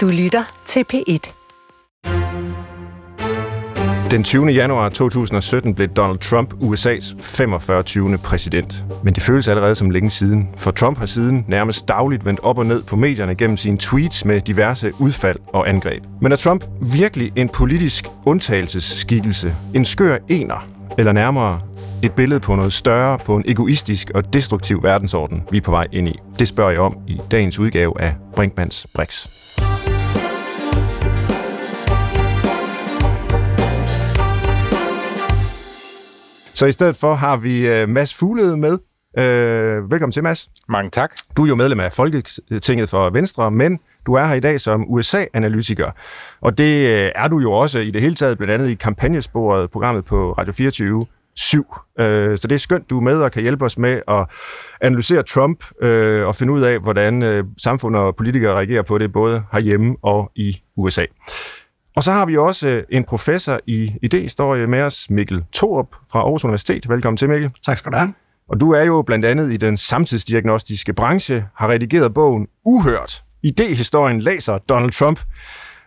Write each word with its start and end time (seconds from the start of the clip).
Du 0.00 0.08
lytter 0.08 0.62
til 0.66 0.84
P1. 0.92 1.32
Den 4.10 4.24
20. 4.24 4.46
januar 4.46 4.88
2017 4.88 5.74
blev 5.74 5.88
Donald 5.88 6.18
Trump 6.18 6.52
USA's 6.52 7.14
45. 7.20 8.18
præsident. 8.18 8.84
Men 9.04 9.14
det 9.14 9.22
føles 9.22 9.48
allerede 9.48 9.74
som 9.74 9.90
længe 9.90 10.10
siden, 10.10 10.48
for 10.56 10.70
Trump 10.70 10.98
har 10.98 11.06
siden 11.06 11.44
nærmest 11.48 11.88
dagligt 11.88 12.24
vendt 12.24 12.40
op 12.40 12.58
og 12.58 12.66
ned 12.66 12.82
på 12.82 12.96
medierne 12.96 13.34
gennem 13.34 13.56
sine 13.56 13.78
tweets 13.78 14.24
med 14.24 14.40
diverse 14.40 14.92
udfald 14.98 15.38
og 15.46 15.68
angreb. 15.68 16.04
Men 16.20 16.32
er 16.32 16.36
Trump 16.36 16.64
virkelig 16.92 17.32
en 17.36 17.48
politisk 17.48 18.06
undtagelsesskikkelse? 18.26 19.54
En 19.74 19.84
skør 19.84 20.18
ener? 20.28 20.68
Eller 20.98 21.12
nærmere 21.12 21.60
et 22.02 22.12
billede 22.12 22.40
på 22.40 22.54
noget 22.54 22.72
større, 22.72 23.18
på 23.18 23.36
en 23.36 23.44
egoistisk 23.46 24.10
og 24.14 24.32
destruktiv 24.32 24.82
verdensorden, 24.82 25.42
vi 25.50 25.56
er 25.56 25.62
på 25.62 25.70
vej 25.70 25.84
ind 25.92 26.08
i? 26.08 26.18
Det 26.38 26.48
spørger 26.48 26.70
jeg 26.70 26.80
om 26.80 26.96
i 27.06 27.20
dagens 27.30 27.58
udgave 27.58 28.00
af 28.00 28.14
Brinkmans 28.36 28.86
Brix. 28.94 29.26
Så 36.60 36.66
i 36.66 36.72
stedet 36.72 36.96
for 36.96 37.14
har 37.14 37.36
vi 37.36 37.82
uh, 37.82 37.88
Mads 37.88 38.14
Fuglede 38.14 38.56
med. 38.56 38.72
Uh, 39.18 39.90
velkommen 39.90 40.12
til, 40.12 40.22
Mads. 40.22 40.48
Mange 40.68 40.90
tak. 40.90 41.12
Du 41.36 41.44
er 41.44 41.48
jo 41.48 41.54
medlem 41.54 41.80
af 41.80 41.92
Folketinget 41.92 42.88
for 42.88 43.10
Venstre, 43.10 43.50
men 43.50 43.78
du 44.06 44.14
er 44.14 44.24
her 44.24 44.34
i 44.34 44.40
dag 44.40 44.60
som 44.60 44.84
USA-analytiker. 44.88 45.90
Og 46.40 46.58
det 46.58 46.84
uh, 46.84 47.22
er 47.22 47.28
du 47.28 47.38
jo 47.38 47.52
også 47.52 47.80
i 47.80 47.90
det 47.90 48.02
hele 48.02 48.14
taget, 48.14 48.38
blandt 48.38 48.54
andet 48.54 48.68
i 48.68 48.74
kampagnesporet, 48.74 49.70
programmet 49.70 50.04
på 50.04 50.32
Radio 50.32 50.52
24 50.52 51.06
7. 51.36 51.74
Så 51.98 52.40
det 52.42 52.52
er 52.52 52.56
skønt, 52.56 52.90
du 52.90 52.96
er 52.96 53.02
med 53.02 53.22
og 53.22 53.32
kan 53.32 53.42
hjælpe 53.42 53.64
os 53.64 53.78
med 53.78 54.00
at 54.08 54.26
analysere 54.80 55.22
Trump 55.22 55.64
og 56.26 56.34
finde 56.34 56.52
ud 56.52 56.62
af, 56.62 56.78
hvordan 56.78 57.44
samfundet 57.58 58.02
og 58.02 58.16
politikere 58.16 58.54
reagerer 58.54 58.82
på 58.82 58.98
det, 58.98 59.12
både 59.12 59.42
herhjemme 59.52 59.96
og 60.02 60.32
i 60.34 60.62
USA. 60.76 61.04
Og 61.96 62.02
så 62.02 62.12
har 62.12 62.26
vi 62.26 62.36
også 62.36 62.68
øh, 62.68 62.84
en 62.90 63.04
professor 63.04 63.60
i 63.66 63.92
idehistorie 64.02 64.66
med 64.66 64.82
os, 64.82 65.10
Mikkel 65.10 65.44
Thorup 65.54 65.96
fra 66.12 66.20
Aarhus 66.20 66.44
Universitet. 66.44 66.88
Velkommen 66.88 67.16
til, 67.16 67.28
Mikkel. 67.28 67.50
Tak 67.62 67.78
skal 67.78 67.92
du 67.92 67.96
have. 67.96 68.14
Og 68.48 68.60
du 68.60 68.72
er 68.72 68.84
jo 68.84 69.02
blandt 69.02 69.24
andet 69.24 69.52
i 69.52 69.56
den 69.56 69.76
samtidsdiagnostiske 69.76 70.92
branche, 70.92 71.44
har 71.54 71.68
redigeret 71.68 72.14
bogen 72.14 72.46
Uhørt. 72.64 73.24
Idehistorien 73.42 74.22
læser 74.22 74.58
Donald 74.58 74.90
Trump. 74.90 75.20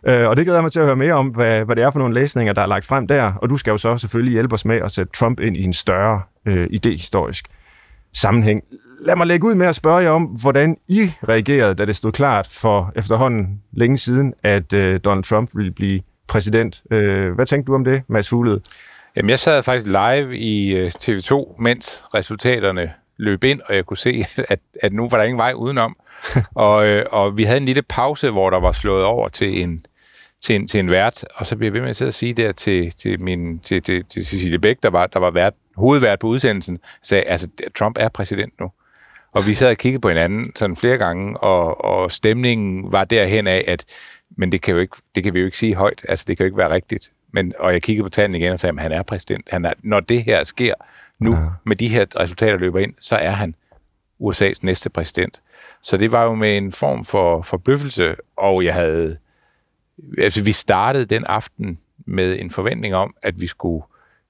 Øh, 0.07 0.27
og 0.27 0.37
det 0.37 0.45
glæder 0.45 0.61
mig 0.61 0.71
til 0.71 0.79
at 0.79 0.85
høre 0.85 0.95
mere 0.95 1.13
om, 1.13 1.27
hvad, 1.27 1.65
hvad 1.65 1.75
det 1.75 1.83
er 1.83 1.91
for 1.91 1.99
nogle 1.99 2.13
læsninger, 2.13 2.53
der 2.53 2.61
er 2.61 2.65
lagt 2.65 2.85
frem 2.85 3.07
der. 3.07 3.33
Og 3.41 3.49
du 3.49 3.57
skal 3.57 3.71
jo 3.71 3.77
så 3.77 3.97
selvfølgelig 3.97 4.31
hjælpe 4.33 4.53
os 4.53 4.65
med 4.65 4.75
at 4.75 4.91
sætte 4.91 5.11
Trump 5.13 5.39
ind 5.39 5.57
i 5.57 5.63
en 5.63 5.73
større 5.73 6.21
øh, 6.47 6.67
idehistorisk 6.71 7.45
sammenhæng. 8.13 8.61
Lad 9.05 9.15
mig 9.15 9.27
lægge 9.27 9.47
ud 9.47 9.55
med 9.55 9.67
at 9.67 9.75
spørge 9.75 9.97
jer 9.97 10.09
om, 10.09 10.23
hvordan 10.23 10.77
I 10.87 11.11
reagerede, 11.29 11.75
da 11.75 11.85
det 11.85 11.95
stod 11.95 12.11
klart 12.11 12.47
for 12.47 12.91
efterhånden 12.95 13.61
længe 13.71 13.97
siden, 13.97 14.33
at 14.43 14.73
øh, 14.73 14.99
Donald 15.05 15.23
Trump 15.23 15.49
ville 15.55 15.71
blive 15.71 16.01
præsident. 16.27 16.83
Øh, 16.91 17.33
hvad 17.33 17.45
tænkte 17.45 17.67
du 17.67 17.75
om 17.75 17.83
det, 17.83 18.03
Mads 18.07 18.29
Fuglede? 18.29 18.61
Jamen, 19.15 19.29
jeg 19.29 19.39
sad 19.39 19.63
faktisk 19.63 19.87
live 19.87 20.37
i 20.37 20.69
øh, 20.69 20.91
TV2, 21.01 21.61
mens 21.61 22.05
resultaterne 22.13 22.91
løb 23.17 23.43
ind, 23.43 23.61
og 23.65 23.75
jeg 23.75 23.85
kunne 23.85 23.97
se, 23.97 24.25
at, 24.49 24.59
at 24.81 24.93
nu 24.93 25.09
var 25.09 25.17
der 25.17 25.23
ingen 25.23 25.37
vej 25.37 25.53
udenom. 25.55 25.95
og, 26.55 26.87
øh, 26.87 27.05
og 27.11 27.37
vi 27.37 27.43
havde 27.43 27.57
en 27.57 27.65
lille 27.65 27.81
pause, 27.81 28.29
hvor 28.29 28.49
der 28.49 28.59
var 28.59 28.71
slået 28.71 29.03
over 29.03 29.29
til 29.29 29.61
en, 29.61 29.85
til 30.41 30.55
en, 30.55 30.67
til 30.67 30.79
en 30.79 30.89
vært, 30.89 31.25
og 31.35 31.45
så 31.45 31.55
blev 31.55 31.65
jeg 31.65 31.73
ved 31.73 31.81
med 31.81 32.07
at 32.07 32.13
sige 32.13 32.33
der 32.33 32.51
til, 32.51 32.91
til, 32.91 33.21
min, 33.21 33.59
til, 33.59 33.81
til, 33.81 34.05
til 34.05 34.25
Cecilie 34.25 34.59
Bæk, 34.59 34.83
der 34.83 34.89
var, 34.89 35.07
der 35.07 35.19
var 35.19 35.31
vært, 35.31 35.53
hovedvært 35.75 36.19
på 36.19 36.27
udsendelsen, 36.27 36.79
sagde, 37.01 37.23
altså, 37.23 37.47
Trump 37.75 37.97
er 37.99 38.09
præsident 38.09 38.59
nu. 38.59 38.71
Og 39.33 39.47
vi 39.47 39.53
sad 39.53 39.69
og 39.69 39.77
kiggede 39.77 40.01
på 40.01 40.07
hinanden 40.07 40.51
sådan 40.55 40.75
flere 40.75 40.97
gange, 40.97 41.37
og, 41.37 41.85
og 41.85 42.11
stemningen 42.11 42.91
var 42.91 43.03
derhen 43.03 43.47
af, 43.47 43.63
at 43.67 43.85
men 44.37 44.51
det 44.51 44.61
kan, 44.61 44.73
jo 44.73 44.79
ikke, 44.79 44.97
det 45.15 45.23
kan 45.23 45.33
vi 45.33 45.39
jo 45.39 45.45
ikke 45.45 45.57
sige 45.57 45.75
højt. 45.75 46.05
Altså, 46.09 46.25
det 46.27 46.37
kan 46.37 46.43
jo 46.43 46.47
ikke 46.47 46.57
være 46.57 46.69
rigtigt. 46.69 47.11
Men, 47.31 47.53
og 47.59 47.73
jeg 47.73 47.81
kiggede 47.81 48.03
på 48.03 48.09
tallene 48.09 48.37
igen 48.37 48.51
og 48.51 48.59
sagde, 48.59 48.75
at 48.77 48.81
han 48.81 48.91
er 48.91 49.03
præsident. 49.03 49.49
Han 49.51 49.65
er, 49.65 49.73
når 49.83 49.99
det 49.99 50.23
her 50.23 50.43
sker 50.43 50.73
nu, 51.19 51.33
ja. 51.33 51.39
med 51.65 51.75
de 51.75 51.87
her 51.87 52.05
resultater 52.19 52.57
løber 52.57 52.79
ind, 52.79 52.93
så 52.99 53.15
er 53.15 53.31
han 53.31 53.55
USA's 54.21 54.59
næste 54.61 54.89
præsident. 54.89 55.41
Så 55.83 55.97
det 55.97 56.11
var 56.11 56.23
jo 56.23 56.35
med 56.35 56.57
en 56.57 56.71
form 56.71 57.03
for 57.03 57.41
forbløffelse, 57.41 58.15
og 58.37 58.65
jeg 58.65 58.73
havde... 58.73 59.17
Altså, 60.17 60.43
vi 60.43 60.51
startede 60.51 61.05
den 61.05 61.25
aften 61.25 61.79
med 62.05 62.39
en 62.39 62.51
forventning 62.51 62.95
om, 62.95 63.15
at 63.21 63.41
vi 63.41 63.47
skulle 63.47 63.83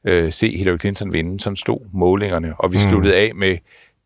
øh, 0.05 0.31
se 0.31 0.57
Hillary 0.57 0.77
Clinton 0.77 1.13
vinde. 1.13 1.39
Sådan 1.39 1.57
stod 1.57 1.79
målingerne, 1.91 2.53
og 2.57 2.71
vi 2.71 2.77
mm. 2.77 2.89
sluttede 2.89 3.15
af 3.15 3.35
med 3.35 3.57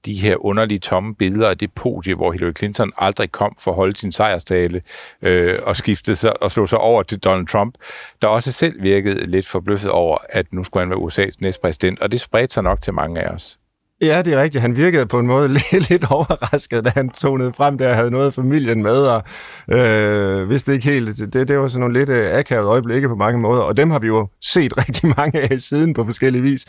de 0.05 0.13
her 0.13 0.45
underlige 0.45 0.79
tomme 0.79 1.15
billeder 1.15 1.49
af 1.49 1.57
det 1.57 1.73
podie, 1.73 2.15
hvor 2.15 2.31
Hillary 2.31 2.53
Clinton 2.57 2.91
aldrig 2.97 3.31
kom 3.31 3.55
for 3.59 3.71
at 3.71 3.75
holde 3.75 3.95
sin 3.95 4.11
sejrstale 4.11 4.81
øh, 5.21 5.53
og 5.63 5.75
skiftede 5.75 6.15
sig 6.15 6.43
og 6.43 6.51
slog 6.51 6.69
sig 6.69 6.79
over 6.79 7.03
til 7.03 7.19
Donald 7.19 7.47
Trump, 7.47 7.75
der 8.21 8.27
også 8.27 8.51
selv 8.51 8.83
virkede 8.83 9.25
lidt 9.25 9.47
forbløffet 9.47 9.91
over, 9.91 10.17
at 10.29 10.53
nu 10.53 10.63
skulle 10.63 10.81
han 10.81 10.89
være 10.89 10.99
USA's 10.99 11.35
næstpræsident, 11.39 11.99
og 11.99 12.11
det 12.11 12.21
spredte 12.21 12.53
sig 12.53 12.63
nok 12.63 12.81
til 12.81 12.93
mange 12.93 13.23
af 13.23 13.29
os. 13.29 13.57
Ja, 14.01 14.21
det 14.21 14.33
er 14.33 14.41
rigtigt. 14.41 14.61
Han 14.61 14.75
virkede 14.75 15.05
på 15.05 15.19
en 15.19 15.27
måde 15.27 15.47
lidt, 15.71 15.89
lidt 15.89 16.11
overrasket, 16.11 16.85
da 16.85 16.89
han 16.89 17.09
tonede 17.09 17.53
frem 17.53 17.77
der 17.77 17.93
havde 17.93 18.11
noget 18.11 18.27
af 18.27 18.33
familien 18.33 18.83
med, 18.83 18.97
og 18.97 19.23
øh, 19.71 20.49
vidste 20.49 20.73
ikke 20.73 20.85
helt. 20.85 21.33
Det, 21.33 21.47
det 21.47 21.59
var 21.59 21.67
sådan 21.67 21.79
nogle 21.79 21.99
lidt 21.99 22.09
øh, 22.09 22.37
akavet 22.37 22.65
øjeblikke 22.65 23.09
på 23.09 23.15
mange 23.15 23.39
måder, 23.39 23.61
og 23.61 23.77
dem 23.77 23.91
har 23.91 23.99
vi 23.99 24.07
jo 24.07 24.27
set 24.41 24.73
rigtig 24.87 25.13
mange 25.17 25.51
af 25.51 25.61
siden 25.61 25.93
på 25.93 26.03
forskellige 26.05 26.41
vis. 26.41 26.65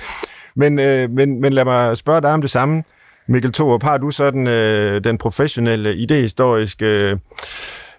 Men, 0.57 0.79
øh, 0.79 1.11
men, 1.11 1.41
men 1.41 1.53
lad 1.53 1.65
mig 1.65 1.97
spørge 1.97 2.21
dig 2.21 2.33
om 2.33 2.41
det 2.41 2.51
samme. 2.51 2.83
Mikkel 3.29 3.53
Thorup, 3.53 3.83
har 3.83 3.97
du 3.97 4.11
sådan 4.11 4.47
øh, 4.47 5.05
den 5.05 5.19
professionelle, 5.19 5.97
idehistoriske, 5.97 6.87
øh, 6.87 7.17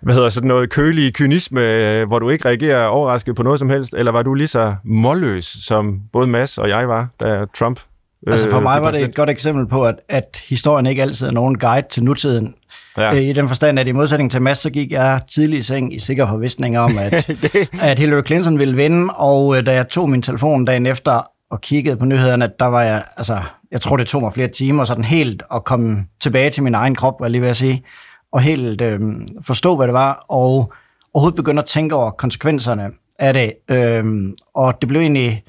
hvad 0.01 0.13
hedder 0.13 0.29
sådan 0.29 0.47
noget, 0.47 0.69
kølige 0.69 1.12
kynisme, 1.12 1.62
øh, 1.62 2.07
hvor 2.07 2.19
du 2.19 2.29
ikke 2.29 2.45
reagerer 2.45 2.85
overrasket 2.85 3.35
på 3.35 3.44
noget 3.44 3.59
som 3.59 3.69
helst, 3.69 3.94
eller 3.97 4.12
var 4.12 4.23
du 4.23 4.34
lige 4.34 4.47
så 4.47 4.75
målløs, 4.84 5.45
som 5.45 6.00
både 6.13 6.28
Mads 6.28 6.57
og 6.57 6.69
jeg 6.69 6.88
var, 6.88 7.07
da 7.19 7.45
Trump 7.59 7.79
øh, 8.28 8.31
Altså 8.31 8.50
for 8.50 8.59
mig 8.59 8.81
var 8.81 8.91
det 8.91 9.01
et 9.01 9.16
godt 9.16 9.29
eksempel 9.29 9.68
på, 9.68 9.85
at, 9.85 9.95
at 10.09 10.44
historien 10.50 10.85
ikke 10.85 11.01
altid 11.01 11.28
er 11.28 11.31
nogen 11.31 11.57
guide 11.57 11.88
til 11.91 12.03
nutiden. 12.03 12.56
Ja. 12.97 13.16
Øh, 13.16 13.22
I 13.22 13.34
den 13.34 13.47
forstand, 13.47 13.79
at 13.79 13.88
i 13.88 13.91
modsætning 13.91 14.31
til 14.31 14.41
Mads, 14.41 14.57
så 14.57 14.69
gik 14.69 14.91
jeg 14.91 15.22
tidlig 15.31 15.59
i 15.59 15.62
seng 15.62 15.94
i 15.95 16.00
sikker 16.00 16.28
forvisning 16.28 16.79
om, 16.79 16.91
at, 17.00 17.31
at 17.89 18.00
Hillary 18.00 18.22
Clinton 18.25 18.59
ville 18.59 18.75
vinde, 18.75 19.13
og 19.13 19.57
øh, 19.57 19.66
da 19.66 19.73
jeg 19.73 19.88
tog 19.88 20.09
min 20.09 20.22
telefon 20.22 20.66
dagen 20.66 20.85
efter 20.85 21.22
og 21.51 21.62
kiggede 21.62 21.97
på 21.97 22.06
nyhederne, 22.06 22.45
at 22.45 22.59
der 22.59 22.66
var 22.66 22.81
jeg, 22.81 23.03
altså, 23.18 23.41
jeg 23.72 23.81
tror, 23.81 23.97
det 23.97 24.07
tog 24.07 24.22
mig 24.22 24.34
flere 24.34 24.47
timer, 24.47 24.84
sådan 24.84 25.03
helt 25.03 25.44
at 25.53 25.63
komme 25.63 26.06
tilbage 26.19 26.50
til 26.50 26.63
min 26.63 26.75
egen 26.75 26.96
krop, 26.96 27.19
var 27.19 27.25
jeg 27.25 27.31
lige 27.31 27.41
ved 27.41 27.50
at 27.50 27.56
sige, 27.56 27.84
og 28.31 28.41
helt 28.41 28.81
øh, 28.81 29.00
forstå, 29.41 29.75
hvad 29.75 29.88
det 29.88 29.94
var, 29.94 30.25
og 30.30 30.74
overhovedet 31.13 31.35
begynde 31.35 31.62
at 31.62 31.68
tænke 31.68 31.96
over 31.96 32.12
konsekvenserne 32.12 32.91
af 33.19 33.34
det. 33.34 33.53
Øh, 33.69 34.06
og 34.53 34.81
det 34.81 34.88
blev 34.88 35.02
egentlig 35.02 35.44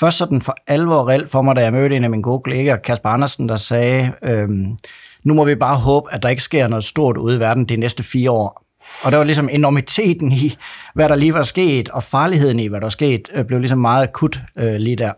først 0.00 0.18
sådan 0.18 0.42
for 0.42 0.56
alvor 0.66 1.08
reelt 1.08 1.30
for 1.30 1.42
mig, 1.42 1.56
da 1.56 1.62
jeg 1.62 1.72
mødte 1.72 1.96
en 1.96 2.04
af 2.04 2.10
mine 2.10 2.22
gode 2.22 2.40
kollegaer, 2.40 2.76
Kasper 2.76 3.08
Andersen, 3.08 3.48
der 3.48 3.56
sagde, 3.56 4.12
øh, 4.22 4.48
nu 5.24 5.34
må 5.34 5.44
vi 5.44 5.54
bare 5.54 5.76
håbe, 5.76 6.14
at 6.14 6.22
der 6.22 6.28
ikke 6.28 6.42
sker 6.42 6.68
noget 6.68 6.84
stort 6.84 7.16
ude 7.16 7.36
i 7.36 7.40
verden 7.40 7.64
de 7.64 7.76
næste 7.76 8.02
fire 8.02 8.30
år. 8.30 8.62
Og 9.04 9.12
der 9.12 9.18
var 9.18 9.24
ligesom 9.24 9.48
enormiteten 9.52 10.32
i, 10.32 10.56
hvad 10.94 11.08
der 11.08 11.14
lige 11.14 11.34
var 11.34 11.42
sket, 11.42 11.88
og 11.88 12.02
farligheden 12.02 12.58
i, 12.58 12.66
hvad 12.66 12.80
der 12.80 12.84
var 12.84 12.90
sket, 12.90 13.28
øh, 13.34 13.44
blev 13.44 13.58
ligesom 13.58 13.78
meget 13.78 14.02
akut 14.02 14.40
øh, 14.58 14.74
lige 14.74 14.96
der. 14.96 15.12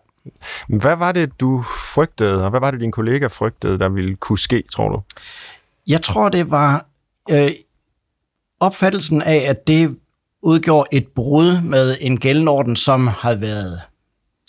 Hvad 0.69 0.97
var 0.97 1.12
det, 1.12 1.41
du 1.41 1.62
frygtede, 1.95 2.45
og 2.45 2.51
hvad 2.51 2.61
var 2.61 2.71
det, 2.71 2.81
din 2.81 2.93
kollega 2.93 3.27
frygtede, 3.27 3.79
der 3.79 3.89
ville 3.89 4.17
kunne 4.17 4.39
ske, 4.39 4.62
tror 4.73 4.89
du? 4.89 5.01
Jeg 5.87 6.03
tror, 6.03 6.29
det 6.29 6.51
var 6.51 6.87
øh, 7.31 7.51
opfattelsen 8.61 9.23
af, 9.23 9.37
at 9.37 9.67
det 9.67 9.99
udgjorde 10.43 10.89
et 10.93 11.07
brud 11.09 11.61
med 11.62 11.97
en 12.01 12.19
gældende 12.19 12.77
som 12.77 13.07
havde 13.07 13.41
været 13.41 13.81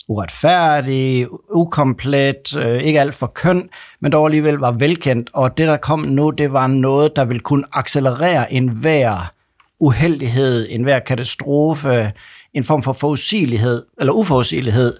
uretfærdig, 0.08 1.26
ukomplet, 1.50 2.56
øh, 2.56 2.82
ikke 2.82 3.00
alt 3.00 3.14
for 3.14 3.26
køn, 3.26 3.68
men 4.00 4.12
dog 4.12 4.26
alligevel 4.26 4.54
var 4.54 4.72
velkendt. 4.72 5.30
Og 5.32 5.58
det, 5.58 5.68
der 5.68 5.76
kom 5.76 6.00
nu, 6.00 6.30
det 6.30 6.52
var 6.52 6.66
noget, 6.66 7.16
der 7.16 7.24
ville 7.24 7.40
kunne 7.40 7.64
accelerere 7.72 8.52
enhver 8.52 9.32
uheldighed, 9.80 10.66
enhver 10.70 10.98
katastrofe, 10.98 12.12
en 12.54 12.64
form 12.64 12.82
for 12.82 12.92
forudsigelighed, 12.92 13.84
eller 13.98 14.12
uforudsigelighed, 14.12 14.94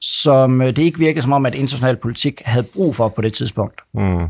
som 0.00 0.62
øh, 0.62 0.68
det 0.68 0.78
ikke 0.78 0.98
virkede 0.98 1.22
som 1.22 1.32
om, 1.32 1.46
at 1.46 1.54
international 1.54 1.96
politik 1.96 2.42
havde 2.44 2.66
brug 2.74 2.96
for 2.96 3.08
på 3.08 3.22
det 3.22 3.32
tidspunkt. 3.32 3.80
Mm. 3.94 4.28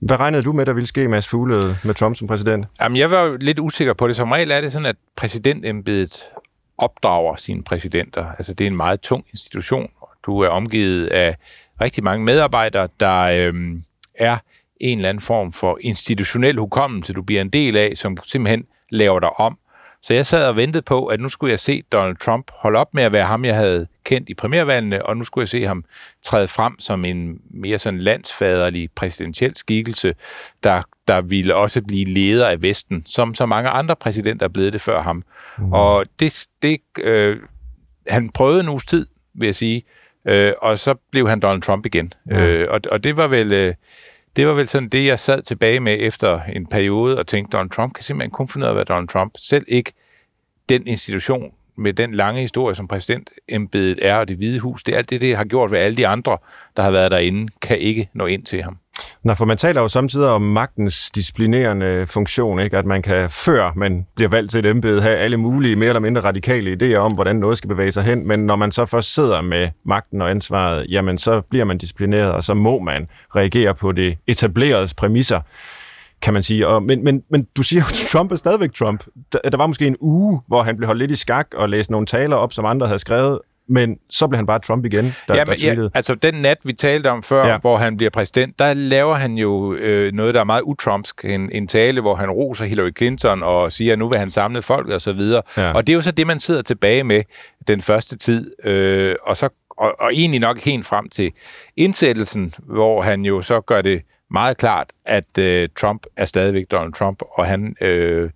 Hvad 0.00 0.20
regnede 0.20 0.42
du 0.42 0.52
med, 0.52 0.66
der 0.66 0.72
ville 0.72 0.86
ske, 0.86 1.08
Mads 1.08 1.28
Fuglede, 1.28 1.76
med 1.84 1.94
Trump 1.94 2.16
som 2.16 2.26
præsident? 2.26 2.66
Jamen, 2.80 2.96
jeg 2.96 3.10
var 3.10 3.22
jo 3.22 3.36
lidt 3.40 3.58
usikker 3.58 3.94
på 3.94 4.08
det. 4.08 4.16
Som 4.16 4.32
regel 4.32 4.50
er 4.50 4.60
det 4.60 4.72
sådan, 4.72 4.86
at 4.86 4.96
præsidentembedet 5.16 6.20
opdrager 6.78 7.36
sine 7.36 7.62
præsidenter. 7.62 8.26
Altså, 8.38 8.54
det 8.54 8.64
er 8.64 8.68
en 8.70 8.76
meget 8.76 9.00
tung 9.00 9.24
institution. 9.30 9.90
Du 10.26 10.40
er 10.40 10.48
omgivet 10.48 11.06
af 11.06 11.36
rigtig 11.80 12.04
mange 12.04 12.24
medarbejdere, 12.24 12.88
der 13.00 13.20
øhm, 13.20 13.82
er 14.14 14.38
en 14.80 14.98
eller 14.98 15.08
anden 15.08 15.20
form 15.20 15.52
for 15.52 15.78
institutionel 15.80 16.58
hukommelse, 16.58 17.12
du 17.12 17.22
bliver 17.22 17.40
en 17.40 17.48
del 17.48 17.76
af, 17.76 17.92
som 17.94 18.16
simpelthen 18.24 18.64
laver 18.90 19.20
dig 19.20 19.40
om. 19.40 19.58
Så 20.02 20.14
jeg 20.14 20.26
sad 20.26 20.48
og 20.48 20.56
ventede 20.56 20.82
på, 20.82 21.06
at 21.06 21.20
nu 21.20 21.28
skulle 21.28 21.50
jeg 21.50 21.58
se 21.58 21.82
Donald 21.92 22.16
Trump 22.16 22.50
holde 22.54 22.78
op 22.78 22.94
med 22.94 23.02
at 23.02 23.12
være 23.12 23.26
ham, 23.26 23.44
jeg 23.44 23.56
havde 23.56 23.86
kendt 24.06 24.28
i 24.28 24.34
primærvalgene, 24.34 25.06
og 25.06 25.16
nu 25.16 25.24
skulle 25.24 25.42
jeg 25.42 25.48
se 25.48 25.66
ham 25.66 25.84
træde 26.22 26.48
frem 26.48 26.78
som 26.78 27.04
en 27.04 27.40
mere 27.50 27.78
sådan 27.78 27.98
landsfaderlig 27.98 28.90
præsidentiel 28.94 29.56
skikkelse, 29.56 30.14
der, 30.62 30.82
der 31.08 31.20
ville 31.20 31.54
også 31.54 31.82
blive 31.82 32.04
leder 32.04 32.48
af 32.48 32.62
Vesten, 32.62 33.02
som 33.06 33.34
så 33.34 33.46
mange 33.46 33.70
andre 33.70 33.96
præsidenter 33.96 34.46
er 34.46 34.50
blevet 34.50 34.72
det 34.72 34.80
før 34.80 35.02
ham. 35.02 35.24
Mm. 35.58 35.72
Og 35.72 36.06
det, 36.20 36.48
det 36.62 36.80
øh, 36.98 37.36
han 38.08 38.30
prøvede 38.30 38.60
en 38.60 38.68
uges 38.68 38.86
tid, 38.86 39.06
vil 39.34 39.46
jeg 39.46 39.54
sige, 39.54 39.82
øh, 40.24 40.52
og 40.62 40.78
så 40.78 40.94
blev 41.10 41.28
han 41.28 41.40
Donald 41.40 41.62
Trump 41.62 41.86
igen. 41.86 42.12
Mm. 42.24 42.36
Øh, 42.36 42.70
og, 42.70 42.80
og 42.90 43.04
det 43.04 43.16
var 43.16 43.26
vel... 43.26 43.52
Øh, 43.52 43.74
det 44.36 44.46
var 44.46 44.52
vel 44.52 44.68
sådan 44.68 44.88
det, 44.88 45.06
jeg 45.06 45.18
sad 45.18 45.42
tilbage 45.42 45.80
med 45.80 45.96
efter 46.00 46.40
en 46.42 46.66
periode 46.66 47.18
og 47.18 47.26
tænkte, 47.26 47.56
Donald 47.56 47.70
Trump 47.70 47.94
kan 47.94 48.04
simpelthen 48.04 48.30
kun 48.30 48.48
finde 48.48 48.64
ud 48.64 48.68
af 48.68 48.70
at 48.70 48.76
være 48.76 48.84
Donald 48.84 49.08
Trump. 49.08 49.32
Selv 49.38 49.64
ikke 49.68 49.92
den 50.68 50.86
institution 50.86 51.52
med 51.78 51.92
den 51.92 52.14
lange 52.14 52.40
historie, 52.40 52.74
som 52.74 52.88
præsidentembedet 52.88 53.98
er, 54.02 54.16
og 54.16 54.28
det 54.28 54.36
hvide 54.36 54.60
hus, 54.60 54.82
det 54.82 54.92
er 54.92 54.98
alt 54.98 55.10
det, 55.10 55.20
det 55.20 55.36
har 55.36 55.44
gjort 55.44 55.70
ved 55.70 55.78
alle 55.78 55.96
de 55.96 56.06
andre, 56.06 56.38
der 56.76 56.82
har 56.82 56.90
været 56.90 57.10
derinde, 57.10 57.52
kan 57.62 57.78
ikke 57.78 58.08
nå 58.14 58.26
ind 58.26 58.42
til 58.42 58.62
ham. 58.62 58.78
Nå, 59.22 59.34
for 59.34 59.44
man 59.44 59.56
taler 59.56 59.80
jo 59.80 59.88
samtidig 59.88 60.28
om 60.28 60.42
magtens 60.42 61.10
disciplinerende 61.10 62.06
funktion, 62.06 62.60
ikke? 62.60 62.78
at 62.78 62.84
man 62.84 63.02
kan, 63.02 63.30
før 63.30 63.72
man 63.76 64.06
bliver 64.14 64.28
valgt 64.28 64.50
til 64.50 64.58
et 64.58 64.66
embede, 64.66 65.02
have 65.02 65.16
alle 65.16 65.36
mulige 65.36 65.76
mere 65.76 65.88
eller 65.88 66.00
mindre 66.00 66.20
radikale 66.20 66.76
idéer 66.82 66.96
om, 66.96 67.12
hvordan 67.12 67.36
noget 67.36 67.58
skal 67.58 67.68
bevæge 67.68 67.92
sig 67.92 68.02
hen, 68.02 68.28
men 68.28 68.46
når 68.46 68.56
man 68.56 68.72
så 68.72 68.86
først 68.86 69.14
sidder 69.14 69.40
med 69.40 69.68
magten 69.84 70.22
og 70.22 70.30
ansvaret, 70.30 70.86
jamen 70.90 71.18
så 71.18 71.40
bliver 71.40 71.64
man 71.64 71.78
disciplineret, 71.78 72.32
og 72.32 72.44
så 72.44 72.54
må 72.54 72.78
man 72.78 73.08
reagere 73.36 73.74
på 73.74 73.92
det 73.92 74.18
etablerede 74.26 74.88
præmisser 74.96 75.40
kan 76.22 76.32
man 76.32 76.42
sige. 76.42 76.68
Og, 76.68 76.82
men, 76.82 77.04
men, 77.04 77.22
men 77.30 77.46
du 77.56 77.62
siger 77.62 77.80
jo, 77.80 77.86
at 77.88 78.08
Trump 78.12 78.32
er 78.32 78.36
stadigvæk 78.36 78.74
Trump. 78.74 79.04
Der, 79.32 79.38
der 79.50 79.56
var 79.56 79.66
måske 79.66 79.86
en 79.86 79.96
uge, 80.00 80.40
hvor 80.46 80.62
han 80.62 80.76
blev 80.76 80.86
holdt 80.86 80.98
lidt 80.98 81.10
i 81.10 81.16
skak 81.16 81.46
og 81.54 81.68
læste 81.68 81.92
nogle 81.92 82.06
taler 82.06 82.36
op, 82.36 82.52
som 82.52 82.64
andre 82.64 82.86
havde 82.86 82.98
skrevet, 82.98 83.38
men 83.68 83.98
så 84.10 84.26
blev 84.26 84.36
han 84.36 84.46
bare 84.46 84.58
Trump 84.58 84.84
igen, 84.84 85.04
der, 85.28 85.36
ja, 85.36 85.44
men, 85.44 85.58
der 85.58 85.82
ja, 85.82 85.88
altså 85.94 86.14
den 86.14 86.34
nat, 86.34 86.58
vi 86.64 86.72
talte 86.72 87.10
om 87.10 87.22
før, 87.22 87.46
ja. 87.46 87.58
hvor 87.58 87.76
han 87.76 87.96
bliver 87.96 88.10
præsident, 88.10 88.58
der 88.58 88.72
laver 88.72 89.14
han 89.14 89.34
jo 89.34 89.74
øh, 89.74 90.12
noget, 90.12 90.34
der 90.34 90.40
er 90.40 90.44
meget 90.44 90.62
utrumpsk. 90.62 91.24
En, 91.24 91.50
en 91.52 91.68
tale, 91.68 92.00
hvor 92.00 92.14
han 92.14 92.30
roser 92.30 92.64
Hillary 92.64 92.90
Clinton 92.98 93.42
og 93.42 93.72
siger, 93.72 93.92
at 93.92 93.98
nu 93.98 94.08
vil 94.08 94.18
han 94.18 94.30
samle 94.30 94.62
folk 94.62 94.88
og 94.88 95.00
så 95.00 95.12
videre. 95.12 95.42
Ja. 95.56 95.72
Og 95.72 95.86
det 95.86 95.92
er 95.92 95.94
jo 95.94 96.02
så 96.02 96.10
det, 96.10 96.26
man 96.26 96.38
sidder 96.38 96.62
tilbage 96.62 97.04
med 97.04 97.22
den 97.66 97.80
første 97.80 98.18
tid. 98.18 98.66
Øh, 98.66 99.16
og, 99.22 99.36
så, 99.36 99.48
og, 99.70 99.92
og 100.00 100.10
egentlig 100.14 100.40
nok 100.40 100.60
helt 100.60 100.86
frem 100.86 101.08
til 101.08 101.32
indsættelsen, 101.76 102.52
hvor 102.58 103.02
han 103.02 103.24
jo 103.24 103.42
så 103.42 103.60
gør 103.60 103.82
det 103.82 104.02
meget 104.30 104.56
klart, 104.56 104.90
at 105.04 105.38
øh, 105.38 105.68
Trump 105.76 106.06
er 106.16 106.24
stadigvæk 106.24 106.70
Donald 106.70 106.92
Trump, 106.92 107.22
og 107.30 107.46
han 107.46 107.76
øh, 107.80 108.30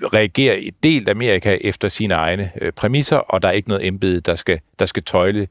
reagerer 0.00 0.56
i 0.56 0.70
delt 0.82 1.08
Amerika 1.08 1.58
efter 1.60 1.88
sine 1.88 2.14
egne 2.14 2.52
øh, 2.62 2.72
præmisser, 2.72 3.16
og 3.16 3.42
der 3.42 3.48
er 3.48 3.52
ikke 3.52 3.68
noget 3.68 3.86
embede, 3.86 4.20
der 4.20 4.34
skal, 4.34 4.60
der 4.78 4.86
skal 4.86 5.02
tøjle 5.02 5.48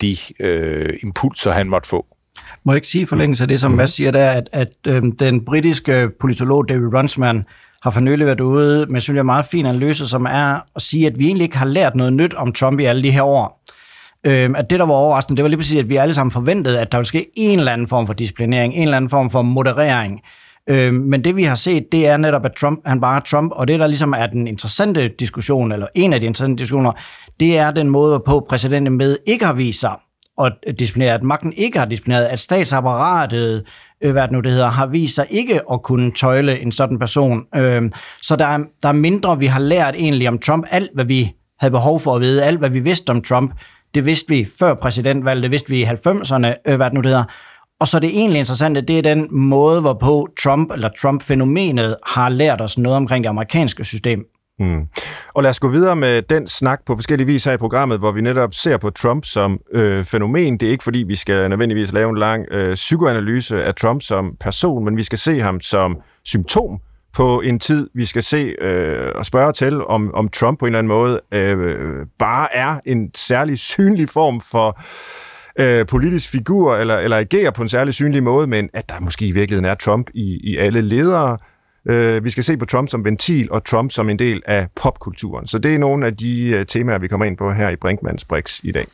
de 0.00 0.16
øh, 0.40 0.98
impulser, 1.02 1.52
han 1.52 1.68
måtte 1.68 1.88
få. 1.88 2.06
Må 2.64 2.72
jeg 2.72 2.76
ikke 2.76 2.88
sige 2.88 3.06
forlængelse 3.06 3.44
af 3.44 3.48
det, 3.48 3.60
som 3.60 3.70
Mads 3.70 3.90
siger, 3.90 4.10
der, 4.10 4.30
at, 4.30 4.48
at 4.52 4.72
øh, 4.86 5.02
den 5.18 5.44
britiske 5.44 6.10
politolog 6.20 6.68
David 6.68 6.94
Runsman 6.94 7.44
har 7.82 7.90
for 7.90 8.00
nylig 8.00 8.26
været 8.26 8.40
ude 8.40 8.86
med, 8.86 9.00
synes 9.00 9.16
jeg, 9.16 9.26
meget 9.26 9.44
fin 9.44 9.66
analyse, 9.66 10.08
som 10.08 10.24
er 10.24 10.60
at 10.76 10.82
sige, 10.82 11.06
at 11.06 11.18
vi 11.18 11.26
egentlig 11.26 11.44
ikke 11.44 11.56
har 11.56 11.66
lært 11.66 11.94
noget 11.94 12.12
nyt 12.12 12.34
om 12.34 12.52
Trump 12.52 12.80
i 12.80 12.84
alle 12.84 13.02
de 13.02 13.10
her 13.10 13.22
år. 13.22 13.57
Øh, 14.26 14.50
at 14.56 14.70
det, 14.70 14.78
der 14.78 14.86
var 14.86 14.94
overraskende, 14.94 15.36
det 15.36 15.42
var 15.42 15.48
lige 15.48 15.58
præcis, 15.58 15.78
at 15.78 15.88
vi 15.88 15.96
alle 15.96 16.14
sammen 16.14 16.30
forventede, 16.30 16.80
at 16.80 16.92
der 16.92 16.98
ville 16.98 17.06
ske 17.06 17.26
en 17.36 17.58
eller 17.58 17.72
anden 17.72 17.86
form 17.86 18.06
for 18.06 18.14
disciplinering, 18.14 18.74
en 18.74 18.82
eller 18.82 18.96
anden 18.96 19.10
form 19.10 19.30
for 19.30 19.42
moderering. 19.42 20.20
Øh, 20.70 20.94
men 20.94 21.24
det, 21.24 21.36
vi 21.36 21.42
har 21.42 21.54
set, 21.54 21.92
det 21.92 22.08
er 22.08 22.16
netop, 22.16 22.44
at 22.44 22.52
Trump, 22.52 22.80
han 22.86 23.00
bare 23.00 23.16
er 23.16 23.20
Trump, 23.20 23.52
og 23.54 23.68
det, 23.68 23.80
der 23.80 23.86
ligesom 23.86 24.14
er 24.18 24.26
den 24.26 24.46
interessante 24.46 25.08
diskussion, 25.08 25.72
eller 25.72 25.86
en 25.94 26.12
af 26.12 26.20
de 26.20 26.26
interessante 26.26 26.62
diskussioner, 26.62 26.92
det 27.40 27.58
er 27.58 27.70
den 27.70 27.90
måde, 27.90 28.08
hvorpå 28.08 28.46
præsidenten 28.48 28.96
med 28.96 29.16
ikke 29.26 29.44
har 29.44 29.52
vist 29.52 29.80
sig 29.80 29.92
at 30.40 30.52
øh, 30.66 30.74
disciplinere, 30.78 31.14
at 31.14 31.22
magten 31.22 31.52
ikke 31.56 31.78
har 31.78 31.86
disciplineret, 31.86 32.24
at 32.24 32.40
statsapparatet, 32.40 33.64
øh, 34.00 34.12
hvad 34.12 34.22
det 34.22 34.32
nu 34.32 34.40
det 34.40 34.50
hedder, 34.50 34.68
har 34.68 34.86
vist 34.86 35.14
sig 35.14 35.26
ikke 35.30 35.60
at 35.72 35.82
kunne 35.82 36.12
tøjle 36.12 36.60
en 36.60 36.72
sådan 36.72 36.98
person. 36.98 37.42
Øh, 37.56 37.90
så 38.22 38.36
der 38.36 38.46
er, 38.46 38.58
der 38.82 38.88
er 38.88 38.92
mindre, 38.92 39.38
vi 39.38 39.46
har 39.46 39.60
lært 39.60 39.94
egentlig 39.94 40.28
om 40.28 40.38
Trump, 40.38 40.66
alt 40.70 40.90
hvad 40.94 41.04
vi 41.04 41.32
havde 41.60 41.70
behov 41.70 42.00
for 42.00 42.14
at 42.14 42.20
vide, 42.20 42.44
alt 42.44 42.58
hvad 42.58 42.70
vi 42.70 42.80
vidste 42.80 43.10
om 43.10 43.22
Trump, 43.22 43.52
det 43.94 44.06
vidste 44.06 44.28
vi 44.28 44.48
før 44.58 44.74
præsidentvalget, 44.74 45.42
det 45.42 45.50
vidste 45.50 45.70
vi 45.70 45.80
i 45.80 45.84
90'erne, 45.84 46.54
øh, 46.66 46.76
hvad 46.76 46.86
det 46.86 46.92
nu 46.92 47.00
det 47.00 47.10
hedder. 47.10 47.24
Og 47.80 47.88
så 47.88 47.98
det 47.98 48.10
egentlig 48.10 48.38
interessante, 48.38 48.80
det 48.80 48.98
er 48.98 49.02
den 49.02 49.28
måde, 49.30 49.80
hvorpå 49.80 50.28
Trump, 50.42 50.72
eller 50.72 50.88
Trump-fænomenet, 51.02 51.96
har 52.06 52.28
lært 52.28 52.60
os 52.60 52.78
noget 52.78 52.96
omkring 52.96 53.24
det 53.24 53.28
amerikanske 53.28 53.84
system. 53.84 54.24
Mm. 54.60 54.80
Og 55.34 55.42
lad 55.42 55.50
os 55.50 55.60
gå 55.60 55.68
videre 55.68 55.96
med 55.96 56.22
den 56.22 56.46
snak 56.46 56.80
på 56.86 56.96
forskellige 56.96 57.26
vis 57.26 57.44
her 57.44 57.52
i 57.52 57.56
programmet, 57.56 57.98
hvor 57.98 58.12
vi 58.12 58.20
netop 58.20 58.54
ser 58.54 58.76
på 58.76 58.90
Trump 58.90 59.24
som 59.24 59.60
øh, 59.72 60.04
fænomen. 60.04 60.58
Det 60.58 60.66
er 60.66 60.70
ikke 60.70 60.84
fordi, 60.84 60.98
vi 60.98 61.14
skal 61.14 61.50
nødvendigvis 61.50 61.92
lave 61.92 62.10
en 62.10 62.18
lang 62.18 62.52
øh, 62.52 62.74
psykoanalyse 62.74 63.64
af 63.64 63.74
Trump 63.74 64.02
som 64.02 64.36
person, 64.40 64.84
men 64.84 64.96
vi 64.96 65.02
skal 65.02 65.18
se 65.18 65.40
ham 65.40 65.60
som 65.60 65.96
symptom 66.24 66.80
på 67.18 67.40
en 67.40 67.58
tid, 67.58 67.90
vi 67.94 68.04
skal 68.04 68.22
se 68.22 68.54
øh, 68.60 69.12
og 69.14 69.26
spørge 69.26 69.52
til, 69.52 69.84
om, 69.84 70.14
om 70.14 70.28
Trump 70.28 70.58
på 70.58 70.66
en 70.66 70.68
eller 70.68 70.78
anden 70.78 70.88
måde 70.88 71.20
øh, 71.32 72.06
bare 72.18 72.56
er 72.56 72.80
en 72.84 73.10
særlig 73.14 73.58
synlig 73.58 74.08
form 74.08 74.40
for 74.40 74.80
øh, 75.60 75.86
politisk 75.86 76.30
figur, 76.30 76.76
eller, 76.76 76.96
eller 76.96 77.16
agerer 77.16 77.50
på 77.50 77.62
en 77.62 77.68
særlig 77.68 77.94
synlig 77.94 78.22
måde, 78.22 78.46
men 78.46 78.70
at 78.72 78.88
der 78.88 79.00
måske 79.00 79.26
i 79.26 79.32
virkeligheden 79.32 79.64
er 79.64 79.74
Trump 79.74 80.10
i, 80.14 80.40
i 80.44 80.56
alle 80.56 80.80
ledere. 80.80 81.38
Øh, 81.88 82.24
vi 82.24 82.30
skal 82.30 82.44
se 82.44 82.56
på 82.56 82.64
Trump 82.64 82.88
som 82.88 83.04
ventil, 83.04 83.48
og 83.52 83.64
Trump 83.64 83.90
som 83.90 84.08
en 84.08 84.18
del 84.18 84.42
af 84.46 84.68
popkulturen. 84.76 85.46
Så 85.46 85.58
det 85.58 85.74
er 85.74 85.78
nogle 85.78 86.06
af 86.06 86.16
de 86.16 86.48
øh, 86.48 86.66
temaer, 86.66 86.98
vi 86.98 87.08
kommer 87.08 87.26
ind 87.26 87.36
på 87.36 87.52
her 87.52 87.68
i 87.68 87.76
Brinkmanns 87.76 88.24
Brix 88.24 88.60
i 88.62 88.72
dag. 88.72 88.86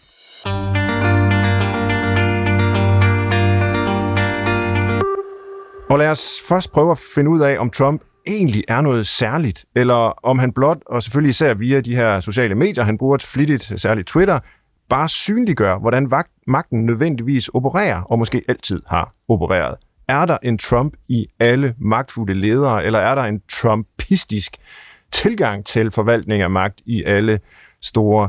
Og 5.90 5.98
lad 5.98 6.10
os 6.10 6.30
først 6.48 6.72
prøve 6.72 6.90
at 6.90 6.98
finde 7.14 7.30
ud 7.30 7.40
af, 7.40 7.58
om 7.58 7.70
Trump 7.70 8.02
egentlig 8.26 8.64
er 8.68 8.80
noget 8.80 9.06
særligt, 9.06 9.64
eller 9.76 10.26
om 10.26 10.38
han 10.38 10.52
blot, 10.52 10.78
og 10.86 11.02
selvfølgelig 11.02 11.30
især 11.30 11.54
via 11.54 11.80
de 11.80 11.96
her 11.96 12.20
sociale 12.20 12.54
medier, 12.54 12.84
han 12.84 12.98
bruger 12.98 13.18
flittigt, 13.18 13.72
særligt 13.80 14.08
Twitter, 14.08 14.38
bare 14.88 15.08
synliggør, 15.08 15.78
hvordan 15.78 16.10
magten 16.46 16.86
nødvendigvis 16.86 17.48
opererer, 17.48 18.02
og 18.02 18.18
måske 18.18 18.42
altid 18.48 18.82
har 18.86 19.14
opereret. 19.28 19.76
Er 20.08 20.26
der 20.26 20.38
en 20.42 20.58
Trump 20.58 20.94
i 21.08 21.26
alle 21.40 21.74
magtfulde 21.78 22.34
ledere, 22.34 22.84
eller 22.84 22.98
er 22.98 23.14
der 23.14 23.22
en 23.22 23.42
trumpistisk 23.48 24.56
tilgang 25.12 25.66
til 25.66 25.90
forvaltning 25.90 26.42
af 26.42 26.50
magt 26.50 26.80
i 26.86 27.04
alle 27.04 27.40
store 27.82 28.28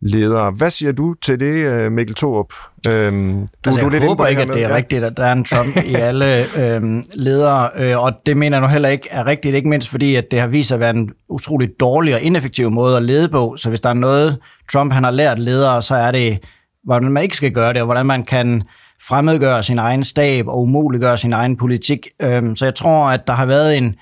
ledere. 0.00 0.50
Hvad 0.50 0.70
siger 0.70 0.92
du 0.92 1.14
til 1.14 1.40
det, 1.40 1.54
øh, 1.54 1.92
Mikkel 1.92 2.14
Thorup? 2.14 2.52
Øhm, 2.88 3.32
du, 3.40 3.46
altså, 3.66 3.80
du 3.80 3.90
jeg 3.90 4.08
håber 4.08 4.26
ikke, 4.26 4.42
at 4.42 4.48
det 4.48 4.64
er 4.64 4.68
ja. 4.68 4.76
rigtigt, 4.76 5.04
at 5.04 5.16
der 5.16 5.24
er 5.24 5.32
en 5.32 5.44
Trump 5.44 5.76
i 5.86 5.94
alle 6.08 6.44
øhm, 6.58 7.02
ledere, 7.14 7.70
øh, 7.76 8.04
og 8.04 8.12
det 8.26 8.36
mener 8.36 8.56
jeg 8.56 8.66
nu 8.66 8.72
heller 8.72 8.88
ikke 8.88 9.08
er 9.10 9.26
rigtigt, 9.26 9.56
ikke 9.56 9.68
mindst 9.68 9.88
fordi, 9.88 10.14
at 10.14 10.30
det 10.30 10.40
har 10.40 10.46
vist 10.46 10.68
sig 10.68 10.74
at 10.74 10.80
være 10.80 10.90
en 10.90 11.10
utrolig 11.28 11.70
dårlig 11.80 12.14
og 12.14 12.20
ineffektiv 12.20 12.70
måde 12.70 12.96
at 12.96 13.02
lede 13.02 13.28
på, 13.28 13.54
så 13.58 13.68
hvis 13.68 13.80
der 13.80 13.88
er 13.88 13.94
noget, 13.94 14.38
Trump 14.72 14.92
han 14.92 15.04
har 15.04 15.10
lært 15.10 15.38
ledere, 15.38 15.82
så 15.82 15.94
er 15.94 16.12
det, 16.12 16.38
hvordan 16.84 17.12
man 17.12 17.22
ikke 17.22 17.36
skal 17.36 17.52
gøre 17.52 17.72
det, 17.72 17.80
og 17.80 17.86
hvordan 17.86 18.06
man 18.06 18.24
kan 18.24 18.62
fremmedgøre 19.02 19.62
sin 19.62 19.78
egen 19.78 20.04
stab 20.04 20.48
og 20.48 20.62
umuliggøre 20.62 21.18
sin 21.18 21.32
egen 21.32 21.56
politik. 21.56 22.08
Øhm, 22.22 22.56
så 22.56 22.64
jeg 22.64 22.74
tror, 22.74 23.04
at 23.04 23.26
der 23.26 23.32
har 23.32 23.46
været 23.46 23.76
en, 23.76 23.94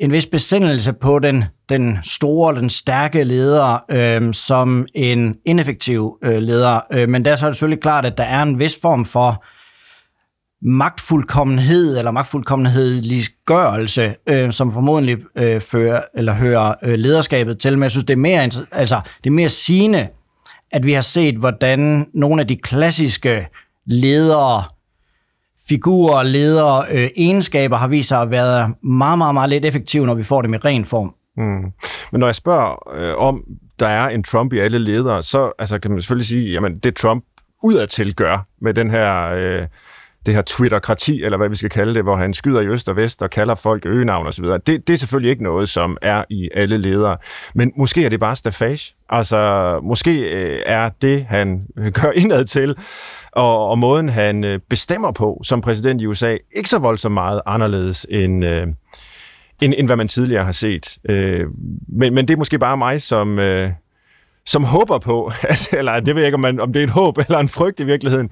en 0.00 0.12
vis 0.12 0.26
besendelse 0.26 0.92
på 0.92 1.18
den, 1.18 1.44
den 1.68 1.98
store, 2.02 2.54
den 2.54 2.70
stærke 2.70 3.24
leder 3.24 3.84
øh, 3.90 4.34
som 4.34 4.86
en 4.94 5.36
ineffektiv 5.44 6.18
øh, 6.24 6.38
leder. 6.38 6.80
Øh, 6.92 7.08
men 7.08 7.24
der 7.24 7.32
er 7.32 7.36
så 7.36 7.44
selvfølgelig 7.44 7.82
klart, 7.82 8.04
at 8.04 8.18
der 8.18 8.24
er 8.24 8.42
en 8.42 8.58
vis 8.58 8.78
form 8.82 9.04
for 9.04 9.44
magtfuldkommenhed 10.62 11.98
eller 11.98 12.10
magtfuldkommenhedsliggørelse, 12.10 14.14
øh, 14.26 14.52
som 14.52 14.72
formodentlig 14.72 15.18
øh, 15.36 15.60
fører, 15.60 16.00
eller 16.14 16.32
hører 16.32 16.74
øh, 16.82 16.94
lederskabet 16.94 17.58
til. 17.58 17.72
Men 17.72 17.82
jeg 17.82 17.90
synes, 17.90 18.04
det 18.04 18.12
er 18.12 18.18
mere, 18.18 18.50
altså, 18.72 19.00
det 19.24 19.30
er 19.30 19.34
mere 19.34 19.48
sigende, 19.48 20.08
at 20.72 20.86
vi 20.86 20.92
har 20.92 21.00
set, 21.00 21.36
hvordan 21.36 22.06
nogle 22.14 22.40
af 22.40 22.48
de 22.48 22.56
klassiske 22.56 23.48
ledere 23.86 24.62
figurer, 25.68 26.22
ledere, 26.22 26.84
øh, 26.92 27.08
egenskaber 27.16 27.76
har 27.76 27.88
vist 27.88 28.08
sig 28.08 28.22
at 28.22 28.30
være 28.30 28.74
meget, 28.82 29.18
meget, 29.18 29.34
meget 29.34 29.50
lidt 29.50 29.64
effektive, 29.64 30.06
når 30.06 30.14
vi 30.14 30.22
får 30.22 30.42
dem 30.42 30.54
i 30.54 30.56
ren 30.56 30.84
form. 30.84 31.14
Mm. 31.36 31.72
Men 32.12 32.20
når 32.20 32.26
jeg 32.26 32.34
spørger 32.34 32.94
øh, 32.94 33.16
om, 33.16 33.44
der 33.80 33.88
er 33.88 34.08
en 34.08 34.22
Trump 34.22 34.52
i 34.52 34.58
alle 34.58 34.78
ledere, 34.78 35.22
så 35.22 35.52
altså, 35.58 35.78
kan 35.78 35.90
man 35.90 36.00
selvfølgelig 36.00 36.26
sige, 36.26 36.52
jamen 36.52 36.78
det 36.78 36.96
Trump 36.96 37.24
udadtil 37.62 38.14
gør 38.14 38.46
med 38.60 38.74
den 38.74 38.90
her... 38.90 39.32
Øh, 39.34 39.66
det 40.26 40.34
her 40.34 40.42
Twitterkrati, 40.42 41.22
eller 41.22 41.38
hvad 41.38 41.48
vi 41.48 41.56
skal 41.56 41.70
kalde 41.70 41.94
det, 41.94 42.02
hvor 42.02 42.16
han 42.16 42.34
skyder 42.34 42.60
i 42.60 42.66
øst 42.66 42.88
og 42.88 42.96
vest 42.96 43.22
og 43.22 43.30
kalder 43.30 43.54
folk 43.54 43.86
øgenavn 43.86 44.26
osv., 44.26 44.44
det, 44.44 44.66
det 44.66 44.90
er 44.90 44.96
selvfølgelig 44.96 45.30
ikke 45.30 45.42
noget, 45.42 45.68
som 45.68 45.96
er 46.02 46.24
i 46.30 46.48
alle 46.54 46.78
ledere. 46.78 47.16
Men 47.54 47.72
måske 47.76 48.04
er 48.04 48.08
det 48.08 48.20
bare 48.20 48.36
stafage. 48.36 48.94
Altså, 49.08 49.80
måske 49.82 50.20
øh, 50.20 50.62
er 50.66 50.90
det, 51.02 51.24
han 51.24 51.66
gør 52.00 52.10
indad 52.10 52.44
til, 52.44 52.76
og, 53.32 53.68
og 53.68 53.78
måden, 53.78 54.08
han 54.08 54.44
øh, 54.44 54.60
bestemmer 54.70 55.12
på 55.12 55.40
som 55.44 55.60
præsident 55.60 56.02
i 56.02 56.06
USA, 56.06 56.36
ikke 56.56 56.68
så 56.68 56.78
voldsomt 56.78 57.14
meget 57.14 57.40
anderledes 57.46 58.06
end, 58.10 58.44
øh, 58.44 58.66
end, 59.62 59.74
end 59.78 59.88
hvad 59.88 59.96
man 59.96 60.08
tidligere 60.08 60.44
har 60.44 60.52
set. 60.52 60.98
Øh, 61.08 61.46
men, 61.88 62.14
men 62.14 62.28
det 62.28 62.34
er 62.34 62.38
måske 62.38 62.58
bare 62.58 62.76
mig 62.76 63.02
som... 63.02 63.38
Øh, 63.38 63.70
som 64.46 64.64
håber 64.64 64.98
på, 64.98 65.32
at, 65.42 65.72
eller 65.72 66.00
det 66.00 66.14
ved 66.14 66.22
jeg 66.22 66.26
ikke, 66.26 66.34
om, 66.34 66.40
man, 66.40 66.60
om 66.60 66.72
det 66.72 66.80
er 66.80 66.84
et 66.84 66.90
håb 66.90 67.18
eller 67.18 67.38
en 67.38 67.48
frygt 67.48 67.80
i 67.80 67.84
virkeligheden, 67.84 68.30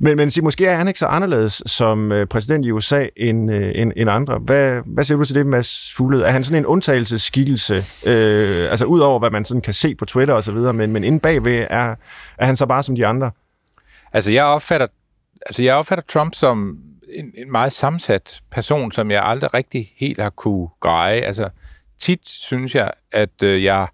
men, 0.00 0.16
men 0.16 0.30
sig, 0.30 0.44
måske 0.44 0.66
er 0.66 0.76
han 0.76 0.88
ikke 0.88 0.98
så 0.98 1.06
anderledes 1.06 1.62
som 1.66 2.12
øh, 2.12 2.26
præsident 2.26 2.66
i 2.66 2.70
USA 2.70 3.06
end, 3.16 3.52
øh, 3.52 3.72
end, 3.74 3.92
end 3.96 4.10
andre. 4.10 4.38
Hvad, 4.38 4.80
hvad 4.86 5.04
siger 5.04 5.18
du 5.18 5.24
til 5.24 5.34
det, 5.34 5.46
Mads 5.46 5.92
Fuglede? 5.96 6.24
Er 6.24 6.30
han 6.30 6.44
sådan 6.44 6.58
en 6.58 6.66
undtagelsesskikkelse, 6.66 7.84
øh, 8.06 8.70
altså 8.70 8.84
ud 8.84 9.00
over 9.00 9.18
hvad 9.18 9.30
man 9.30 9.44
sådan 9.44 9.60
kan 9.60 9.74
se 9.74 9.94
på 9.94 10.04
Twitter 10.04 10.34
og 10.34 10.44
så 10.44 10.52
videre, 10.52 10.72
men, 10.72 10.92
men 10.92 11.04
inde 11.04 11.20
bagved 11.20 11.66
er, 11.70 11.94
er 12.38 12.46
han 12.46 12.56
så 12.56 12.66
bare 12.66 12.82
som 12.82 12.96
de 12.96 13.06
andre? 13.06 13.30
Altså 14.12 14.32
jeg 14.32 14.44
opfatter, 14.44 14.86
altså 15.46 15.62
jeg 15.62 15.74
opfatter 15.74 16.04
Trump 16.08 16.34
som 16.34 16.78
en, 17.14 17.32
en 17.34 17.52
meget 17.52 17.72
sammensat 17.72 18.40
person, 18.50 18.92
som 18.92 19.10
jeg 19.10 19.22
aldrig 19.24 19.54
rigtig 19.54 19.92
helt 19.96 20.20
har 20.20 20.30
kunne 20.30 20.68
greje. 20.80 21.20
Altså 21.20 21.48
tit 21.98 22.28
synes 22.28 22.74
jeg, 22.74 22.90
at 23.12 23.42
øh, 23.42 23.64
jeg 23.64 23.86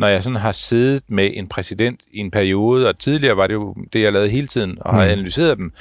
når 0.00 0.08
jeg 0.08 0.22
sådan 0.22 0.36
har 0.36 0.52
siddet 0.52 1.02
med 1.08 1.30
en 1.34 1.48
præsident 1.48 2.00
i 2.12 2.18
en 2.18 2.30
periode, 2.30 2.88
og 2.88 2.98
tidligere 2.98 3.36
var 3.36 3.46
det 3.46 3.54
jo 3.54 3.74
det, 3.92 4.02
jeg 4.02 4.12
lavede 4.12 4.30
hele 4.30 4.46
tiden, 4.46 4.78
og 4.80 4.94
har 4.94 5.04
mm. 5.04 5.10
analyseret 5.10 5.58
dem, 5.58 5.72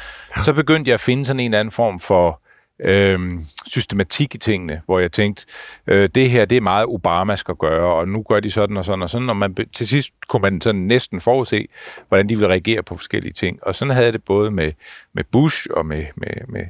så 0.43 0.53
begyndte 0.53 0.89
jeg 0.89 0.93
at 0.93 0.99
finde 0.99 1.25
sådan 1.25 1.39
en 1.39 1.45
eller 1.45 1.59
anden 1.59 1.71
form 1.71 1.99
for 1.99 2.41
øh, 2.79 3.19
systematik 3.67 4.35
i 4.35 4.37
tingene, 4.37 4.81
hvor 4.85 4.99
jeg 4.99 5.11
tænkte, 5.11 5.45
øh, 5.87 6.09
det 6.15 6.29
her, 6.29 6.45
det 6.45 6.57
er 6.57 6.61
meget 6.61 6.85
Obama 6.85 7.35
skal 7.35 7.55
gøre, 7.55 7.93
og 7.93 8.07
nu 8.07 8.23
gør 8.29 8.39
de 8.39 8.51
sådan 8.51 8.77
og 8.77 8.85
sådan 8.85 9.01
og 9.01 9.09
sådan, 9.09 9.29
og 9.29 9.37
man, 9.37 9.55
til 9.75 9.87
sidst 9.87 10.09
kunne 10.27 10.41
man 10.41 10.61
sådan 10.61 10.81
næsten 10.81 11.21
forudse, 11.21 11.67
hvordan 12.07 12.29
de 12.29 12.37
vil 12.37 12.47
reagere 12.47 12.83
på 12.83 12.95
forskellige 12.95 13.33
ting. 13.33 13.59
Og 13.61 13.75
sådan 13.75 13.93
havde 13.93 14.11
det 14.11 14.23
både 14.23 14.51
med, 14.51 14.71
med 15.13 15.23
Bush 15.31 15.67
og 15.71 15.85
med, 15.85 16.05
med, 16.15 16.47
med, 16.47 16.65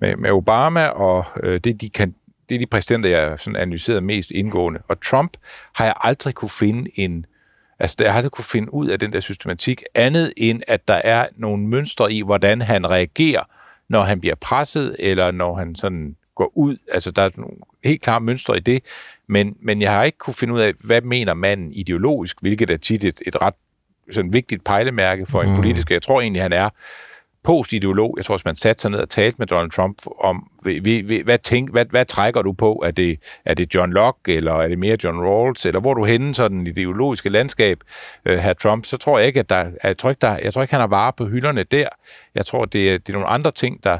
med, 0.00 0.16
med 0.16 0.30
Obama, 0.30 0.86
og 0.86 1.24
øh, 1.42 1.60
det, 1.64 1.80
de 1.80 1.90
kan, 1.90 2.14
det 2.48 2.54
er 2.54 2.58
de 2.58 2.66
præsidenter, 2.66 3.10
jeg 3.10 3.38
sådan 3.38 3.56
analyseret 3.56 4.02
mest 4.02 4.30
indgående. 4.30 4.80
Og 4.88 5.02
Trump 5.02 5.36
har 5.74 5.84
jeg 5.84 5.94
aldrig 6.00 6.34
kunne 6.34 6.48
finde 6.48 6.90
en, 6.94 7.26
altså 7.78 7.96
jeg 8.00 8.12
har 8.12 8.16
aldrig 8.16 8.32
kunne 8.32 8.44
finde 8.44 8.74
ud 8.74 8.88
af 8.88 8.98
den 8.98 9.12
der 9.12 9.20
systematik, 9.20 9.82
andet 9.94 10.32
end 10.36 10.62
at 10.68 10.88
der 10.88 11.00
er 11.04 11.26
nogle 11.36 11.66
mønstre 11.66 12.12
i, 12.12 12.22
hvordan 12.22 12.60
han 12.60 12.90
reagerer, 12.90 13.42
når 13.88 14.02
han 14.02 14.20
bliver 14.20 14.34
presset, 14.34 14.96
eller 14.98 15.30
når 15.30 15.54
han 15.54 15.74
sådan 15.74 16.16
går 16.34 16.52
ud. 16.54 16.76
Altså 16.92 17.10
der 17.10 17.22
er 17.22 17.30
nogle 17.36 17.56
helt 17.84 18.02
klare 18.02 18.20
mønstre 18.20 18.56
i 18.56 18.60
det, 18.60 18.82
men, 19.26 19.56
men 19.60 19.82
jeg 19.82 19.92
har 19.92 20.04
ikke 20.04 20.18
kunne 20.18 20.34
finde 20.34 20.54
ud 20.54 20.60
af, 20.60 20.72
hvad 20.84 21.00
mener 21.00 21.34
manden 21.34 21.72
ideologisk, 21.72 22.40
hvilket 22.40 22.70
er 22.70 22.76
tit 22.76 23.04
et, 23.04 23.22
et 23.26 23.42
ret 23.42 23.54
sådan 24.10 24.32
vigtigt 24.32 24.64
pejlemærke 24.64 25.26
for 25.26 25.42
en 25.42 25.48
mm. 25.48 25.56
politisk. 25.56 25.90
Jeg 25.90 26.02
tror 26.02 26.20
egentlig, 26.20 26.42
han 26.42 26.52
er 26.52 26.70
postideolog. 27.46 28.14
Jeg 28.16 28.24
tror, 28.24 28.36
hvis 28.36 28.44
man 28.44 28.56
satte 28.56 28.82
sig 28.82 28.90
ned 28.90 28.98
og 28.98 29.08
talte 29.08 29.36
med 29.38 29.46
Donald 29.46 29.70
Trump 29.70 29.98
om, 30.20 30.50
hvad, 31.24 31.38
tænk, 31.38 31.70
hvad, 31.70 31.86
hvad 31.90 32.04
trækker 32.04 32.42
du 32.42 32.52
på? 32.52 32.82
Er 32.86 32.90
det, 32.90 33.18
er 33.44 33.54
det 33.54 33.74
John 33.74 33.92
Locke, 33.92 34.34
eller 34.34 34.52
er 34.52 34.68
det 34.68 34.78
mere 34.78 34.96
John 35.04 35.18
Rawls, 35.18 35.66
eller 35.66 35.80
hvor 35.80 35.90
er 35.90 35.94
du 35.94 36.04
henne 36.04 36.34
sådan 36.34 36.66
i 36.66 36.70
det 36.70 36.78
ideologiske 36.78 37.28
landskab, 37.28 37.80
øh, 38.24 38.38
her 38.38 38.52
Trump, 38.52 38.84
så 38.84 38.96
tror 38.96 39.18
jeg 39.18 39.26
ikke, 39.26 39.40
at 39.40 39.50
der, 39.50 39.70
jeg 39.82 39.98
tror 39.98 40.10
ikke, 40.10 40.20
der, 40.20 40.38
jeg 40.42 40.54
tror 40.54 40.62
ikke, 40.62 40.74
han 40.74 40.80
har 40.80 40.86
varer 40.86 41.10
på 41.10 41.26
hylderne 41.26 41.62
der. 41.62 41.88
Jeg 42.34 42.46
tror, 42.46 42.64
det 42.64 42.90
er, 42.92 42.98
det 42.98 43.08
er 43.08 43.12
nogle 43.12 43.28
andre 43.28 43.50
ting, 43.50 43.84
der, 43.84 43.98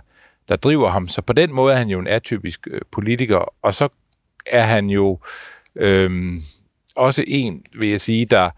der 0.49 0.57
driver 0.57 0.91
ham. 0.91 1.09
Så 1.09 1.23
på 1.23 1.33
den 1.33 1.53
måde 1.53 1.75
er 1.75 1.79
han 1.79 1.89
jo 1.89 1.99
en 1.99 2.07
atypisk 2.07 2.69
øh, 2.71 2.81
politiker, 2.93 3.53
og 3.63 3.75
så 3.75 3.89
er 4.47 4.63
han 4.63 4.87
jo 4.87 5.19
øh, 5.77 6.33
også 6.97 7.25
en, 7.27 7.63
vil 7.81 7.89
jeg 7.89 8.01
sige, 8.01 8.25
der 8.25 8.51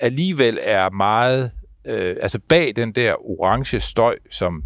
alligevel 0.00 0.58
er 0.62 0.90
meget 0.90 1.50
øh, 1.88 2.16
altså 2.20 2.38
bag 2.48 2.72
den 2.76 2.92
der 2.92 3.14
orange 3.30 3.80
støj, 3.80 4.18
som 4.30 4.64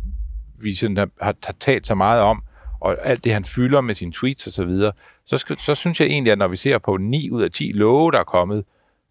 vi 0.63 0.75
sådan 0.75 0.97
har, 0.97 1.09
har, 1.21 1.55
talt 1.61 1.87
så 1.87 1.95
meget 1.95 2.21
om, 2.21 2.43
og 2.81 2.97
alt 3.09 3.25
det, 3.25 3.33
han 3.33 3.45
fylder 3.45 3.81
med 3.81 3.95
sine 3.95 4.13
tweets 4.13 4.47
osv., 4.47 4.53
så, 4.53 4.65
videre, 4.65 4.93
så, 5.25 5.39
skal, 5.39 5.59
så 5.59 5.75
synes 5.75 6.01
jeg 6.01 6.09
egentlig, 6.09 6.33
at 6.33 6.39
når 6.39 6.49
vi 6.49 6.57
ser 6.57 6.79
på 6.79 6.97
9 6.97 7.31
ud 7.31 7.43
af 7.43 7.51
10 7.51 7.73
love, 7.73 8.11
der 8.11 8.19
er 8.19 8.25
kommet, 8.25 8.65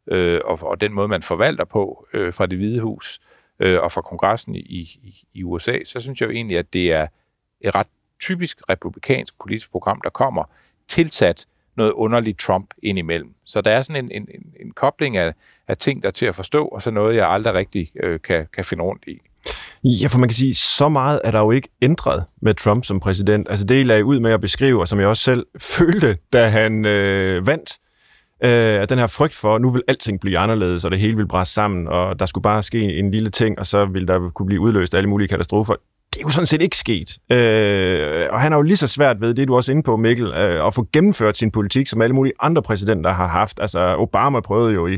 øh, 0.08 0.42
og, 0.46 0.60
og 0.62 0.82
den 0.82 0.94
måde, 0.94 1.08
man 1.08 1.22
forvalter 1.22 1.66
på 1.66 2.08
øh, 2.14 2.34
fra 2.34 2.46
det 2.46 2.58
hvide 2.58 2.82
hus 2.82 3.20
øh, 3.60 3.82
og 3.82 3.92
fra 3.92 4.02
kongressen 4.02 4.56
i, 4.56 4.60
i, 4.60 5.26
i 5.34 5.44
USA, 5.44 5.78
så 5.86 6.00
synes 6.00 6.22
jeg 6.22 6.28
jo 6.28 6.34
egentlig, 6.34 6.58
at 6.58 6.74
det 6.74 6.94
er 6.94 7.08
et 7.62 7.76
ret 7.76 7.88
typisk 8.20 8.62
republikansk 8.70 9.40
politisk 9.40 9.72
program, 9.72 10.02
der 10.04 10.10
kommer 10.10 10.44
tilsat 10.88 11.46
noget 11.82 11.94
underligt 11.94 12.40
Trump 12.40 12.74
indimellem. 12.84 13.34
Så 13.46 13.62
der 13.62 13.72
er 13.72 13.82
sådan 13.82 14.06
en, 14.06 14.12
en, 14.12 14.28
en, 14.34 14.66
en 14.66 14.72
kobling 14.72 15.18
af, 15.18 15.34
af 15.68 15.78
ting, 15.78 16.04
der 16.04 16.08
er 16.08 16.12
til 16.12 16.26
at 16.26 16.36
forstå, 16.36 16.66
og 16.66 16.82
så 16.82 16.92
noget, 16.92 17.16
jeg 17.16 17.30
aldrig 17.30 17.54
rigtig 17.54 17.92
øh, 18.04 18.20
kan, 18.20 18.48
kan 18.54 18.66
finde 18.66 18.84
rundt 18.84 19.04
i. 19.08 19.22
Ja, 19.84 20.08
for 20.08 20.20
man 20.20 20.30
kan 20.30 20.36
sige, 20.36 20.56
så 20.56 20.90
meget 20.90 21.22
er 21.24 21.32
der 21.32 21.40
jo 21.40 21.52
ikke 21.52 21.70
ændret 21.82 22.26
med 22.42 22.54
Trump 22.54 22.86
som 22.86 23.00
præsident. 23.00 23.48
Altså 23.50 23.66
det, 23.66 23.80
I 23.80 23.84
lagde 23.84 24.06
ud 24.06 24.20
med 24.20 24.32
at 24.32 24.42
beskrive, 24.42 24.82
og 24.82 24.88
som 24.88 25.00
jeg 25.00 25.08
også 25.08 25.24
selv 25.24 25.46
følte, 25.78 26.18
da 26.34 26.48
han 26.48 26.86
øh, 26.86 27.48
vandt, 27.48 27.78
øh, 28.44 28.90
den 28.90 29.00
her 29.00 29.08
frygt 29.08 29.34
for, 29.34 29.56
at 29.56 29.62
nu 29.62 29.70
vil 29.70 29.84
alting 29.88 30.20
blive 30.20 30.38
anderledes, 30.38 30.86
og 30.86 30.92
det 30.92 31.00
hele 31.00 31.16
vil 31.18 31.28
bræse 31.28 31.54
sammen, 31.54 31.88
og 31.88 32.20
der 32.20 32.26
skulle 32.26 32.44
bare 32.44 32.64
ske 32.64 32.82
en 32.82 33.12
lille 33.12 33.30
ting, 33.30 33.60
og 33.60 33.68
så 33.68 33.86
vil 33.86 34.08
der 34.08 34.30
kunne 34.30 34.46
blive 34.46 34.62
udløst 34.62 34.96
alle 34.96 35.10
mulige 35.10 35.28
katastrofer 35.28 35.76
det 36.14 36.20
er 36.20 36.24
jo 36.24 36.30
sådan 36.30 36.48
set 36.48 36.62
ikke 36.62 36.78
sket. 36.78 37.18
Øh, 37.32 38.28
og 38.32 38.42
han 38.42 38.52
har 38.52 38.60
jo 38.60 38.62
lige 38.62 38.78
så 38.78 38.88
svært 38.88 39.22
ved, 39.22 39.34
det 39.34 39.48
du 39.48 39.56
også 39.56 39.72
inde 39.72 39.84
på, 39.84 39.98
Mikkel, 39.98 40.28
øh, 40.28 40.68
at 40.68 40.74
få 40.74 40.88
gennemført 40.94 41.38
sin 41.38 41.52
politik, 41.52 41.88
som 41.88 42.02
alle 42.02 42.16
mulige 42.16 42.34
andre 42.40 42.62
præsidenter 42.62 43.14
har 43.14 43.28
haft. 43.28 43.60
Altså, 43.62 43.96
Obama 43.98 44.40
prøvede 44.40 44.74
jo 44.74 44.88
i, 44.88 44.98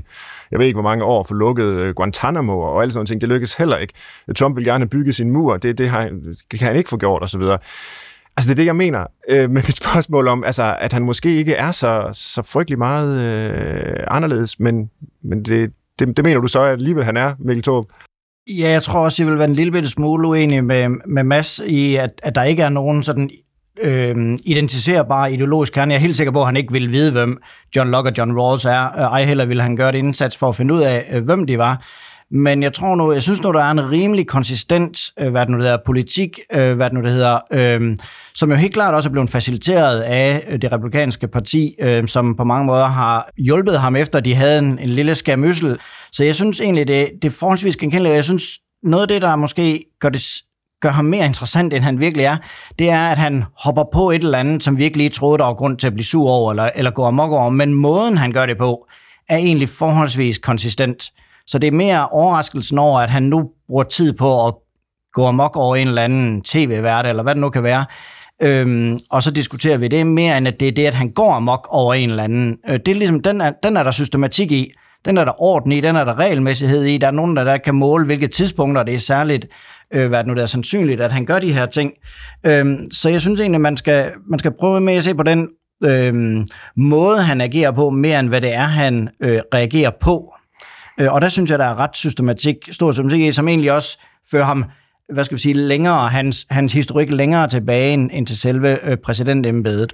jeg 0.52 0.60
ved 0.60 0.66
ikke 0.66 0.76
hvor 0.76 0.90
mange 0.90 1.04
år, 1.04 1.20
at 1.20 1.28
få 1.28 1.34
lukket 1.34 1.66
øh, 1.66 1.96
Guantanamo 1.96 2.60
og 2.60 2.82
alle 2.82 2.92
sådan 2.92 3.06
ting. 3.06 3.22
Det 3.22 3.30
lykkedes 3.30 3.54
heller 3.54 3.78
ikke. 3.78 3.94
Trump 4.36 4.56
vil 4.56 4.66
gerne 4.66 4.88
bygge 4.88 5.14
sin 5.14 5.32
mur. 5.32 5.58
Det, 5.58 5.78
det, 5.78 5.90
har, 5.90 6.10
det 6.52 6.60
kan 6.60 6.68
han 6.68 6.76
ikke 6.76 6.90
få 6.90 6.98
gjort, 6.98 7.24
osv. 7.24 7.42
Altså, 8.38 8.48
det 8.48 8.52
er 8.52 8.56
det, 8.56 8.66
jeg 8.66 8.76
mener 8.76 9.06
øh, 9.30 9.50
med 9.50 9.62
mit 9.68 9.78
spørgsmål 9.84 10.28
om, 10.28 10.44
altså, 10.44 10.78
at 10.80 10.94
han 10.94 11.04
måske 11.04 11.36
ikke 11.36 11.54
er 11.54 11.72
så, 11.72 12.10
så 12.12 12.42
frygtelig 12.42 12.78
meget 12.78 13.22
øh, 13.22 14.04
anderledes, 14.08 14.60
men, 14.60 14.90
men 15.24 15.46
det, 15.46 15.72
det, 16.00 16.18
det 16.18 16.26
mener 16.26 16.42
du 16.42 16.48
så 16.48 16.62
at 16.62 16.72
alligevel, 16.72 17.04
han 17.04 17.18
er, 17.18 17.34
Mikkel 17.40 17.64
Thorup? 17.64 17.84
Ja, 18.48 18.70
jeg 18.70 18.84
tror 18.84 19.00
også, 19.00 19.24
jeg 19.24 19.32
vil 19.32 19.40
være 19.40 19.48
en 19.48 19.56
lille 19.56 19.72
bitte 19.72 19.90
smule 19.90 20.28
uenig 20.28 20.64
med, 20.64 20.90
med 21.08 21.24
Mads 21.24 21.62
i, 21.68 21.96
at, 21.96 22.22
at 22.24 22.36
der 22.36 22.44
ikke 22.44 22.64
er 22.64 22.70
nogen 22.70 23.04
sådan 23.04 23.30
øh, 23.82 24.38
identificerbar 24.46 25.28
ideologisk 25.28 25.74
kerne. 25.74 25.94
Jeg 25.94 25.98
er 25.98 26.02
helt 26.02 26.16
sikker 26.16 26.32
på, 26.32 26.40
at 26.40 26.46
han 26.46 26.58
ikke 26.58 26.74
vil 26.74 26.92
vide, 26.92 27.12
hvem 27.12 27.42
John 27.76 27.92
Locke 27.92 28.10
og 28.10 28.18
John 28.18 28.40
Rawls 28.40 28.66
er. 28.66 28.86
Øh, 28.86 29.02
ej 29.02 29.24
heller 29.24 29.46
vil 29.46 29.62
han 29.62 29.76
gøre 29.76 29.90
et 29.90 29.96
indsats 29.96 30.38
for 30.38 30.50
at 30.50 30.56
finde 30.56 30.74
ud 30.74 30.82
af, 30.82 31.06
øh, 31.14 31.24
hvem 31.24 31.46
de 31.48 31.58
var. 31.58 31.86
Men 32.36 32.64
jeg 32.64 32.74
tror 32.74 32.96
nu, 32.96 33.12
jeg 33.12 33.22
synes 33.22 33.42
nu, 33.42 33.52
der 33.52 33.64
er 33.64 33.72
en 33.72 33.92
rimelig 33.92 34.28
konsistent, 34.28 35.00
øh, 35.20 35.32
hvad 35.32 35.42
det 35.42 35.50
nu 35.50 35.58
det 35.58 35.64
hedder, 35.64 35.78
politik, 35.86 36.40
øh, 36.54 36.76
hvad 36.76 36.86
det 36.90 36.94
nu 36.94 37.02
det 37.02 37.12
hedder, 37.12 37.40
øh, 37.54 37.98
som 38.36 38.50
jo 38.50 38.56
helt 38.56 38.74
klart 38.74 38.94
også 38.94 39.10
er 39.10 39.12
blevet 39.12 39.30
faciliteret 39.30 40.02
af 40.02 40.44
øh, 40.50 40.62
det 40.62 40.72
republikanske 40.72 41.28
parti, 41.28 41.76
øh, 41.82 42.08
som 42.08 42.36
på 42.36 42.44
mange 42.44 42.66
måder 42.66 42.86
har 42.86 43.30
hjulpet 43.38 43.80
ham 43.80 43.96
efter, 43.96 44.20
de 44.20 44.36
havde 44.36 44.60
en, 44.60 44.80
en 44.80 44.90
lille 44.90 45.16
skærmyssel. 45.16 45.80
Så 46.12 46.24
jeg 46.24 46.36
synes 46.36 46.62
egentlig, 46.62 46.88
det, 46.88 47.10
det 47.22 47.28
er 47.28 47.36
forholdsvis 47.40 47.78
genkendeligt, 47.78 48.16
jeg 48.16 48.24
synes, 48.24 48.44
noget 48.84 49.02
af 49.02 49.08
det, 49.08 49.22
der 49.22 49.36
måske 49.36 49.86
gør 50.00 50.10
det 50.10 50.22
gør 50.82 50.90
ham 50.90 51.06
mere 51.06 51.26
interessant, 51.26 51.74
end 51.74 51.84
han 51.84 52.00
virkelig 52.00 52.26
er, 52.26 52.38
det 52.80 52.90
er, 52.90 53.08
at 53.08 53.18
han 53.18 53.44
hopper 53.60 53.84
på 53.94 54.12
et 54.12 54.24
eller 54.24 54.38
andet, 54.38 54.64
som 54.64 54.78
vi 54.78 54.84
virkelig 54.84 55.14
troede, 55.14 55.38
der 55.38 55.46
var 55.46 55.54
grund 55.54 55.78
til 55.78 55.88
at 55.88 55.94
blive 55.94 56.06
sur 56.06 56.30
over, 56.30 56.52
eller, 56.52 56.70
eller 56.76 56.92
gå 56.92 57.06
amok 57.06 57.32
over, 57.32 57.50
men 57.50 57.74
måden, 57.74 58.18
han 58.18 58.32
gør 58.32 58.46
det 58.46 58.58
på, 58.58 58.88
er 59.30 59.38
egentlig 59.38 59.70
forholdsvis 59.70 60.38
konsistent. 60.38 61.12
Så 61.48 61.60
det 61.60 61.68
er 61.68 61.72
mere 61.72 62.10
overraskelsen 62.10 62.78
over, 62.78 63.00
at 63.00 63.10
han 63.10 63.24
nu 63.24 63.50
bruger 63.68 63.84
tid 63.84 64.14
på 64.14 64.48
at 64.48 64.54
gå 65.14 65.26
amok 65.26 65.58
over 65.58 65.76
en 65.76 65.88
eller 65.88 66.02
anden 66.02 66.42
tv-vært, 66.42 67.08
eller 67.08 67.24
hvad 67.24 67.36
det 67.36 67.42
nu 67.42 67.50
kan 67.50 67.64
være. 67.64 67.86
Øhm, 68.42 69.00
og 69.12 69.24
så 69.24 69.32
diskuterer 69.32 69.78
vi 69.78 69.88
det 69.88 70.08
mere, 70.08 70.38
end 70.38 70.48
at 70.48 70.60
det 70.60 70.68
er 70.68 70.72
det, 70.72 70.86
at 70.86 70.94
han 70.94 71.10
går 71.10 71.34
amok 71.34 71.68
over 71.70 71.94
en 71.94 72.10
eller 72.10 72.24
anden. 72.24 72.58
Øh, 72.70 72.80
det 72.86 72.88
er 72.88 72.96
ligesom, 72.96 73.20
den 73.22 73.42
er, 73.42 73.52
den 73.64 73.78
er 73.78 73.84
der 73.84 73.92
systematik 73.92 74.52
i. 74.52 74.72
Den 75.06 75.18
er 75.18 75.26
der 75.26 75.42
orden 75.42 75.72
i, 75.72 75.82
den 75.82 75.96
er 75.96 76.04
der 76.04 76.20
regelmæssighed 76.20 76.84
i. 76.84 76.98
Der 76.98 77.08
er 77.08 77.12
nogen, 77.12 77.36
der, 77.36 77.44
der 77.44 77.58
kan 77.58 77.76
måle, 77.76 78.06
hvilke 78.06 78.28
tidspunkter 78.28 78.84
det 78.84 78.94
er 78.94 79.00
særligt, 79.00 79.48
øh, 79.94 80.08
hvad 80.08 80.24
nu 80.24 80.34
det 80.34 80.42
er 80.42 80.46
sandsynligt, 80.46 81.02
at 81.02 81.12
han 81.12 81.26
gør 81.26 81.40
de 81.40 81.54
her 81.54 81.66
ting. 81.66 81.94
Øhm, 82.46 82.92
så 82.92 83.10
jeg 83.10 83.22
synes 83.22 83.40
egentlig, 83.40 83.62
man 83.62 83.78
skal, 83.78 84.12
man 84.30 84.40
skal 84.40 84.52
prøve 84.60 84.82
med 84.82 84.94
at 84.94 85.04
se 85.04 85.16
på 85.16 85.24
den 85.24 85.50
øh, 85.84 86.46
måde, 86.76 87.22
han 87.22 87.42
agerer 87.42 87.72
på, 87.72 87.90
mere 87.90 88.20
end 88.20 88.30
hvad 88.30 88.42
det 88.42 88.54
er, 88.54 88.64
han 88.64 89.10
øh, 89.22 89.40
reagerer 89.54 89.92
på. 90.02 90.34
Øh, 91.00 91.14
og 91.14 91.22
der 91.22 91.30
synes 91.30 91.52
jeg, 91.52 91.60
der 91.60 91.66
er 91.66 91.76
ret 91.76 91.96
systematik, 91.96 92.56
stor 92.72 92.92
systematik, 92.92 93.34
som 93.34 93.48
egentlig 93.48 93.72
også 93.72 93.98
fører 94.32 94.46
ham 94.46 94.66
hvad 95.14 95.24
skal 95.24 95.36
vi 95.36 95.42
sige, 95.42 95.54
længere, 95.54 96.10
hans, 96.10 96.46
hans 96.50 96.74
historik 96.74 97.12
længere 97.12 97.48
tilbage 97.48 97.94
end, 97.94 98.10
end 98.14 98.28
til 98.28 98.38
selve 98.38 98.90
øh, 98.90 98.98
præsidentembedet. 98.98 99.94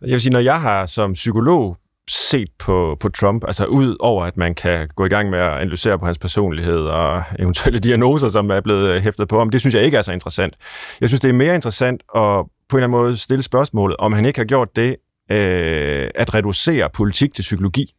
Jeg 0.00 0.10
vil 0.10 0.20
sige, 0.20 0.32
når 0.32 0.40
jeg 0.40 0.60
har 0.60 0.86
som 0.86 1.12
psykolog 1.12 1.76
set 2.10 2.48
på, 2.58 2.96
på 3.00 3.08
Trump, 3.08 3.44
altså 3.46 3.64
ud 3.64 3.96
over, 4.00 4.24
at 4.24 4.36
man 4.36 4.54
kan 4.54 4.88
gå 4.96 5.04
i 5.04 5.08
gang 5.08 5.30
med 5.30 5.38
at 5.38 5.52
analysere 5.52 5.98
på 5.98 6.04
hans 6.04 6.18
personlighed 6.18 6.80
og 6.80 7.22
eventuelle 7.38 7.78
diagnoser, 7.78 8.28
som 8.28 8.50
er 8.50 8.60
blevet 8.60 8.88
øh, 8.88 9.02
hæftet 9.02 9.28
på 9.28 9.38
ham, 9.38 9.50
det 9.50 9.60
synes 9.60 9.74
jeg 9.74 9.82
ikke 9.82 9.96
er 9.96 10.02
så 10.02 10.12
interessant. 10.12 10.54
Jeg 11.00 11.08
synes, 11.08 11.20
det 11.20 11.28
er 11.28 11.32
mere 11.32 11.54
interessant 11.54 12.02
at 12.16 12.44
på 12.68 12.76
en 12.76 12.82
eller 12.82 12.88
anden 12.88 13.00
måde 13.00 13.16
stille 13.16 13.42
spørgsmålet, 13.42 13.96
om 13.96 14.12
han 14.12 14.24
ikke 14.24 14.38
har 14.38 14.44
gjort 14.44 14.76
det, 14.76 14.96
øh, 15.30 16.10
at 16.14 16.34
reducere 16.34 16.90
politik 16.94 17.34
til 17.34 17.42
psykologi. 17.42 17.94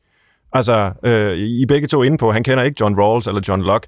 Altså, 0.53 0.91
øh, 1.03 1.37
I 1.37 1.65
begge 1.65 1.87
to 1.87 2.03
inde 2.03 2.17
på, 2.17 2.31
han 2.31 2.43
kender 2.43 2.63
ikke 2.63 2.77
John 2.81 2.99
Rawls 2.99 3.27
eller 3.27 3.41
John 3.47 3.61
Locke. 3.61 3.87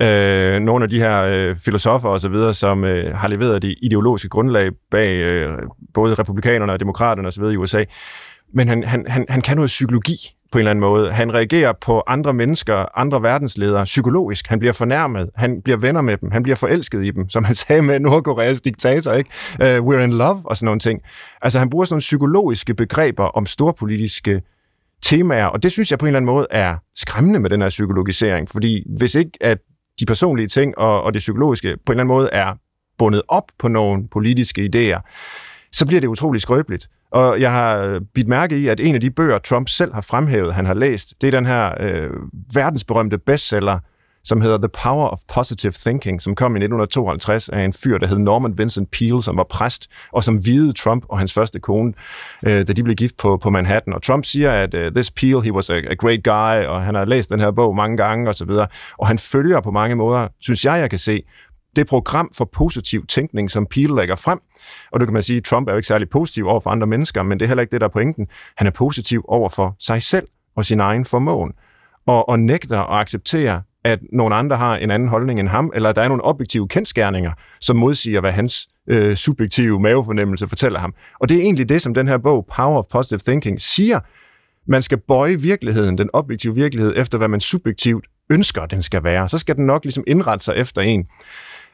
Øh, 0.00 0.60
nogle 0.60 0.84
af 0.84 0.90
de 0.90 0.98
her 0.98 1.22
øh, 1.22 1.56
filosofer 1.56 2.08
og 2.08 2.20
så 2.20 2.28
videre, 2.28 2.54
som 2.54 2.84
øh, 2.84 3.16
har 3.16 3.28
leveret 3.28 3.62
det 3.62 3.74
ideologiske 3.82 4.28
grundlag 4.28 4.70
bag 4.90 5.10
øh, 5.10 5.58
både 5.94 6.14
republikanerne 6.14 6.72
og 6.72 6.80
demokraterne 6.80 7.28
og 7.28 7.32
så 7.32 7.40
videre 7.40 7.54
i 7.54 7.56
USA. 7.56 7.84
Men 8.52 8.68
han, 8.68 8.82
han, 8.84 9.06
han, 9.08 9.26
han 9.28 9.42
kan 9.42 9.56
noget 9.56 9.68
psykologi 9.68 10.16
på 10.52 10.58
en 10.58 10.60
eller 10.60 10.70
anden 10.70 10.80
måde. 10.80 11.12
Han 11.12 11.34
reagerer 11.34 11.72
på 11.72 12.02
andre 12.06 12.32
mennesker, 12.32 12.98
andre 12.98 13.22
verdensledere, 13.22 13.84
psykologisk. 13.84 14.48
Han 14.48 14.58
bliver 14.58 14.72
fornærmet, 14.72 15.30
han 15.34 15.62
bliver 15.62 15.76
venner 15.76 16.00
med 16.00 16.16
dem, 16.16 16.30
han 16.30 16.42
bliver 16.42 16.56
forelsket 16.56 17.04
i 17.04 17.10
dem, 17.10 17.28
som 17.28 17.44
han 17.44 17.54
sagde 17.64 17.82
med 17.82 18.00
Nordkoreas 18.00 18.60
diktator, 18.60 19.12
ikke? 19.12 19.30
Uh, 19.58 19.86
we're 19.86 20.02
in 20.02 20.12
love 20.12 20.38
og 20.44 20.56
sådan 20.56 20.64
nogle 20.64 20.80
ting. 20.80 21.00
Altså 21.42 21.58
han 21.58 21.70
bruger 21.70 21.84
sådan 21.84 21.94
nogle 21.94 22.00
psykologiske 22.00 22.74
begreber 22.74 23.24
om 23.24 23.46
storpolitiske 23.46 24.42
temaer, 25.04 25.46
og 25.46 25.62
det 25.62 25.72
synes 25.72 25.90
jeg 25.90 25.98
på 25.98 26.06
en 26.06 26.08
eller 26.08 26.18
anden 26.18 26.34
måde 26.34 26.46
er 26.50 26.76
skræmmende 26.96 27.40
med 27.40 27.50
den 27.50 27.62
her 27.62 27.68
psykologisering, 27.68 28.48
fordi 28.48 28.86
hvis 28.98 29.14
ikke 29.14 29.30
at 29.40 29.58
de 30.00 30.06
personlige 30.06 30.48
ting 30.48 30.78
og, 30.78 31.02
og 31.02 31.14
det 31.14 31.18
psykologiske 31.18 31.76
på 31.86 31.92
en 31.92 31.98
eller 31.98 32.02
anden 32.02 32.14
måde 32.14 32.28
er 32.32 32.54
bundet 32.98 33.22
op 33.28 33.44
på 33.58 33.68
nogle 33.68 34.08
politiske 34.08 34.70
idéer, 34.74 35.00
så 35.72 35.86
bliver 35.86 36.00
det 36.00 36.08
utrolig 36.08 36.40
skrøbeligt. 36.40 36.88
Og 37.10 37.40
jeg 37.40 37.52
har 37.52 37.82
øh, 37.82 38.00
bidt 38.14 38.28
mærke 38.28 38.58
i, 38.58 38.68
at 38.68 38.80
en 38.80 38.94
af 38.94 39.00
de 39.00 39.10
bøger, 39.10 39.38
Trump 39.38 39.68
selv 39.68 39.94
har 39.94 40.00
fremhævet, 40.00 40.54
han 40.54 40.66
har 40.66 40.74
læst, 40.74 41.14
det 41.20 41.26
er 41.26 41.30
den 41.30 41.46
her 41.46 41.72
øh, 41.80 42.10
verdensberømte 42.54 43.18
bestseller, 43.18 43.78
som 44.24 44.40
hedder 44.40 44.58
The 44.58 44.68
Power 44.68 45.08
of 45.08 45.18
Positive 45.34 45.72
Thinking, 45.72 46.22
som 46.22 46.34
kom 46.34 46.56
i 46.56 46.58
1952 46.58 47.48
af 47.48 47.60
en 47.60 47.72
fyr, 47.72 47.98
der 47.98 48.06
hed 48.06 48.18
Norman 48.18 48.58
Vincent 48.58 48.90
Peale, 48.90 49.22
som 49.22 49.36
var 49.36 49.46
præst, 49.50 49.90
og 50.12 50.24
som 50.24 50.46
videde 50.46 50.72
Trump 50.72 51.04
og 51.08 51.18
hans 51.18 51.32
første 51.32 51.60
kone, 51.60 51.92
øh, 52.46 52.66
da 52.66 52.72
de 52.72 52.82
blev 52.82 52.96
gift 52.96 53.16
på, 53.16 53.36
på 53.36 53.50
Manhattan. 53.50 53.92
Og 53.92 54.02
Trump 54.02 54.24
siger, 54.24 54.52
at 54.52 54.74
uh, 54.74 54.94
this 54.94 55.10
Peale, 55.10 55.42
he 55.42 55.52
was 55.52 55.70
a, 55.70 55.74
a 55.74 55.94
great 55.94 56.24
guy, 56.24 56.66
og 56.66 56.82
han 56.82 56.94
har 56.94 57.04
læst 57.04 57.30
den 57.30 57.40
her 57.40 57.50
bog 57.50 57.76
mange 57.76 57.96
gange 57.96 58.30
osv., 58.30 58.50
og, 58.50 58.68
og 58.98 59.06
han 59.06 59.18
følger 59.18 59.60
på 59.60 59.70
mange 59.70 59.96
måder, 59.96 60.28
synes 60.40 60.64
jeg, 60.64 60.80
jeg 60.80 60.90
kan 60.90 60.98
se, 60.98 61.22
det 61.76 61.86
program 61.86 62.30
for 62.36 62.44
positiv 62.44 63.06
tænkning, 63.06 63.50
som 63.50 63.66
Peale 63.66 63.96
lægger 63.96 64.16
frem. 64.16 64.38
Og 64.92 65.00
du 65.00 65.06
kan 65.06 65.12
man 65.12 65.22
sige, 65.22 65.36
at 65.36 65.44
Trump 65.44 65.68
er 65.68 65.72
jo 65.72 65.76
ikke 65.76 65.88
særlig 65.88 66.10
positiv 66.10 66.46
over 66.46 66.60
for 66.60 66.70
andre 66.70 66.86
mennesker, 66.86 67.22
men 67.22 67.38
det 67.38 67.44
er 67.44 67.48
heller 67.48 67.62
ikke 67.62 67.72
det, 67.72 67.80
der 67.80 67.86
er 67.86 67.90
pointen. 67.90 68.26
Han 68.56 68.66
er 68.66 68.70
positiv 68.70 69.24
over 69.28 69.48
for 69.48 69.76
sig 69.80 70.02
selv 70.02 70.28
og 70.56 70.64
sin 70.64 70.80
egen 70.80 71.04
formåen. 71.04 71.52
Og, 72.06 72.28
og 72.28 72.38
nægter 72.38 72.80
at 72.80 73.00
acceptere, 73.00 73.62
at 73.84 73.98
nogle 74.12 74.34
andre 74.34 74.56
har 74.56 74.76
en 74.76 74.90
anden 74.90 75.08
holdning 75.08 75.40
end 75.40 75.48
ham, 75.48 75.70
eller 75.74 75.88
at 75.88 75.96
der 75.96 76.02
er 76.02 76.08
nogle 76.08 76.24
objektive 76.24 76.68
kendskærninger, 76.68 77.32
som 77.60 77.76
modsiger, 77.76 78.20
hvad 78.20 78.32
hans 78.32 78.68
øh, 78.88 79.16
subjektive 79.16 79.80
mavefornemmelse 79.80 80.48
fortæller 80.48 80.78
ham. 80.78 80.94
Og 81.20 81.28
det 81.28 81.36
er 81.36 81.40
egentlig 81.40 81.68
det, 81.68 81.82
som 81.82 81.94
den 81.94 82.08
her 82.08 82.18
bog, 82.18 82.46
Power 82.56 82.78
of 82.78 82.84
Positive 82.90 83.18
Thinking, 83.18 83.60
siger. 83.60 84.00
Man 84.66 84.82
skal 84.82 84.98
bøje 84.98 85.40
virkeligheden, 85.40 85.98
den 85.98 86.10
objektive 86.12 86.54
virkelighed, 86.54 86.92
efter 86.96 87.18
hvad 87.18 87.28
man 87.28 87.40
subjektivt 87.40 88.06
ønsker, 88.30 88.66
den 88.66 88.82
skal 88.82 89.04
være. 89.04 89.28
Så 89.28 89.38
skal 89.38 89.56
den 89.56 89.66
nok 89.66 89.84
ligesom 89.84 90.04
indrette 90.06 90.44
sig 90.44 90.54
efter 90.56 90.82
en. 90.82 91.06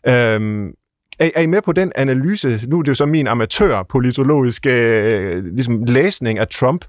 Øhm, 0.09 0.73
er, 1.21 1.31
er 1.35 1.41
I 1.41 1.47
med 1.47 1.62
på 1.62 1.73
den 1.73 1.93
analyse? 1.95 2.61
Nu 2.67 2.79
er 2.79 2.83
det 2.83 2.89
jo 2.89 2.95
så 2.95 3.07
min 3.07 3.29
amatør-politologiske 3.29 4.71
øh, 4.71 5.45
ligesom 5.45 5.85
læsning 5.85 6.39
af 6.39 6.49
Trump, 6.49 6.85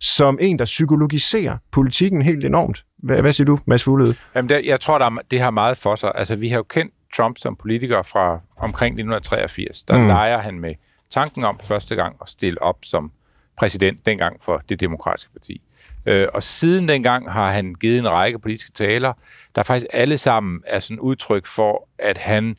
som 0.00 0.38
en, 0.40 0.58
der 0.58 0.64
psykologiserer 0.64 1.56
politikken 1.70 2.22
helt 2.22 2.44
enormt. 2.44 2.84
Hvad, 2.98 3.20
hvad 3.20 3.32
siger 3.32 3.44
du, 3.44 3.58
Mads 3.66 3.84
Fuglede? 3.84 4.14
Jamen, 4.34 4.48
det, 4.48 4.66
jeg 4.66 4.80
tror, 4.80 4.98
der 4.98 5.06
er, 5.06 5.18
det 5.30 5.40
har 5.40 5.50
meget 5.50 5.76
for 5.76 5.94
sig. 5.94 6.12
Altså, 6.14 6.36
vi 6.36 6.48
har 6.48 6.56
jo 6.56 6.62
kendt 6.62 6.92
Trump 7.16 7.38
som 7.38 7.56
politiker 7.56 8.02
fra 8.02 8.40
omkring 8.56 8.92
1983. 8.92 9.84
Der 9.84 9.98
mm. 9.98 10.06
leger 10.06 10.38
han 10.40 10.60
med 10.60 10.74
tanken 11.10 11.44
om 11.44 11.58
første 11.62 11.96
gang 11.96 12.16
at 12.22 12.28
stille 12.28 12.62
op 12.62 12.76
som 12.82 13.12
præsident 13.58 14.06
dengang 14.06 14.36
for 14.42 14.62
det 14.68 14.80
demokratiske 14.80 15.32
parti. 15.32 15.60
Øh, 16.06 16.26
og 16.34 16.42
siden 16.42 16.88
dengang 16.88 17.32
har 17.32 17.50
han 17.50 17.74
givet 17.74 17.98
en 17.98 18.08
række 18.08 18.38
politiske 18.38 18.72
taler, 18.72 19.12
der 19.54 19.62
faktisk 19.62 19.86
alle 19.92 20.18
sammen 20.18 20.62
er 20.66 20.80
sådan 20.80 21.00
udtryk 21.00 21.46
for, 21.46 21.88
at 21.98 22.18
han 22.18 22.56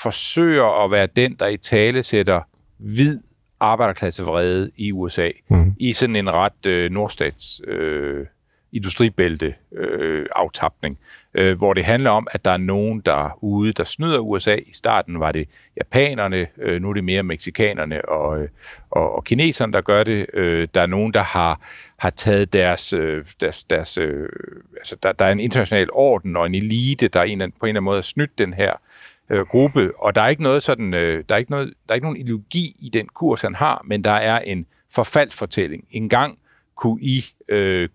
forsøger 0.00 0.84
at 0.84 0.90
være 0.90 1.06
den, 1.06 1.34
der 1.34 1.46
i 1.46 1.56
tale 1.56 2.02
sætter 2.02 2.40
hvid 2.78 3.20
arbejderklassevrede 3.60 4.70
i 4.76 4.92
USA, 4.92 5.30
mm. 5.48 5.74
i 5.78 5.92
sådan 5.92 6.16
en 6.16 6.30
ret 6.30 6.66
øh, 6.66 6.90
nordstats 6.90 7.60
øh, 7.66 8.26
industribælte 8.72 9.54
øh, 9.76 10.26
aftapning, 10.36 10.98
øh, 11.34 11.58
hvor 11.58 11.72
det 11.72 11.84
handler 11.84 12.10
om, 12.10 12.26
at 12.30 12.44
der 12.44 12.50
er 12.50 12.56
nogen 12.56 13.00
der 13.00 13.38
ude, 13.42 13.72
der 13.72 13.84
snyder 13.84 14.18
USA. 14.18 14.54
I 14.54 14.72
starten 14.72 15.20
var 15.20 15.32
det 15.32 15.48
japanerne, 15.76 16.46
øh, 16.58 16.82
nu 16.82 16.90
er 16.90 16.94
det 16.94 17.04
mere 17.04 17.22
meksikanerne 17.22 18.08
og, 18.08 18.42
øh, 18.42 18.48
og, 18.90 19.14
og 19.14 19.24
kineserne, 19.24 19.72
der 19.72 19.80
gør 19.80 20.04
det. 20.04 20.26
Øh, 20.34 20.68
der 20.74 20.80
er 20.80 20.86
nogen, 20.86 21.14
der 21.14 21.22
har, 21.22 21.60
har 21.96 22.10
taget 22.10 22.52
deres... 22.52 22.92
Øh, 22.92 23.24
deres, 23.40 23.64
deres 23.64 23.98
øh, 23.98 24.28
altså 24.76 24.96
der, 25.02 25.12
der 25.12 25.24
er 25.24 25.32
en 25.32 25.40
international 25.40 25.88
orden 25.92 26.36
og 26.36 26.46
en 26.46 26.54
elite, 26.54 27.08
der 27.08 27.20
er 27.20 27.24
en, 27.24 27.38
på 27.38 27.44
en 27.44 27.46
eller 27.46 27.68
anden 27.68 27.84
måde 27.84 27.96
har 27.96 28.02
snydt 28.02 28.38
den 28.38 28.52
her 28.52 28.70
øh, 28.72 28.93
Øh, 29.30 29.46
gruppe, 29.46 29.92
og 29.98 30.14
der 30.14 30.20
er 30.20 30.28
ikke 30.28 30.42
noget 30.42 30.62
sådan, 30.62 30.94
øh, 30.94 31.24
der 31.28 31.34
er 31.34 31.38
ikke 31.38 31.50
noget, 31.50 31.74
der 31.88 31.92
er 31.92 31.94
ikke 31.94 32.04
nogen 32.04 32.20
ideologi 32.20 32.76
i 32.78 32.88
den 32.88 33.06
kurs, 33.08 33.42
han 33.42 33.54
har, 33.54 33.82
men 33.84 34.04
der 34.04 34.10
er 34.10 34.38
en 34.38 34.66
forfaldsfortælling. 34.94 35.84
En 35.90 36.08
gang 36.08 36.38
kunne 36.76 37.02
I, 37.02 37.24
øh, 37.48 37.88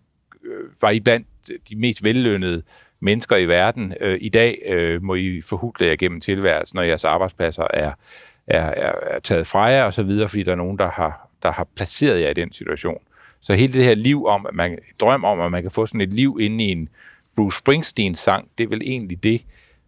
øh, 0.44 0.64
var 0.82 0.90
I 0.90 1.00
blandt 1.00 1.28
de 1.70 1.76
mest 1.76 2.04
vellønnede 2.04 2.64
mennesker 3.00 3.38
i 3.38 3.46
verden. 3.46 3.94
Øh, 4.02 4.18
I 4.22 4.30
dag 4.30 4.58
øh, 4.66 5.04
må 5.04 5.16
I 5.16 5.42
forhudle 5.42 5.88
jer 5.88 5.96
gennem 5.96 6.20
tilværelsen, 6.20 6.78
når 6.78 6.84
jeres 6.84 7.06
arbejdspladser 7.06 7.68
er, 7.74 7.92
er, 8.48 8.66
er, 8.66 8.94
er 9.02 9.20
taget 9.20 9.48
fra 9.48 9.64
jer 9.64 9.84
og 9.84 9.94
så 9.94 10.04
videre, 10.04 10.30
fordi 10.30 10.44
der 10.44 10.52
er 10.52 10.56
nogen, 10.56 10.78
der 10.78 10.90
har, 10.90 11.30
der 11.44 11.52
har 11.52 11.68
placeret 11.76 12.22
jer 12.22 12.30
i 12.30 12.34
den 12.34 12.52
situation. 12.52 13.02
Så 13.42 13.56
hele 13.56 13.74
det 13.74 13.84
her 13.84 13.96
liv 13.96 14.26
om, 14.26 14.46
at 14.46 14.56
man 14.56 14.80
drøm 15.00 15.24
om, 15.24 15.40
at 15.40 15.52
man 15.52 15.62
kan 15.62 15.72
få 15.72 15.86
sådan 15.86 16.02
et 16.02 16.14
liv 16.14 16.38
inde 16.42 16.64
i 16.64 16.68
en 16.68 16.90
Bruce 17.36 17.58
Springsteen-sang, 17.58 18.50
det 18.58 18.64
er 18.64 18.68
vel 18.68 18.82
egentlig 18.86 19.24
det, 19.24 19.46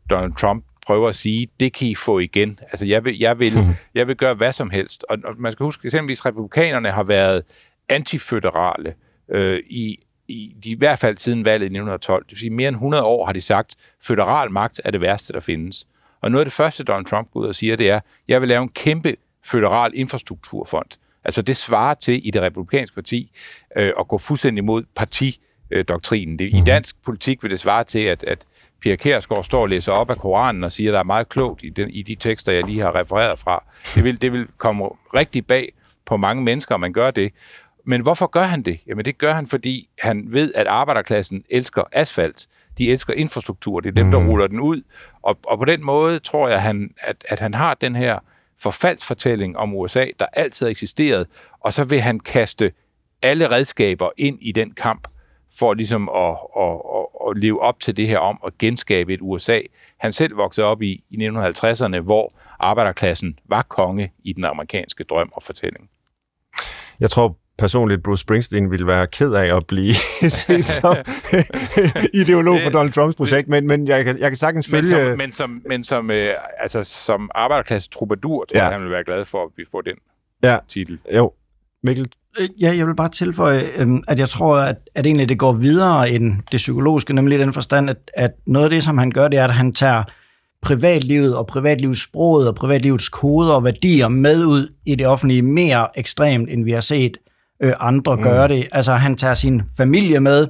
Donald 0.10 0.34
Trump 0.34 0.66
prøver 0.86 1.10
at 1.10 1.16
sige, 1.16 1.48
det 1.60 1.74
kan 1.74 1.88
I 1.88 1.96
få 1.96 2.20
igen. 2.20 2.60
Altså, 2.62 2.86
jeg 2.86 3.06
vil, 3.06 3.20
jeg 3.20 3.40
vil, 3.40 3.54
jeg 3.96 4.08
vil 4.08 4.16
gøre 4.16 4.34
hvad 4.34 4.52
som 4.52 4.70
helst. 4.70 5.06
Og, 5.10 5.18
og 5.24 5.34
man 5.38 5.52
skal 5.52 5.64
huske, 5.64 5.86
eksempelvis 5.86 6.26
republikanerne 6.26 6.92
har 6.92 7.04
været 7.04 7.44
antiføderale 7.90 8.94
øh, 9.30 9.60
i, 9.70 9.98
i, 10.28 10.50
i 10.66 10.76
hvert 10.78 11.00
fald 11.00 11.18
siden 11.18 11.46
valget 11.46 11.64
i 11.64 11.66
1912. 11.66 12.24
Det 12.24 12.32
vil 12.32 12.40
sige, 12.40 12.50
mere 12.50 12.68
end 12.68 12.76
100 12.76 13.04
år 13.04 13.26
har 13.26 13.34
de 13.34 13.42
sagt, 13.42 13.76
føderal 14.04 14.52
magt 14.52 14.82
er 14.86 14.92
det 14.92 15.02
værste, 15.02 15.34
der 15.34 15.40
findes. 15.40 15.88
Og 16.22 16.32
noget 16.32 16.42
af 16.42 16.46
det 16.46 16.54
første, 16.54 16.84
Donald 16.84 17.06
Trump 17.06 17.32
går 17.32 17.40
ud 17.40 17.48
og 17.48 17.56
siger, 17.56 17.76
det 17.76 17.90
er, 17.90 18.00
jeg 18.28 18.42
vil 18.42 18.50
lave 18.50 18.64
en 18.64 18.70
kæmpe 18.70 19.16
føderal 19.46 19.92
infrastrukturfond. 19.96 20.88
Altså 21.24 21.42
det 21.42 21.58
svarer 21.58 21.94
til 21.94 22.28
i 22.28 22.32
det 22.32 22.42
republikanske 22.42 22.96
parti 22.96 23.32
øh, 23.78 23.94
at 24.00 24.08
gå 24.08 24.18
fuldstændig 24.18 24.64
mod 24.64 24.84
partidoktrinen. 24.96 26.40
Det, 26.40 26.50
I 26.50 26.56
mhm. 26.56 26.66
dansk 26.66 27.04
politik 27.04 27.44
vil 27.44 27.52
det 27.52 27.60
svare 27.60 27.84
til, 27.84 28.00
at, 28.00 28.24
at 28.24 28.46
Pia 28.82 28.96
Kærsgaard 28.96 29.44
står 29.44 29.62
og 29.62 29.70
læser 29.70 29.92
op 29.92 30.10
af 30.10 30.18
Koranen 30.18 30.64
og 30.64 30.72
siger, 30.72 30.90
at 30.90 30.94
der 30.94 31.00
er 31.00 31.04
meget 31.04 31.30
klogt 31.30 31.64
i, 31.64 31.70
den, 31.70 31.90
i 31.90 32.02
de 32.02 32.16
tekster, 32.16 32.52
jeg 32.52 32.64
lige 32.64 32.82
har 32.82 32.96
refereret 32.96 33.40
fra. 33.40 33.64
Det 33.96 34.04
vil, 34.04 34.22
det 34.22 34.34
vil 34.34 34.48
komme 34.58 34.86
rigtig 35.14 35.48
bag 35.48 35.74
på 36.06 36.18
mange 36.18 36.44
mennesker, 36.44 36.76
om 36.76 36.82
man 36.82 36.94
gør 36.94 37.12
det. 37.12 37.34
Men 37.86 38.02
hvorfor 38.02 38.28
gør 38.28 38.44
han 38.44 38.62
det? 38.62 38.80
Jamen 38.88 39.06
det 39.06 39.18
gør 39.18 39.34
han, 39.34 39.48
fordi 39.48 39.90
han 40.00 40.24
ved, 40.28 40.54
at 40.56 40.68
arbejderklassen 40.68 41.44
elsker 41.50 41.84
asfalt. 41.92 42.48
De 42.78 42.92
elsker 42.92 43.14
infrastruktur. 43.14 43.80
Det 43.80 43.90
er 43.90 43.94
dem, 43.94 44.12
der 44.12 44.20
mhm. 44.20 44.30
ruller 44.30 44.48
den 44.48 44.60
ud. 44.60 44.82
Og, 45.22 45.38
og 45.48 45.58
på 45.58 45.66
den 45.66 45.86
måde 45.86 46.20
tror 46.20 46.50
jeg, 46.50 46.62
han, 46.62 46.90
at, 47.02 47.26
at 47.30 47.40
han 47.40 47.54
har 47.54 47.74
den 47.74 47.96
her 47.96 48.20
forfaldsfortælling 48.60 49.58
om 49.58 49.76
USA, 49.76 50.06
der 50.20 50.26
altid 50.34 50.66
har 50.66 50.72
eksisteret, 50.72 51.28
og 51.60 51.74
så 51.74 51.84
vil 51.84 52.02
han 52.02 52.20
kaste 52.20 52.72
alle 53.22 53.52
redskaber 53.52 54.10
ind 54.18 54.38
i 54.42 54.52
den 54.52 54.72
kamp, 54.72 55.08
for 55.60 55.74
ligesom 55.74 56.10
at, 56.10 56.38
at, 56.58 56.74
at, 56.96 57.30
at 57.30 57.38
leve 57.38 57.62
op 57.62 57.80
til 57.80 57.98
det 57.98 58.08
her 58.08 58.18
om 58.18 58.40
at 58.46 58.58
genskabe 58.58 59.14
et 59.14 59.20
USA. 59.22 59.60
Han 59.98 60.12
selv 60.12 60.38
voksede 60.38 60.68
op 60.68 60.82
i, 60.82 61.04
i 61.10 61.28
1950'erne, 61.28 62.00
hvor 62.00 62.34
arbejderklassen 62.60 63.40
var 63.46 63.62
konge 63.62 64.12
i 64.24 64.34
den 64.34 64.46
amerikanske 64.46 65.04
drøm 65.04 65.32
og 65.34 65.44
fortælling. 65.44 65.90
Jeg 67.00 67.10
tror 67.10 67.38
personligt, 67.58 68.04
Bruce 68.04 68.22
Springsteen 68.22 68.72
ville 68.72 68.88
være 68.88 69.08
ked 69.08 69.34
af 69.34 69.56
at 69.56 69.68
blive 69.68 69.94
set 70.42 70.66
som 70.66 70.96
ideolog 72.22 72.60
for 72.64 72.70
Donald 72.70 72.94
Trumps 72.94 73.16
projekt, 73.16 73.48
men, 73.48 73.68
men 73.68 73.88
jeg, 73.88 74.06
kan, 74.06 74.20
jeg 74.20 74.30
kan 74.30 74.38
sagtens 74.38 74.70
følge... 74.70 74.86
Men 74.86 74.92
som, 74.92 75.18
men 75.18 75.34
som, 75.34 75.62
men 75.66 75.84
som, 75.84 76.12
øh, 76.12 76.30
altså, 76.60 76.84
som 76.84 77.32
arbejderklasse 77.36 77.90
troubadour, 77.90 78.46
tror 78.46 78.58
ja. 78.58 78.64
jeg, 78.64 78.74
han 78.74 78.82
vil 78.84 78.92
være 78.92 79.04
glad 79.04 79.26
for, 79.26 79.44
at 79.44 79.50
vi 79.56 79.66
får 79.72 79.82
den 79.82 79.96
ja. 80.44 80.58
titel. 80.68 81.00
Jo. 81.16 81.34
Mikkel, 81.84 82.12
ja, 82.62 82.76
jeg 82.78 82.88
vil 82.88 82.96
bare 82.96 83.10
tilføje, 83.10 83.64
øhm, 83.78 84.04
at 84.08 84.20
jeg 84.20 84.30
tror, 84.30 84.58
at, 84.58 84.76
at 84.96 85.06
egentlig 85.06 85.30
det 85.30 85.40
går 85.40 85.54
videre 85.54 86.10
end 86.10 86.34
det 86.52 86.58
psykologiske, 86.58 87.14
nemlig 87.14 87.40
den 87.40 87.54
forstand, 87.54 87.90
at, 87.90 87.98
at 88.14 88.32
noget 88.48 88.66
af 88.66 88.70
det, 88.70 88.84
som 88.84 88.98
han 88.98 89.12
gør, 89.12 89.28
det 89.28 89.40
er, 89.40 89.44
at 89.44 89.54
han 89.54 89.74
tager 89.74 90.04
privatlivet 90.62 91.36
og 91.36 91.48
privatlivssproget 91.48 92.48
og 92.48 92.56
privatlivets 92.56 93.10
koder 93.10 93.54
og 93.54 93.64
værdier 93.64 94.08
med 94.08 94.46
ud 94.46 94.74
i 94.86 94.96
det 94.96 95.08
offentlige 95.08 95.42
mere 95.42 95.88
ekstremt, 96.00 96.50
end 96.50 96.64
vi 96.64 96.72
har 96.72 96.82
set 96.82 97.18
øh, 97.64 97.74
andre 97.80 98.16
mm. 98.16 98.24
gøre 98.24 98.48
det. 98.48 98.68
Altså, 98.72 98.94
han 98.94 99.18
tager 99.18 99.34
sin 99.34 99.62
familie 99.78 100.20
med, 100.20 100.48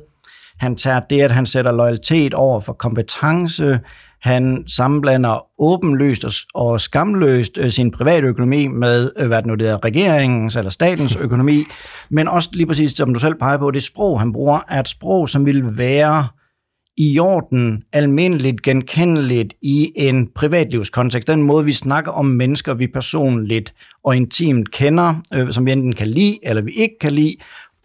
han 0.60 0.76
tager 0.76 1.00
det, 1.00 1.22
at 1.22 1.32
han 1.32 1.46
sætter 1.46 1.72
loyalitet 1.72 2.34
over 2.34 2.60
for 2.60 2.74
kompetence, 2.74 3.80
han 4.22 4.64
sammenblander 4.68 5.62
åbenlyst 5.62 6.26
og 6.54 6.82
skamløst 6.82 7.58
øh, 7.58 7.70
sin 7.70 7.92
private 7.92 8.28
økonomi 8.28 8.68
med, 8.68 9.12
øh, 9.18 9.28
hvad 9.28 9.38
det 9.38 9.46
nu 9.46 9.56
det 9.56 9.70
er, 9.70 9.86
regeringens 9.86 10.56
eller 10.56 10.70
statens 10.70 11.16
økonomi, 11.16 11.64
men 12.10 12.28
også 12.28 12.50
lige 12.54 12.68
præcis, 12.68 12.92
som 12.92 13.14
du 13.14 13.20
selv 13.20 13.36
peger 13.36 13.58
på, 13.58 13.72
det 13.72 13.84
sprog, 13.84 14.20
han 14.20 14.34
bruger, 14.34 14.60
er 14.68 14.80
et 14.80 14.88
sprog, 14.88 15.30
som 15.30 15.46
vil 15.46 15.78
være 15.78 16.28
i 16.98 17.20
orden, 17.20 17.84
almindeligt, 17.94 18.62
genkendeligt 18.62 19.54
i 19.62 19.92
en 19.96 20.28
privatlivskontekst. 20.36 21.28
Den 21.28 21.42
måde, 21.42 21.66
vi 21.66 21.74
snakker 21.74 22.12
om 22.12 22.26
mennesker, 22.26 22.74
vi 22.74 22.88
personligt 22.88 23.74
og 24.04 24.16
intimt 24.16 24.72
kender, 24.72 25.14
øh, 25.34 25.52
som 25.52 25.66
vi 25.66 25.72
enten 25.72 25.96
kan 25.96 26.08
lide 26.08 26.38
eller 26.44 26.62
vi 26.62 26.72
ikke 26.72 26.96
kan 27.02 27.12
lide. 27.12 27.36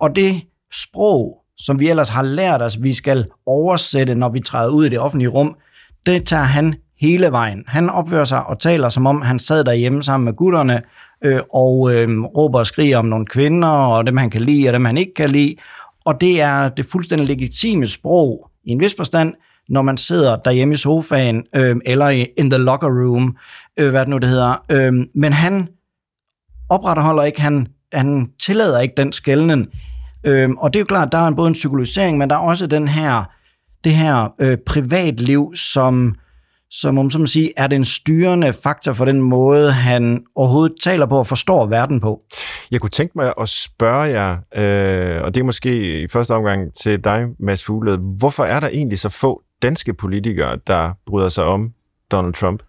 Og 0.01 0.17
det 0.17 0.43
sprog 0.73 1.47
som 1.59 1.81
vi 1.81 1.89
ellers 1.91 2.09
har 2.09 2.23
lært 2.23 2.63
os, 2.63 2.83
vi 2.83 2.95
skal 2.95 3.27
oversætte, 3.47 4.15
når 4.15 4.29
vi 4.29 4.41
træder 4.41 4.71
ud 4.71 4.87
i 4.87 4.89
det 4.89 4.99
offentlige 4.99 5.29
rum, 5.29 5.57
det 6.07 6.27
tager 6.27 6.43
han 6.43 6.75
hele 7.01 7.33
vejen. 7.33 7.65
Han 7.67 7.91
opfører 7.91 8.25
sig 8.25 8.47
og 8.47 8.59
taler, 8.59 8.89
som 8.89 9.07
om 9.07 9.23
han 9.23 9.39
sad 9.39 9.65
derhjemme 9.65 10.03
sammen 10.03 10.25
med 10.25 10.33
gutterne, 10.33 10.83
øh, 11.25 11.41
og 11.53 11.95
øh, 11.95 12.23
råber 12.23 12.59
og 12.59 12.67
skriger 12.67 12.99
om 12.99 13.05
nogle 13.05 13.27
kvinder, 13.27 13.69
og 13.69 14.07
dem 14.07 14.17
han 14.17 14.31
kan 14.31 14.41
lide, 14.41 14.69
og 14.69 14.73
dem 14.73 14.85
han 14.85 14.97
ikke 14.97 15.15
kan 15.15 15.31
lide. 15.31 15.55
Og 16.05 16.21
det 16.21 16.41
er 16.41 16.69
det 16.69 16.87
fuldstændig 16.87 17.29
legitime 17.29 17.87
sprog, 17.87 18.51
i 18.65 18.71
en 18.71 18.81
vis 18.81 18.95
forstand, 18.97 19.35
når 19.69 19.83
man 19.83 19.97
sidder 19.97 20.37
derhjemme 20.37 20.75
i 20.75 20.77
sofaen, 20.77 21.43
øh, 21.55 21.77
eller 21.85 22.09
in 22.37 22.51
the 22.51 22.59
locker 22.59 22.89
room, 22.89 23.37
øh, 23.77 23.91
hvad 23.91 24.01
det 24.01 24.09
nu 24.09 24.19
det 24.19 24.29
hedder. 24.29 24.55
Øh, 24.71 24.93
men 25.15 25.33
han 25.33 25.69
opretholder 26.69 27.23
ikke, 27.23 27.41
han, 27.41 27.67
han 27.93 28.31
tillader 28.43 28.81
ikke 28.81 28.95
den 28.97 29.13
skældning. 29.13 29.67
Øh, 30.25 30.51
og 30.59 30.73
det 30.73 30.79
er 30.79 30.81
jo 30.81 30.87
klart, 30.87 31.13
der 31.13 31.19
er 31.19 31.31
både 31.31 31.49
en 31.49 31.55
psykologisering, 31.55 32.19
men 32.19 32.31
der 32.31 32.37
er 32.37 32.41
også 32.41 32.67
den 32.67 32.89
her, 32.89 33.31
det 33.85 33.95
her 33.95 34.35
øh, 34.41 34.59
privatliv, 34.67 35.53
som 35.55 36.15
som 36.71 36.99
om 36.99 37.11
som 37.11 37.27
sige, 37.27 37.53
er 37.57 37.67
den 37.67 37.85
styrende 37.85 38.53
faktor 38.53 38.93
for 38.93 39.05
den 39.05 39.23
måde, 39.23 39.73
han 39.73 40.25
overhovedet 40.35 40.77
taler 40.83 41.07
på 41.07 41.19
og 41.19 41.27
forstår 41.27 41.67
verden 41.67 42.01
på. 42.01 42.23
Jeg 42.71 42.81
kunne 42.81 42.91
tænke 42.91 43.13
mig 43.19 43.33
at 43.41 43.49
spørge 43.49 44.03
jer, 44.03 44.37
øh, 44.55 45.23
og 45.23 45.35
det 45.35 45.41
er 45.41 45.45
måske 45.45 46.03
i 46.03 46.09
første 46.09 46.35
omgang 46.35 46.75
til 46.75 47.05
dig, 47.05 47.27
Mads 47.39 47.65
Fuglede, 47.65 47.97
hvorfor 48.19 48.45
er 48.45 48.61
der 48.61 48.69
egentlig 48.69 48.99
så 48.99 49.09
få 49.09 49.43
danske 49.63 49.95
politikere, 49.95 50.59
der 50.67 50.93
bryder 51.07 51.29
sig 51.29 51.45
om 51.45 51.73
Donald 52.11 52.35
Trump? 52.35 52.63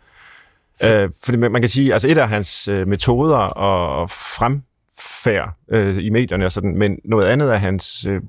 For... 0.81 1.03
Øh, 1.03 1.09
fordi 1.23 1.37
man 1.37 1.61
kan 1.61 1.69
sige, 1.69 1.93
altså 1.93 2.07
et 2.07 2.17
af 2.17 2.29
hans 2.29 2.67
øh, 2.67 2.87
metoder 2.87 3.37
og 3.37 4.09
fremfærd 4.09 5.53
øh, 5.71 6.05
i 6.05 6.09
medierne 6.09 6.45
og 6.45 6.51
sådan, 6.51 6.77
men 6.77 6.99
noget 7.05 7.27
andet 7.27 7.53
er 7.53 7.57
hans 7.57 8.05
øh, 8.05 8.21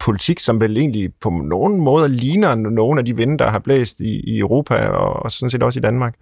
politik, 0.00 0.38
som 0.38 0.60
vel 0.60 0.76
egentlig 0.76 1.14
på 1.20 1.30
nogen 1.30 1.80
måder 1.80 2.08
ligner 2.08 2.54
nogle 2.54 3.00
af 3.00 3.04
de 3.04 3.16
vinde, 3.16 3.38
der 3.38 3.50
har 3.50 3.58
blæst 3.58 4.00
i, 4.00 4.20
i 4.20 4.38
Europa 4.38 4.74
og, 4.74 5.22
og 5.22 5.32
sådan 5.32 5.50
set 5.50 5.62
også 5.62 5.80
i 5.80 5.82
Danmark. 5.82 6.14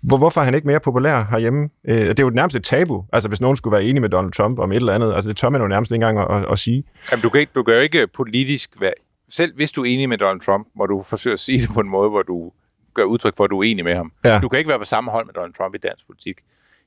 Hvor, 0.00 0.16
hvorfor 0.16 0.40
er 0.40 0.44
han 0.44 0.54
ikke 0.54 0.66
mere 0.66 0.80
populær 0.80 1.26
herhjemme? 1.30 1.70
Øh, 1.88 2.08
det 2.08 2.18
er 2.18 2.22
jo 2.22 2.30
nærmest 2.30 2.56
et 2.56 2.64
tabu, 2.64 3.04
altså 3.12 3.28
hvis 3.28 3.40
nogen 3.40 3.56
skulle 3.56 3.72
være 3.72 3.84
enig 3.84 4.00
med 4.00 4.08
Donald 4.08 4.32
Trump 4.32 4.58
om 4.58 4.72
et 4.72 4.76
eller 4.76 4.92
andet. 4.92 5.14
Altså 5.14 5.28
det 5.28 5.36
tør 5.36 5.48
man 5.48 5.60
jo 5.60 5.66
nærmest 5.66 5.92
ikke 5.92 6.06
engang 6.06 6.30
at, 6.30 6.42
at, 6.42 6.52
at 6.52 6.58
sige. 6.58 6.84
Jamen, 7.10 7.22
du, 7.22 7.28
kan 7.28 7.40
ikke, 7.40 7.52
du 7.54 7.62
kan 7.62 7.74
jo 7.74 7.80
ikke 7.80 8.06
politisk 8.06 8.80
være... 8.80 8.92
Selv 9.28 9.54
hvis 9.54 9.72
du 9.72 9.82
er 9.82 9.86
enig 9.86 10.08
med 10.08 10.18
Donald 10.18 10.40
Trump, 10.40 10.66
må 10.76 10.86
du 10.86 11.02
forsøge 11.02 11.32
at 11.32 11.38
sige 11.38 11.58
det 11.58 11.68
på 11.74 11.80
en 11.80 11.88
måde, 11.88 12.10
hvor 12.10 12.22
du 12.22 12.52
gør 12.94 13.04
udtryk 13.04 13.36
for, 13.36 13.44
at 13.44 13.50
du 13.50 13.58
er 13.58 13.64
enig 13.64 13.84
med 13.84 13.94
ham. 13.94 14.12
Ja. 14.24 14.38
Du 14.38 14.48
kan 14.48 14.58
ikke 14.58 14.68
være 14.68 14.78
på 14.78 14.84
samme 14.84 15.10
hold 15.10 15.26
med 15.26 15.34
Donald 15.34 15.54
Trump 15.54 15.74
i 15.74 15.78
dansk 15.78 16.06
politik. 16.06 16.36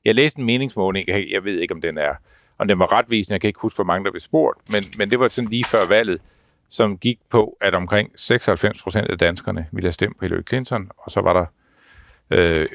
Jeg 0.04 0.14
læste 0.14 0.38
en 0.38 0.46
meningsmåling, 0.46 1.08
jeg 1.08 1.44
ved 1.44 1.60
ikke, 1.60 1.74
om 1.74 1.80
den 1.80 1.98
er 1.98 2.12
og 2.58 2.68
den 2.68 2.78
var 2.78 2.92
retvisende. 2.92 3.32
Jeg 3.32 3.40
kan 3.40 3.48
ikke 3.48 3.60
huske, 3.60 3.76
hvor 3.76 3.84
mange 3.84 4.04
der 4.04 4.10
blev 4.10 4.20
spurgt, 4.20 4.72
men, 4.72 4.84
men 4.98 5.10
det 5.10 5.20
var 5.20 5.28
sådan 5.28 5.50
lige 5.50 5.64
før 5.64 5.86
valget, 5.88 6.20
som 6.68 6.98
gik 6.98 7.18
på, 7.30 7.56
at 7.60 7.74
omkring 7.74 8.10
96 8.14 8.82
procent 8.82 9.10
af 9.10 9.18
danskerne 9.18 9.66
ville 9.72 9.86
have 9.86 9.92
stemt 9.92 10.18
på 10.18 10.24
Hillary 10.24 10.42
Clinton, 10.48 10.90
og 10.96 11.10
så 11.10 11.20
var 11.20 11.32
der 11.32 11.46
øh, 12.30 12.66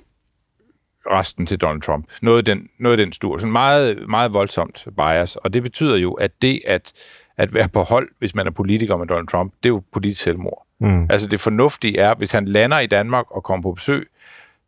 resten 1.05 1.45
til 1.45 1.57
Donald 1.57 1.81
Trump. 1.81 2.05
Noget 2.21 2.37
af 2.37 2.45
den, 2.45 2.69
noget 2.79 2.99
af 2.99 3.05
den 3.05 3.13
stur. 3.13 3.37
Sådan 3.37 3.51
meget, 3.51 4.09
meget 4.09 4.33
voldsomt 4.33 4.87
bias, 4.97 5.35
og 5.35 5.53
det 5.53 5.63
betyder 5.63 5.97
jo, 5.97 6.13
at 6.13 6.41
det 6.41 6.61
at, 6.67 6.93
at 7.37 7.53
være 7.53 7.69
på 7.69 7.83
hold, 7.83 8.09
hvis 8.19 8.35
man 8.35 8.47
er 8.47 8.51
politiker 8.51 8.97
med 8.97 9.07
Donald 9.07 9.27
Trump, 9.27 9.53
det 9.63 9.69
er 9.69 9.73
jo 9.73 9.83
politisk 9.91 10.23
selvmord. 10.23 10.67
Mm. 10.79 11.07
Altså 11.09 11.27
det 11.27 11.39
fornuftige 11.39 11.99
er, 11.99 12.13
hvis 12.13 12.31
han 12.31 12.45
lander 12.45 12.79
i 12.79 12.87
Danmark 12.87 13.25
og 13.31 13.43
kommer 13.43 13.63
på 13.63 13.71
besøg, 13.71 14.10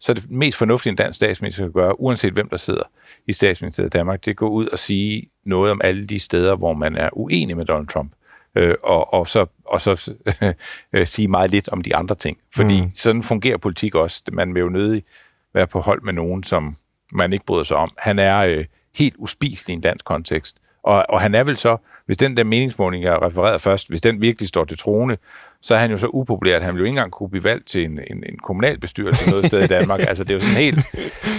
så 0.04 0.12
er 0.12 0.14
det 0.14 0.32
mest 0.32 0.58
fornuftige, 0.58 0.92
en 0.92 0.96
dansk 0.96 1.16
statsminister 1.16 1.64
kan 1.64 1.72
gøre, 1.72 2.00
uanset 2.00 2.34
hvem 2.34 2.50
der 2.50 2.58
sidder 2.58 2.84
i 3.28 3.34
statsministeriet 3.34 3.96
i 3.96 3.98
Danmark, 3.98 4.20
det 4.20 4.28
er 4.28 4.34
at 4.34 4.38
gå 4.38 4.50
ud 4.50 4.68
og 4.68 4.80
sige 4.80 5.30
noget 5.46 5.72
om 5.72 5.82
alle 5.84 6.08
de 6.08 6.20
steder, 6.20 6.56
hvor 6.56 6.74
man 6.74 6.96
er 6.96 7.10
uenig 7.14 7.58
med 7.58 7.66
Donald 7.66 7.88
Trump. 7.88 8.12
Øh, 8.56 8.76
og, 8.84 9.14
og 9.14 9.28
så, 9.28 9.46
og 9.66 9.82
så 9.82 10.14
øh, 10.94 11.08
sige 11.08 11.28
meget 11.28 11.52
lidt 11.52 11.70
om 11.70 11.82
de 11.82 11.96
andre 11.96 12.16
ting. 12.16 12.38
Fordi 12.56 12.82
mm. 12.82 12.92
sådan 12.92 13.24
fungerer 13.24 13.58
politik 13.58 13.96
også. 13.96 14.24
Man 14.32 14.54
vil 14.54 14.60
jo 14.60 14.70
nødig 14.70 15.04
være 15.54 15.68
på 15.68 15.80
hold 15.80 16.02
med 16.02 16.14
nogen, 16.14 16.44
som 16.44 16.76
man 17.12 17.34
ikke 17.34 17.46
bryder 17.46 17.64
sig 17.64 17.78
om. 17.78 17.88
Han 17.98 18.20
er 18.20 18.40
øh, 18.40 18.66
helt 18.98 19.16
uspiselig 19.18 19.74
i 19.74 19.76
en 19.76 19.82
dansk 19.82 20.06
kontekst. 20.06 20.62
Og, 20.84 21.06
og 21.10 21.22
han 21.22 21.36
er 21.36 21.44
vel 21.44 21.58
så, 21.58 21.78
hvis 22.06 22.18
den 22.18 22.38
der 22.38 22.44
meningsmåling, 22.44 23.04
jeg 23.04 23.22
refererede 23.22 23.60
først, 23.60 23.90
hvis 23.90 24.02
den 24.02 24.22
virkelig 24.22 24.48
står 24.48 24.66
til 24.66 24.78
trone, 24.78 25.18
så 25.64 25.76
er 25.76 25.80
han 25.80 25.92
jo 25.92 25.98
så 25.98 26.08
upopulær, 26.08 26.56
at 26.56 26.62
han 26.62 26.76
jo 26.76 26.84
ikke 26.84 26.90
engang 26.90 27.12
kunne 27.12 27.30
blive 27.30 27.44
valgt 27.44 27.68
til 27.68 27.86
en, 27.86 28.00
en, 28.08 28.24
en 28.30 28.38
kommunalbestyrelse 28.44 29.30
noget 29.30 29.46
sted 29.46 29.64
i 29.64 29.68
Danmark. 29.68 30.00
altså, 30.10 30.24
det 30.24 30.30
er 30.30 30.34
jo 30.34 30.40
sådan 30.40 30.56
helt... 30.56 30.86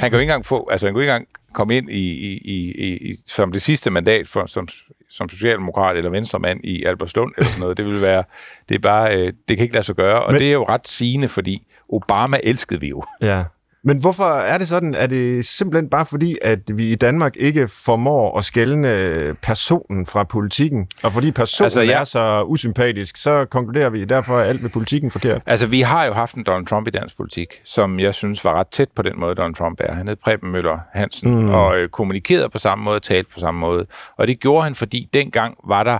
Han 0.01 0.11
kan 0.11 0.13
jo 0.13 0.19
ikke 0.19 0.31
engang 0.31 0.47
få... 0.47 0.69
Altså, 0.71 0.87
han 0.87 0.95
jo 0.95 1.01
ikke 1.01 1.11
engang 1.13 1.29
komme 1.53 1.77
ind 1.77 1.91
i, 1.91 2.13
i, 2.35 2.41
i, 2.45 2.97
i, 2.97 3.13
som 3.27 3.53
det 3.53 3.63
sidste 3.63 3.91
mandat 3.91 4.29
for, 4.29 4.47
som, 4.47 4.69
som 5.11 5.29
socialdemokrat 5.29 5.97
eller 5.97 6.11
venstremand 6.11 6.61
i 6.65 6.85
Albertslund 6.85 7.33
eller 7.37 7.49
sådan 7.49 7.61
noget. 7.61 7.77
Det 7.77 7.87
vil 7.87 8.03
være... 8.03 8.25
Det 8.69 8.75
er 8.75 8.79
bare... 8.79 9.17
Øh, 9.17 9.33
det 9.49 9.57
kan 9.57 9.65
ikke 9.65 9.75
lade 9.75 9.87
sig 9.87 9.95
gøre, 9.95 10.23
og 10.23 10.33
Men, 10.33 10.41
det 10.41 10.49
er 10.49 10.53
jo 10.53 10.65
ret 10.69 10.89
sigende, 10.89 11.29
fordi 11.29 11.67
Obama 11.89 12.39
elskede 12.43 12.81
vi 12.81 12.89
jo. 12.89 13.03
Ja. 13.21 13.45
Men 13.87 13.99
hvorfor 13.99 14.25
er 14.25 14.59
det 14.59 14.68
sådan? 14.68 14.94
Er 14.94 15.07
det 15.07 15.44
simpelthen 15.44 15.90
bare 15.90 16.07
fordi, 16.07 16.38
at 16.42 16.59
vi 16.75 16.92
i 16.92 16.94
Danmark 16.94 17.37
ikke 17.37 17.68
formår 17.68 18.38
at 18.38 18.44
skælne 18.44 19.37
personen 19.42 20.07
fra 20.07 20.25
politikken? 20.25 20.88
Og 21.03 21.12
fordi 21.12 21.31
personen 21.31 21.64
altså, 21.64 21.81
ja. 21.81 22.01
er 22.01 22.05
så 22.05 22.42
usympatisk, 22.42 23.16
så 23.16 23.44
konkluderer 23.44 23.90
vi, 23.90 24.05
derfor 24.05 24.38
er 24.38 24.44
alt 24.44 24.62
med 24.62 24.70
politikken 24.70 25.11
forkert. 25.11 25.42
Altså, 25.47 25.66
vi 25.66 25.81
har 25.81 26.05
jo 26.05 26.12
haft 26.12 26.35
en 26.35 26.44
Donald 26.44 26.66
Trump 26.66 26.88
i 26.88 26.90
dansk 26.90 27.16
politik, 27.16 27.61
som 27.64 28.01
jeg 28.01 28.14
synes 28.14 28.44
var 28.44 28.55
ret 28.55 28.68
tæt 28.68 28.88
på 28.97 29.03
den 29.03 29.20
måde, 29.20 29.35
Donald 29.35 29.55
Trump 29.55 29.81
er. 29.81 29.94
Han 29.94 30.09
hed 30.09 30.16
Preben 30.16 30.53
Møller 30.53 30.79
Hansen, 30.92 31.35
mm. 31.35 31.49
og 31.49 31.77
øh, 31.77 31.88
kommunikerede 31.88 32.49
på 32.49 32.59
samme 32.59 32.85
måde, 32.85 33.01
talte 33.01 33.31
på 33.35 33.40
samme 33.40 33.61
måde. 33.61 33.87
Og 34.16 34.27
det 34.27 34.40
gjorde 34.40 34.64
han, 34.64 34.75
fordi 34.75 35.09
dengang 35.12 35.57
var 35.68 35.83
der 35.83 35.99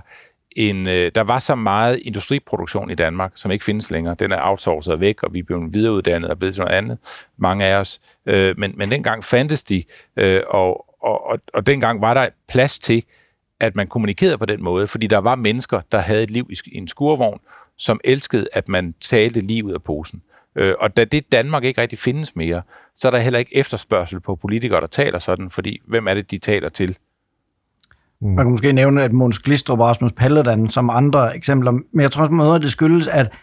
en, 0.55 0.87
øh, 0.87 1.11
der 1.15 1.21
var 1.21 1.39
så 1.39 1.55
meget 1.55 1.99
industriproduktion 2.03 2.91
i 2.91 2.95
Danmark, 2.95 3.31
som 3.35 3.51
ikke 3.51 3.65
findes 3.65 3.91
længere. 3.91 4.15
Den 4.19 4.31
er 4.31 4.39
outsourcet 4.41 4.99
væk, 4.99 5.23
og 5.23 5.33
vi 5.33 5.39
er 5.39 5.43
blevet 5.43 5.73
videreuddannet 5.73 6.29
og 6.29 6.37
blevet 6.37 6.55
til 6.55 6.61
noget 6.63 6.75
andet, 6.77 6.97
mange 7.37 7.65
af 7.65 7.75
os. 7.75 7.99
Øh, 8.25 8.59
men, 8.59 8.73
men 8.77 8.91
dengang 8.91 9.23
fandtes 9.23 9.63
de, 9.63 9.83
øh, 10.17 10.41
og, 10.47 10.85
og, 11.01 11.25
og, 11.27 11.39
og 11.53 11.65
dengang 11.65 12.01
var 12.01 12.13
der 12.13 12.29
plads 12.49 12.79
til, 12.79 13.03
at 13.59 13.75
man 13.75 13.87
kommunikerede 13.87 14.37
på 14.37 14.45
den 14.45 14.63
måde, 14.63 14.87
fordi 14.87 15.07
der 15.07 15.17
var 15.17 15.35
mennesker, 15.35 15.81
der 15.91 15.97
havde 15.97 16.23
et 16.23 16.31
liv 16.31 16.49
i, 16.49 16.77
en 16.77 16.87
skurvogn, 16.87 17.39
som 17.77 17.99
elskede, 18.03 18.47
at 18.53 18.69
man 18.69 18.93
talte 19.01 19.39
livet 19.39 19.73
af 19.73 19.83
posen. 19.83 20.21
Øh, 20.55 20.75
og 20.79 20.97
da 20.97 21.05
det 21.05 21.31
Danmark 21.31 21.63
ikke 21.63 21.81
rigtig 21.81 21.99
findes 21.99 22.35
mere, 22.35 22.61
så 22.95 23.07
er 23.07 23.11
der 23.11 23.17
heller 23.17 23.39
ikke 23.39 23.57
efterspørgsel 23.57 24.19
på 24.19 24.35
politikere, 24.35 24.81
der 24.81 24.87
taler 24.87 25.19
sådan, 25.19 25.49
fordi 25.49 25.81
hvem 25.85 26.07
er 26.07 26.13
det, 26.13 26.31
de 26.31 26.37
taler 26.37 26.69
til? 26.69 26.97
Mm. 28.21 28.27
Man 28.27 28.45
kan 28.45 28.51
måske 28.51 28.73
nævne, 28.73 29.03
at 29.03 29.13
Måns 29.13 29.39
Glistrup 29.39 29.79
og 29.79 29.85
Rasmus 29.85 30.11
Paludan 30.11 30.69
som 30.69 30.89
andre 30.89 31.35
eksempler, 31.35 31.71
men 31.71 32.01
jeg 32.01 32.11
tror 32.11 32.21
også, 32.21 32.33
noget 32.33 32.55
af 32.55 32.61
det 32.61 32.71
skyldes, 32.71 33.07
at, 33.07 33.33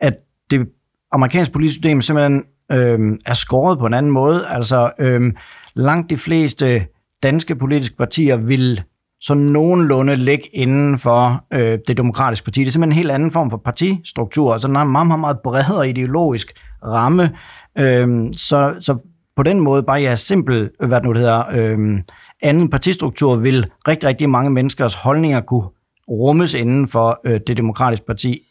at 0.00 0.14
det 0.50 0.68
amerikanske 1.12 1.52
politiske 1.52 1.74
system 1.74 2.00
simpelthen 2.00 2.42
øh, 2.72 3.18
er 3.26 3.34
skåret 3.34 3.78
på 3.78 3.86
en 3.86 3.94
anden 3.94 4.12
måde. 4.12 4.40
Altså, 4.48 4.90
øh, 4.98 5.32
langt 5.74 6.10
de 6.10 6.16
fleste 6.16 6.86
danske 7.22 7.56
politiske 7.56 7.96
partier 7.96 8.36
vil 8.36 8.82
så 9.20 9.34
nogenlunde 9.34 10.16
ligge 10.16 10.56
inden 10.56 10.98
for 10.98 11.44
øh, 11.52 11.78
det 11.88 11.96
demokratiske 11.96 12.44
parti. 12.44 12.60
Det 12.60 12.66
er 12.66 12.70
simpelthen 12.70 12.92
en 12.92 13.02
helt 13.02 13.10
anden 13.10 13.30
form 13.30 13.50
for 13.50 13.56
partistruktur, 13.64 14.52
altså 14.52 14.68
den 14.68 14.76
har 14.76 14.82
en 14.82 14.92
meget, 14.92 15.06
meget, 15.06 15.20
meget 15.20 15.38
bredere 15.44 15.88
ideologisk 15.88 16.52
ramme. 16.84 17.30
Øh, 17.78 18.32
så, 18.32 18.74
så 18.80 18.98
på 19.36 19.42
den 19.42 19.60
måde, 19.60 19.82
bare 19.82 20.00
ja, 20.00 20.16
simpel, 20.16 20.70
hvad 20.78 21.00
det 21.00 21.04
nu 21.04 21.12
hedder, 21.12 21.44
øh, 21.54 21.98
anden 22.42 22.70
partistruktur, 22.70 23.36
vil 23.36 23.66
rigtig, 23.88 24.08
rigtig 24.08 24.30
mange 24.30 24.50
menneskers 24.50 24.94
holdninger 24.94 25.40
kunne 25.40 25.68
rummes 26.08 26.54
inden 26.54 26.88
for 26.88 27.20
øh, 27.24 27.40
det 27.46 27.56
demokratiske 27.56 28.06
parti. 28.06 28.42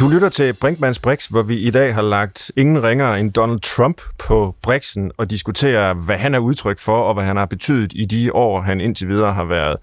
Du 0.00 0.08
lytter 0.08 0.28
til 0.28 0.52
Brinkmanns 0.52 0.98
Brix, 0.98 1.26
hvor 1.26 1.42
vi 1.42 1.58
i 1.58 1.70
dag 1.70 1.94
har 1.94 2.02
lagt 2.02 2.52
ingen 2.56 2.82
ringere 2.82 3.20
end 3.20 3.32
Donald 3.32 3.60
Trump 3.60 4.00
på 4.18 4.54
Brixen 4.62 5.12
og 5.16 5.30
diskuterer, 5.30 5.94
hvad 5.94 6.16
han 6.16 6.34
er 6.34 6.38
udtryk 6.38 6.78
for, 6.78 6.98
og 6.98 7.14
hvad 7.14 7.24
han 7.24 7.36
har 7.36 7.46
betydet 7.46 7.92
i 7.94 8.04
de 8.04 8.34
år, 8.34 8.60
han 8.60 8.80
indtil 8.80 9.08
videre 9.08 9.32
har 9.32 9.44
været 9.44 9.76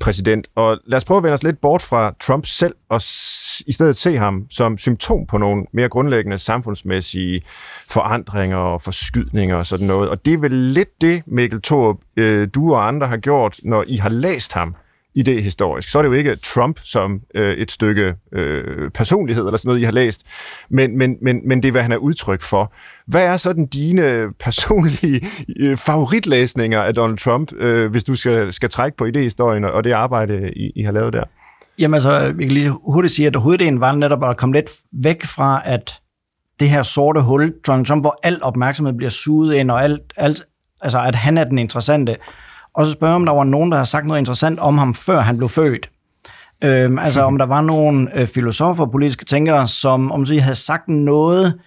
præsident. 0.00 0.48
Og 0.54 0.78
lad 0.86 0.96
os 0.96 1.04
prøve 1.04 1.18
at 1.18 1.22
vende 1.22 1.34
os 1.34 1.42
lidt 1.42 1.60
bort 1.60 1.82
fra 1.82 2.14
Trump 2.20 2.46
selv 2.46 2.74
og 2.88 3.00
i 3.66 3.72
stedet 3.72 3.96
se 3.96 4.16
ham 4.16 4.46
som 4.50 4.78
symptom 4.78 5.26
på 5.26 5.38
nogle 5.38 5.64
mere 5.72 5.88
grundlæggende 5.88 6.38
samfundsmæssige 6.38 7.42
forandringer 7.90 8.56
og 8.56 8.82
forskydninger 8.82 9.56
og 9.56 9.66
sådan 9.66 9.86
noget. 9.86 10.10
Og 10.10 10.24
det 10.24 10.32
er 10.32 10.38
vel 10.38 10.52
lidt 10.52 11.00
det, 11.00 11.22
Mikkel 11.26 11.62
Thorup, 11.62 11.96
øh, 12.16 12.48
du 12.54 12.74
og 12.74 12.86
andre 12.88 13.06
har 13.06 13.16
gjort, 13.16 13.60
når 13.62 13.84
I 13.86 13.96
har 13.96 14.08
læst 14.08 14.52
ham 14.52 14.74
idehistorisk. 15.14 15.88
Så 15.88 15.98
er 15.98 16.02
det 16.02 16.08
jo 16.08 16.12
ikke 16.12 16.36
Trump 16.36 16.80
som 16.82 17.20
øh, 17.34 17.56
et 17.56 17.70
stykke 17.70 18.14
øh, 18.32 18.90
personlighed 18.90 19.46
eller 19.46 19.56
sådan 19.56 19.68
noget, 19.68 19.80
I 19.80 19.84
har 19.84 19.92
læst, 19.92 20.26
men, 20.70 20.98
men, 20.98 21.16
men, 21.22 21.48
men 21.48 21.62
det 21.62 21.68
er, 21.68 21.72
hvad 21.72 21.82
han 21.82 21.92
er 21.92 21.96
udtryk 21.96 22.42
for. 22.42 22.72
Hvad 23.06 23.24
er 23.24 23.36
sådan 23.36 23.66
dine 23.66 24.32
personlige 24.44 25.26
øh, 25.60 25.76
favoritlæsninger 25.76 26.82
af 26.82 26.94
Donald 26.94 27.18
Trump, 27.18 27.52
øh, 27.52 27.90
hvis 27.90 28.04
du 28.04 28.14
skal, 28.14 28.52
skal 28.52 28.70
trække 28.70 28.96
på 28.96 29.04
idehistorien 29.04 29.64
og 29.64 29.84
det 29.84 29.92
arbejde, 29.92 30.50
I, 30.56 30.70
I 30.76 30.82
har 30.84 30.92
lavet 30.92 31.12
der? 31.12 31.24
Jamen 31.78 31.94
altså, 31.94 32.10
jeg 32.12 32.34
kan 32.34 32.48
lige 32.48 32.70
hurtigt 32.70 33.14
sige, 33.14 33.26
at 33.26 33.36
hoveddelen 33.36 33.80
var 33.80 33.94
netop 33.94 34.24
at 34.24 34.36
komme 34.36 34.54
lidt 34.54 34.70
væk 34.92 35.22
fra, 35.22 35.62
at 35.64 36.00
det 36.60 36.68
her 36.68 36.82
sorte 36.82 37.20
hul, 37.20 37.54
Donald 37.66 37.86
Trump, 37.86 38.02
hvor 38.02 38.18
al 38.22 38.38
opmærksomhed 38.42 38.94
bliver 38.94 39.10
suget 39.10 39.54
ind, 39.54 39.70
og 39.70 39.84
alt, 39.84 40.00
alt 40.16 40.44
Altså, 40.84 41.00
at 41.00 41.14
han 41.14 41.38
er 41.38 41.44
den 41.44 41.58
interessante. 41.58 42.16
Og 42.74 42.86
så 42.86 42.92
spørger 42.92 43.14
om 43.14 43.24
der 43.24 43.32
var 43.32 43.44
nogen, 43.44 43.72
der 43.72 43.78
har 43.78 43.84
sagt 43.84 44.06
noget 44.06 44.18
interessant 44.20 44.58
om 44.58 44.78
ham, 44.78 44.94
før 44.94 45.20
han 45.20 45.36
blev 45.36 45.48
født. 45.48 45.90
Øhm, 46.64 46.98
altså, 46.98 47.22
om 47.22 47.38
der 47.38 47.46
var 47.46 47.60
nogle 47.60 48.20
øh, 48.20 48.26
filosofer 48.26 48.84
og 48.84 48.90
politiske 48.90 49.24
tænkere, 49.24 49.66
som 49.66 50.12
om 50.12 50.24
de 50.24 50.40
havde 50.40 50.54
sagt 50.54 50.88
noget 50.88 51.60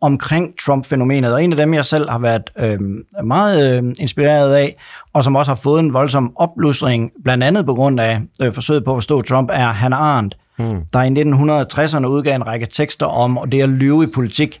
omkring 0.00 0.58
Trump-fænomenet, 0.58 1.34
og 1.34 1.44
en 1.44 1.52
af 1.52 1.56
dem, 1.56 1.74
jeg 1.74 1.84
selv 1.84 2.10
har 2.10 2.18
været 2.18 2.50
øh, 2.58 2.80
meget 3.24 3.84
øh, 3.84 3.94
inspireret 4.00 4.54
af, 4.54 4.76
og 5.12 5.24
som 5.24 5.36
også 5.36 5.50
har 5.50 5.56
fået 5.56 5.80
en 5.80 5.92
voldsom 5.92 6.32
oplustring, 6.36 7.12
blandt 7.24 7.44
andet 7.44 7.66
på 7.66 7.74
grund 7.74 8.00
af 8.00 8.20
øh, 8.42 8.52
forsøget 8.52 8.84
på 8.84 8.90
at 8.92 8.96
forstå 8.96 9.22
Trump, 9.22 9.50
er 9.52 9.66
Hannah 9.66 10.00
Arendt, 10.00 10.36
hmm. 10.58 10.80
der 10.92 11.02
i 11.02 11.08
1960'erne 11.08 12.06
udgav 12.06 12.34
en 12.34 12.46
række 12.46 12.66
tekster 12.66 13.06
om 13.06 13.38
og 13.38 13.52
det 13.52 13.62
at 13.62 13.68
lyve 13.68 14.04
i 14.04 14.06
politik, 14.14 14.60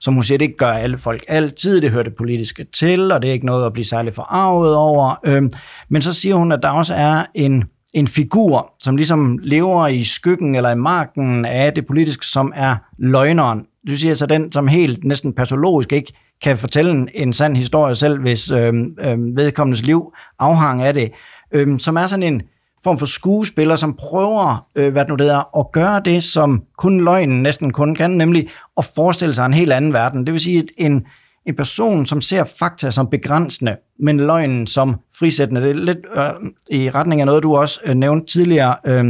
som 0.00 0.14
hun 0.14 0.22
siger, 0.22 0.38
det 0.38 0.56
gør 0.56 0.66
alle 0.66 0.98
folk 0.98 1.24
altid, 1.28 1.80
det 1.80 1.90
hører 1.90 2.02
det 2.02 2.14
politiske 2.14 2.66
til, 2.72 3.12
og 3.12 3.22
det 3.22 3.28
er 3.28 3.32
ikke 3.32 3.46
noget 3.46 3.66
at 3.66 3.72
blive 3.72 3.84
særlig 3.84 4.14
forarvet 4.14 4.74
over. 4.74 5.20
Øh, 5.24 5.42
men 5.88 6.02
så 6.02 6.12
siger 6.12 6.34
hun, 6.34 6.52
at 6.52 6.62
der 6.62 6.70
også 6.70 6.94
er 6.94 7.24
en 7.34 7.64
en 7.94 8.06
figur, 8.06 8.72
som 8.78 8.96
ligesom 8.96 9.38
lever 9.42 9.86
i 9.86 10.04
skyggen 10.04 10.54
eller 10.54 10.70
i 10.70 10.76
marken 10.76 11.44
af 11.44 11.72
det 11.72 11.86
politiske, 11.86 12.26
som 12.26 12.52
er 12.56 12.76
løgneren. 12.98 13.66
Du 13.88 13.96
siger 13.96 14.14
så 14.14 14.26
den, 14.26 14.52
som 14.52 14.68
helt 14.68 15.04
næsten 15.04 15.32
patologisk 15.32 15.92
ikke 15.92 16.12
kan 16.42 16.58
fortælle 16.58 16.90
en, 16.90 17.08
en 17.14 17.32
sand 17.32 17.56
historie 17.56 17.94
selv, 17.94 18.20
hvis 18.20 18.50
øh, 18.50 18.74
øh, 19.00 19.36
vedkommendes 19.36 19.82
liv 19.82 20.12
afhang 20.38 20.82
af 20.82 20.94
det. 20.94 21.12
Øh, 21.52 21.78
som 21.78 21.96
er 21.96 22.06
sådan 22.06 22.22
en 22.22 22.42
form 22.84 22.98
for 22.98 23.06
skuespiller, 23.06 23.76
som 23.76 23.94
prøver, 23.98 24.68
øh, 24.76 24.92
hvad 24.92 25.02
det 25.02 25.08
nu 25.08 25.14
det 25.14 25.30
er, 25.30 25.58
at 25.58 25.72
gøre 25.72 26.00
det, 26.04 26.22
som 26.22 26.62
kun 26.78 27.04
løgnen 27.04 27.42
næsten 27.42 27.72
kun 27.72 27.94
kan, 27.94 28.10
nemlig 28.10 28.48
at 28.76 28.84
forestille 28.94 29.34
sig 29.34 29.46
en 29.46 29.54
helt 29.54 29.72
anden 29.72 29.92
verden. 29.92 30.26
Det 30.26 30.32
vil 30.32 30.40
sige, 30.40 30.64
en, 30.78 31.06
en 31.46 31.56
person, 31.56 32.06
som 32.06 32.20
ser 32.20 32.44
fakta 32.58 32.90
som 32.90 33.06
begrænsende, 33.10 33.76
men 34.00 34.16
løgnen 34.16 34.66
som 34.66 34.96
frisættende. 35.18 35.60
Det 35.60 35.70
er 35.70 35.74
lidt 35.74 35.98
øh, 36.16 36.50
i 36.70 36.90
retning 36.90 37.20
af 37.20 37.26
noget, 37.26 37.42
du 37.42 37.56
også 37.56 37.80
øh, 37.84 37.94
nævnte 37.94 38.32
tidligere, 38.32 38.76
øh, 38.86 39.06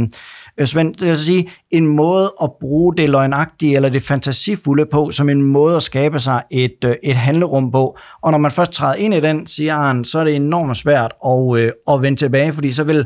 øh 0.57 0.65
Svend. 0.65 0.93
Det 0.93 1.07
vil 1.07 1.17
sige, 1.17 1.49
en 1.71 1.87
måde 1.87 2.33
at 2.43 2.51
bruge 2.59 2.95
det 2.95 3.09
løgnagtige 3.09 3.75
eller 3.75 3.89
det 3.89 4.03
fantasifulde 4.03 4.85
på, 4.85 5.11
som 5.11 5.29
en 5.29 5.41
måde 5.41 5.75
at 5.75 5.83
skabe 5.83 6.19
sig 6.19 6.43
et, 6.51 6.77
øh, 6.85 6.95
et 7.03 7.15
handlerum 7.15 7.71
på. 7.71 7.97
Og 8.21 8.31
når 8.31 8.37
man 8.37 8.51
først 8.51 8.71
træder 8.71 8.95
ind 8.95 9.13
i 9.13 9.19
den, 9.19 9.47
siger 9.47 9.77
han, 9.77 10.03
så 10.03 10.19
er 10.19 10.23
det 10.23 10.35
enormt 10.35 10.77
svært 10.77 11.13
at, 11.25 11.57
øh, 11.57 11.71
at 11.95 12.01
vende 12.01 12.19
tilbage, 12.19 12.53
fordi 12.53 12.71
så 12.71 12.83
vil 12.83 13.05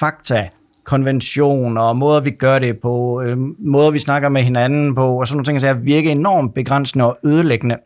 fakta, 0.00 0.48
konventioner 0.84 1.80
og 1.80 1.96
måder, 1.96 2.20
vi 2.20 2.30
gør 2.30 2.58
det 2.58 2.78
på, 2.78 3.22
øh, 3.22 3.36
måder, 3.58 3.90
vi 3.90 3.98
snakker 3.98 4.28
med 4.28 4.42
hinanden 4.42 4.94
på, 4.94 5.20
og 5.20 5.26
sådan 5.26 5.36
nogle 5.36 5.44
ting, 5.44 5.60
så 5.60 5.74
virke 5.74 6.10
enormt 6.10 6.54
begrænsende 6.54 7.04
og 7.04 7.18
ødelæggende. 7.24 7.76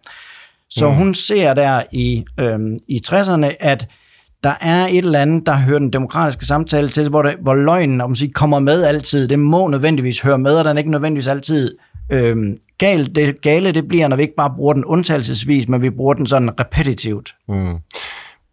Så 0.70 0.88
mm. 0.88 0.94
hun 0.94 1.14
ser 1.14 1.54
der 1.54 1.82
i, 1.92 2.24
øhm, 2.40 2.76
i 2.88 3.00
60'erne, 3.06 3.50
at 3.60 3.88
der 4.44 4.54
er 4.60 4.86
et 4.86 4.98
eller 4.98 5.20
andet, 5.20 5.46
der 5.46 5.56
hører 5.56 5.78
den 5.78 5.92
demokratiske 5.92 6.46
samtale 6.46 6.88
til, 6.88 7.08
hvor, 7.08 7.22
det, 7.22 7.36
hvor 7.40 7.54
løgnen 7.54 8.00
om 8.00 8.14
sige, 8.14 8.32
kommer 8.32 8.58
med 8.58 8.82
altid. 8.84 9.28
Det 9.28 9.38
må 9.38 9.68
nødvendigvis 9.68 10.20
høre 10.20 10.38
med, 10.38 10.56
og 10.56 10.64
den 10.64 10.76
er 10.76 10.78
ikke 10.78 10.90
nødvendigvis 10.90 11.26
altid 11.26 11.76
øhm, 12.10 12.56
galt. 12.78 13.14
Det 13.14 13.40
gale 13.40 13.72
det 13.72 13.88
bliver, 13.88 14.08
når 14.08 14.16
vi 14.16 14.22
ikke 14.22 14.34
bare 14.36 14.54
bruger 14.56 14.72
den 14.72 14.84
undtagelsesvis, 14.84 15.68
men 15.68 15.82
vi 15.82 15.90
bruger 15.90 16.14
den 16.14 16.26
sådan 16.26 16.60
repetitivt. 16.60 17.34
Mm. 17.48 17.76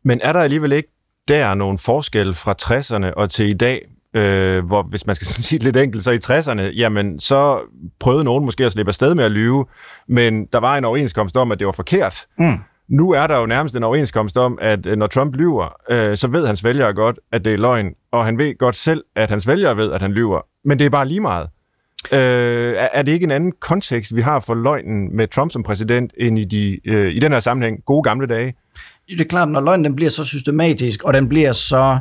Men 0.03 0.19
er 0.23 0.33
der 0.33 0.39
alligevel 0.39 0.71
ikke 0.71 0.89
der 1.27 1.53
nogle 1.53 1.77
forskel 1.77 2.33
fra 2.33 2.55
60'erne 2.61 3.13
og 3.13 3.29
til 3.29 3.49
i 3.49 3.53
dag? 3.53 3.81
øh, 4.13 4.65
hvor 4.65 4.83
hvis 4.83 5.07
man 5.07 5.15
skal 5.15 5.27
sige 5.47 5.59
det 5.59 5.63
lidt 5.63 5.77
enkelt, 5.77 6.03
så 6.03 6.11
i 6.11 6.17
60'erne, 6.17 6.71
jamen 6.71 7.19
så 7.19 7.59
prøvede 7.99 8.23
nogen 8.23 8.45
måske 8.45 8.65
at 8.65 8.71
slippe 8.71 8.89
afsted 8.89 9.15
med 9.15 9.23
at 9.23 9.31
lyve, 9.31 9.65
men 10.07 10.45
der 10.45 10.59
var 10.59 10.77
en 10.77 10.85
overenskomst 10.85 11.37
om, 11.37 11.51
at 11.51 11.59
det 11.59 11.67
var 11.67 11.73
forkert. 11.73 12.25
Mm. 12.37 12.59
Nu 12.87 13.11
er 13.11 13.27
der 13.27 13.39
jo 13.39 13.45
nærmest 13.45 13.75
en 13.75 13.83
overenskomst 13.83 14.37
om, 14.37 14.57
at 14.61 14.85
øh, 14.85 14.97
når 14.97 15.07
Trump 15.07 15.35
lyver, 15.35 15.75
øh, 15.89 16.17
så 16.17 16.27
ved 16.27 16.47
hans 16.47 16.63
vælgere 16.63 16.93
godt, 16.93 17.19
at 17.31 17.45
det 17.45 17.53
er 17.53 17.57
løgn, 17.57 17.93
og 18.11 18.25
han 18.25 18.37
ved 18.37 18.57
godt 18.57 18.75
selv, 18.75 19.03
at 19.15 19.29
hans 19.29 19.47
vælgere 19.47 19.77
ved, 19.77 19.91
at 19.91 20.01
han 20.01 20.11
lyver. 20.11 20.41
Men 20.65 20.79
det 20.79 20.85
er 20.85 20.89
bare 20.89 21.07
lige 21.07 21.19
meget. 21.19 21.47
Øh, 22.13 22.73
er 22.93 23.01
det 23.01 23.11
ikke 23.11 23.23
en 23.23 23.31
anden 23.31 23.51
kontekst, 23.59 24.15
vi 24.15 24.21
har 24.21 24.39
for 24.39 24.53
løgnen 24.53 25.15
med 25.15 25.27
Trump 25.27 25.51
som 25.51 25.63
præsident, 25.63 26.13
end 26.17 26.39
i, 26.39 26.45
de, 26.45 26.89
øh, 26.89 27.15
i 27.15 27.19
den 27.19 27.31
her 27.31 27.39
sammenhæng 27.39 27.85
gode 27.85 28.03
gamle 28.03 28.27
dage? 28.27 28.53
Det 29.09 29.21
er 29.21 29.25
klart, 29.25 29.49
når 29.49 29.61
løgnen 29.61 29.83
den 29.83 29.95
bliver 29.95 30.11
så 30.11 30.23
systematisk, 30.23 31.03
og 31.03 31.13
den 31.13 31.29
bliver 31.29 31.51
så 31.51 31.99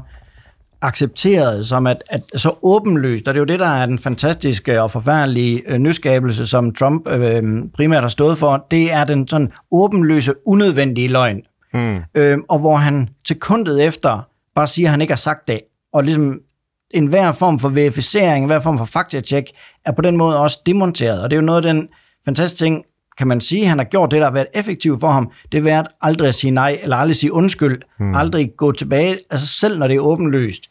accepteret 0.82 1.66
som 1.66 1.86
at, 1.86 2.02
at 2.10 2.22
så 2.36 2.54
åbenlyst, 2.62 3.28
og 3.28 3.34
det 3.34 3.38
er 3.38 3.40
jo 3.40 3.44
det, 3.44 3.58
der 3.58 3.66
er 3.66 3.86
den 3.86 3.98
fantastiske 3.98 4.82
og 4.82 4.90
forfærdelige 4.90 5.62
øh, 5.66 5.78
nyskabelse, 5.78 6.46
som 6.46 6.74
Trump 6.74 7.08
øh, 7.08 7.42
primært 7.74 8.02
har 8.02 8.08
stået 8.08 8.38
for, 8.38 8.66
det 8.70 8.92
er 8.92 9.04
den 9.04 9.28
sådan 9.28 9.52
åbenløse, 9.72 10.34
unødvendige 10.46 11.08
løgn. 11.08 11.42
Mm. 11.74 11.98
Øh, 12.14 12.38
og 12.48 12.58
hvor 12.58 12.76
han 12.76 13.08
sekundet 13.28 13.84
efter 13.84 14.28
bare 14.54 14.66
siger, 14.66 14.88
at 14.88 14.90
han 14.90 15.00
ikke 15.00 15.12
har 15.12 15.16
sagt 15.16 15.48
det, 15.48 15.60
og 15.92 16.04
ligesom 16.04 16.40
en 16.90 17.06
hver 17.06 17.32
form 17.32 17.58
for 17.58 17.68
verificering, 17.68 18.44
en 18.44 18.46
hver 18.46 18.60
form 18.60 18.78
for 18.78 18.84
faktatjek, 18.84 19.44
er 19.84 19.92
på 19.92 20.02
den 20.02 20.16
måde 20.16 20.38
også 20.40 20.58
demonteret. 20.66 21.22
Og 21.22 21.30
det 21.30 21.36
er 21.36 21.40
jo 21.40 21.46
noget 21.46 21.64
af 21.64 21.74
den 21.74 21.88
fantastiske 22.24 22.64
ting, 22.64 22.84
kan 23.20 23.28
man 23.28 23.40
sige, 23.40 23.66
han 23.66 23.78
har 23.78 23.84
gjort 23.84 24.10
det, 24.10 24.18
der 24.18 24.26
har 24.26 24.32
været 24.32 24.46
effektivt 24.54 25.00
for 25.00 25.10
ham, 25.10 25.30
det 25.52 25.58
er 25.58 25.62
været 25.62 25.86
aldrig 26.00 26.28
at 26.28 26.34
sige 26.34 26.50
nej, 26.50 26.78
eller 26.82 26.96
aldrig 26.96 27.16
sige 27.16 27.32
undskyld, 27.32 27.82
hmm. 27.98 28.14
aldrig 28.14 28.50
gå 28.56 28.72
tilbage, 28.72 29.18
altså 29.30 29.46
selv 29.46 29.78
når 29.78 29.88
det 29.88 29.96
er 29.96 30.00
åbenløst. 30.00 30.62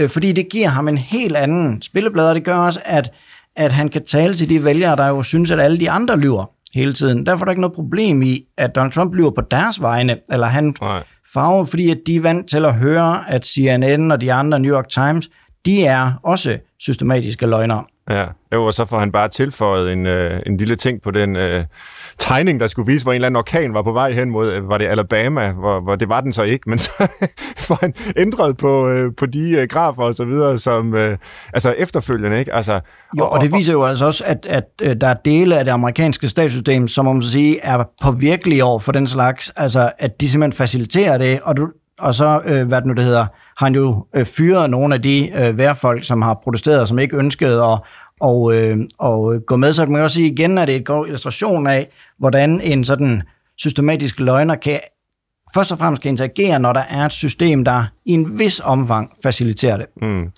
Øh, 0.00 0.08
fordi 0.08 0.32
det 0.32 0.48
giver 0.48 0.68
ham 0.68 0.88
en 0.88 0.98
helt 0.98 1.36
anden 1.36 1.82
spilleblad, 1.82 2.28
og 2.28 2.34
det 2.34 2.44
gør 2.44 2.56
også, 2.56 2.80
at, 2.84 3.12
at 3.56 3.72
han 3.72 3.88
kan 3.88 4.04
tale 4.04 4.34
til 4.34 4.48
de 4.48 4.64
vælgere, 4.64 4.96
der 4.96 5.08
jo 5.08 5.22
synes, 5.22 5.50
at 5.50 5.60
alle 5.60 5.80
de 5.80 5.90
andre 5.90 6.18
lyver 6.18 6.50
hele 6.74 6.92
tiden. 6.92 7.26
Derfor 7.26 7.42
er 7.42 7.44
der 7.44 7.52
ikke 7.52 7.60
noget 7.60 7.74
problem 7.74 8.22
i, 8.22 8.44
at 8.58 8.74
Donald 8.74 8.92
Trump 8.92 9.14
lyver 9.14 9.30
på 9.30 9.42
deres 9.50 9.82
vegne, 9.82 10.16
eller 10.32 10.46
han 10.46 10.74
Nej. 10.80 11.02
farver, 11.34 11.64
fordi 11.64 11.90
at 11.90 11.98
de 12.06 12.16
er 12.16 12.20
vant 12.20 12.48
til 12.48 12.64
at 12.64 12.74
høre, 12.74 13.30
at 13.30 13.46
CNN 13.46 14.10
og 14.10 14.20
de 14.20 14.32
andre 14.32 14.60
New 14.60 14.74
York 14.74 14.88
Times, 14.88 15.30
de 15.66 15.84
er 15.84 16.12
også 16.22 16.58
systematiske 16.80 17.46
løgnere. 17.46 17.84
Ja, 18.10 18.24
jo, 18.52 18.66
og 18.66 18.74
så 18.74 18.84
får 18.84 18.98
han 18.98 19.12
bare 19.12 19.28
tilføjet 19.28 19.92
en, 19.92 20.06
øh, 20.06 20.40
en 20.46 20.56
lille 20.56 20.76
ting 20.76 21.02
på 21.02 21.10
den 21.10 21.36
øh, 21.36 21.64
tegning, 22.18 22.60
der 22.60 22.66
skulle 22.66 22.92
vise, 22.92 23.04
hvor 23.04 23.12
en 23.12 23.14
eller 23.14 23.26
anden 23.26 23.36
orkan 23.36 23.74
var 23.74 23.82
på 23.82 23.92
vej 23.92 24.12
hen 24.12 24.30
mod, 24.30 24.52
øh, 24.52 24.68
var 24.68 24.78
det 24.78 24.86
Alabama, 24.86 25.52
hvor, 25.52 25.80
hvor 25.80 25.96
det 25.96 26.08
var 26.08 26.20
den 26.20 26.32
så 26.32 26.42
ikke, 26.42 26.68
men 26.70 26.78
så 26.78 26.90
får 27.56 27.78
han 27.80 27.94
ændret 28.16 28.56
på, 28.56 28.88
øh, 28.88 29.12
på 29.16 29.26
de 29.26 29.50
øh, 29.50 29.68
grafer 29.68 30.02
og 30.02 30.14
så 30.14 30.24
videre, 30.24 30.58
som 30.58 30.94
øh, 30.94 31.18
altså 31.54 31.70
efterfølgende, 31.78 32.38
ikke? 32.38 32.54
Altså, 32.54 32.80
jo, 33.18 33.24
og, 33.24 33.30
og 33.30 33.40
det 33.40 33.52
viser 33.52 33.72
jo 33.72 33.84
altså 33.84 34.06
også, 34.06 34.24
at, 34.26 34.46
at, 34.46 34.64
øh, 34.82 34.96
der 35.00 35.08
er 35.08 35.16
dele 35.24 35.58
af 35.58 35.64
det 35.64 35.72
amerikanske 35.72 36.28
statssystem, 36.28 36.88
som 36.88 37.04
man 37.04 37.22
sige, 37.22 37.58
er 37.62 37.84
påvirkelige 38.02 38.64
over 38.64 38.78
for 38.78 38.92
den 38.92 39.06
slags, 39.06 39.50
altså 39.56 39.90
at 39.98 40.20
de 40.20 40.28
simpelthen 40.28 40.52
faciliterer 40.58 41.18
det, 41.18 41.40
og 41.42 41.56
du, 41.56 41.68
og 41.98 42.14
så, 42.14 42.40
øh, 42.44 42.68
hvad 42.68 42.78
det 42.78 42.86
nu 42.86 42.94
det 42.94 43.04
hedder, 43.04 43.26
har 43.56 43.66
han 43.66 43.74
jo 43.74 44.06
øh, 44.16 44.24
fyret 44.24 44.70
nogle 44.70 44.94
af 44.94 45.02
de 45.02 45.30
øh, 45.34 45.58
værfolk, 45.58 46.04
som 46.04 46.22
har 46.22 46.40
protesteret, 46.44 46.88
som 46.88 46.98
ikke 46.98 47.16
ønskede 47.16 47.64
at 47.64 47.78
og, 48.22 48.54
øh, 48.56 48.78
og 48.98 49.34
øh, 49.34 49.40
gå 49.40 49.56
med. 49.56 49.72
Så 49.72 49.84
kan 49.84 49.92
man 49.92 50.02
også 50.02 50.14
sige 50.14 50.30
igen, 50.30 50.58
at 50.58 50.68
det 50.68 50.74
er 50.74 50.80
et 50.80 50.86
god 50.86 51.06
illustration 51.06 51.66
af, 51.66 51.88
hvordan 52.18 52.60
en 52.60 52.84
sådan 52.84 53.22
systematisk 53.58 54.20
løgner 54.20 54.54
kan 54.54 54.80
først 55.54 55.72
og 55.72 55.78
fremmest 55.78 56.02
kan 56.02 56.08
interagere, 56.08 56.58
når 56.58 56.72
der 56.72 56.80
er 56.80 57.04
et 57.04 57.12
system, 57.12 57.64
der 57.64 57.84
i 58.06 58.12
en 58.12 58.38
vis 58.38 58.60
omfang 58.60 59.10
faciliterer 59.22 59.76
det. 59.76 59.86
Mm. 60.02 60.30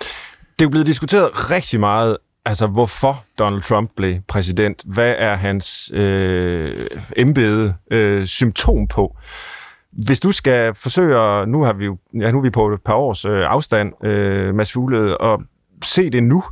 Det 0.59 0.65
er 0.65 0.69
blevet 0.69 0.87
diskuteret 0.87 1.51
rigtig 1.51 1.81
meget, 1.81 2.17
altså 2.45 2.67
hvorfor 2.67 3.25
Donald 3.39 3.63
Trump 3.63 3.91
blev 3.97 4.17
præsident. 4.29 4.83
Hvad 4.85 5.15
er 5.19 5.35
hans 5.35 5.91
øh, 5.95 6.79
embede 7.17 7.75
øh, 7.91 8.27
symptom 8.27 8.87
på? 8.89 9.17
Hvis 9.97 10.21
du 10.21 10.33
skal 10.33 10.75
forsøge, 10.75 11.47
nu 11.47 11.63
har 11.63 11.73
vi 11.73 11.85
jo, 11.85 11.97
ja, 12.21 12.31
nu 12.31 12.39
er 12.39 12.43
vi 12.43 12.51
på 12.51 12.69
et 12.69 12.83
par 12.83 12.95
års 12.95 13.25
øh, 13.25 13.47
afstand, 13.47 14.05
øh, 14.05 14.55
Mads 14.55 14.73
Fuglede, 14.73 15.19
og 15.19 15.43
se 15.85 16.11
det 16.11 16.23
nu, 16.23 16.45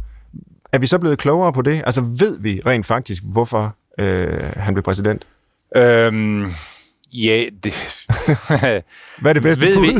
er 0.72 0.78
vi 0.78 0.87
så 0.87 0.98
blevet 0.98 1.18
klogere 1.18 1.52
på 1.52 1.62
det? 1.62 1.83
Altså 1.87 2.00
ved 2.00 2.38
vi 2.38 2.61
rent 2.66 2.87
faktisk, 2.87 3.22
hvorfor 3.33 3.76
øh, 3.98 4.52
han 4.57 4.74
blev 4.74 4.83
præsident? 4.83 5.26
Øhm, 5.76 6.46
ja, 7.12 7.44
det... 7.64 8.07
Hvad 9.20 9.31
er 9.31 9.33
det 9.33 9.42
bedste 9.42 9.66
ved 9.66 9.81
vi? 9.81 9.94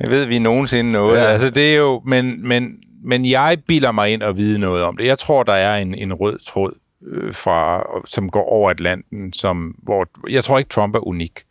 ved 0.12 0.26
vi 0.26 0.38
nogensinde 0.38 0.92
noget? 0.92 1.18
Ja. 1.18 1.24
Altså 1.24 1.50
det 1.50 1.72
er 1.72 1.76
jo... 1.76 2.02
Men, 2.06 2.48
men, 2.48 2.76
men 3.04 3.24
jeg 3.24 3.58
bilder 3.66 3.92
mig 3.92 4.12
ind 4.12 4.22
og 4.22 4.36
vide 4.36 4.58
noget 4.58 4.82
om 4.82 4.96
det. 4.96 5.06
Jeg 5.06 5.18
tror, 5.18 5.42
der 5.42 5.52
er 5.52 5.76
en, 5.76 5.94
en 5.94 6.12
rød 6.12 6.38
tråd, 6.38 6.72
øh, 7.06 7.34
fra, 7.34 7.86
som 8.04 8.30
går 8.30 8.48
over 8.48 8.70
Atlanten, 8.70 9.32
som, 9.32 9.74
hvor... 9.82 10.08
Jeg 10.30 10.44
tror 10.44 10.58
ikke, 10.58 10.68
Trump 10.68 10.94
er 10.94 11.06
unik. 11.06 11.42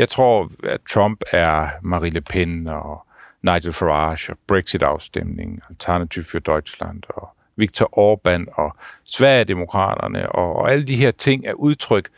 Jeg 0.00 0.08
tror, 0.08 0.50
at 0.64 0.80
Trump 0.90 1.22
er 1.32 1.68
Marie 1.82 2.10
Le 2.10 2.20
Pen 2.20 2.68
og 2.68 3.06
Nigel 3.42 3.72
Farage 3.72 4.32
og 4.32 4.38
Brexit-afstemning, 4.48 5.62
Alternativ 5.70 6.22
for 6.22 6.38
Deutschland 6.38 7.02
og 7.08 7.28
Viktor 7.56 7.86
Orbán 7.98 8.44
og 8.54 8.76
Sverigedemokraterne 9.04 10.32
og, 10.32 10.56
og 10.56 10.72
alle 10.72 10.84
de 10.84 10.96
her 10.96 11.10
ting 11.10 11.46
er 11.46 11.52
udtryk 11.52 12.08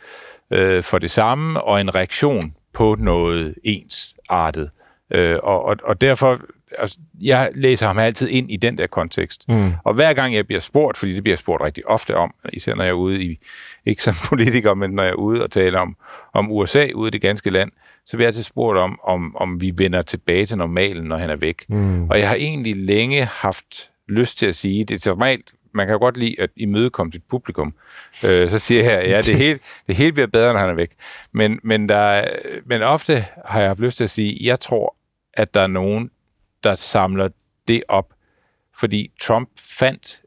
øh, 0.51 0.83
for 0.83 0.97
det 0.97 1.11
samme 1.11 1.61
og 1.63 1.81
en 1.81 1.95
reaktion 1.95 2.55
på 2.73 2.95
noget 2.99 3.55
ensartet. 3.63 4.69
Øh, 5.11 5.39
og, 5.43 5.65
og, 5.65 5.77
og 5.83 6.01
derfor 6.01 6.39
altså, 6.77 6.97
jeg 7.21 7.51
læser 7.55 7.87
ham 7.87 7.97
altid 7.97 8.29
ind 8.29 8.51
i 8.51 8.57
den 8.57 8.77
der 8.77 8.87
kontekst. 8.87 9.49
Mm. 9.49 9.71
Og 9.83 9.93
hver 9.93 10.13
gang 10.13 10.35
jeg 10.35 10.47
bliver 10.47 10.59
spurgt, 10.59 10.97
fordi 10.97 11.15
det 11.15 11.23
bliver 11.23 11.35
spurgt 11.35 11.63
rigtig 11.63 11.87
ofte 11.87 12.15
om, 12.15 12.33
især 12.53 12.75
når 12.75 12.83
jeg 12.83 12.89
er 12.89 12.93
ude 12.93 13.23
i, 13.23 13.39
ikke 13.85 14.03
som 14.03 14.13
politiker, 14.29 14.73
men 14.73 14.91
når 14.91 15.03
jeg 15.03 15.11
er 15.11 15.15
ude 15.15 15.43
og 15.43 15.51
taler 15.51 15.79
om, 15.79 15.95
om 16.33 16.51
USA 16.51 16.87
ude 16.95 17.07
i 17.07 17.11
det 17.11 17.21
ganske 17.21 17.49
land, 17.49 17.71
så 18.05 18.17
bliver 18.17 18.25
jeg 18.25 18.29
altid 18.29 18.43
spurgt 18.43 18.79
om, 18.79 18.99
om, 19.03 19.35
om 19.35 19.61
vi 19.61 19.73
vender 19.77 20.01
tilbage 20.01 20.45
til 20.45 20.57
normalen, 20.57 21.05
når 21.05 21.17
han 21.17 21.29
er 21.29 21.35
væk. 21.35 21.65
Mm. 21.69 22.09
Og 22.09 22.19
jeg 22.19 22.29
har 22.29 22.35
egentlig 22.35 22.75
længe 22.75 23.25
haft 23.25 23.89
lyst 24.09 24.37
til 24.37 24.45
at 24.45 24.55
sige, 24.55 24.83
det 24.83 25.07
er 25.07 25.09
normalt, 25.09 25.53
man 25.73 25.87
kan 25.87 25.93
jo 25.93 25.99
godt 25.99 26.17
lide 26.17 26.35
at 26.39 26.49
imødekomme 26.55 27.11
sit 27.11 27.23
publikum. 27.29 27.73
Øh, 28.25 28.49
så 28.49 28.59
siger 28.59 28.83
jeg, 28.83 29.05
ja, 29.07 29.21
det 29.21 29.35
hele, 29.35 29.59
det 29.87 29.95
hele 29.95 30.11
bliver 30.11 30.27
bedre, 30.27 30.53
når 30.53 30.59
han 30.59 30.69
er 30.69 30.73
væk. 30.73 30.91
Men, 31.31 31.59
men, 31.63 31.89
der, 31.89 32.25
men 32.65 32.81
ofte 32.81 33.25
har 33.45 33.59
jeg 33.59 33.69
haft 33.69 33.79
lyst 33.79 33.97
til 33.97 34.03
at 34.03 34.09
sige, 34.09 34.37
jeg 34.41 34.59
tror, 34.59 34.95
at 35.33 35.53
der 35.53 35.61
er 35.61 35.67
nogen, 35.67 36.09
der 36.63 36.75
samler 36.75 37.29
det 37.67 37.83
op, 37.87 38.13
fordi 38.79 39.11
Trump 39.21 39.49
fandt 39.59 40.21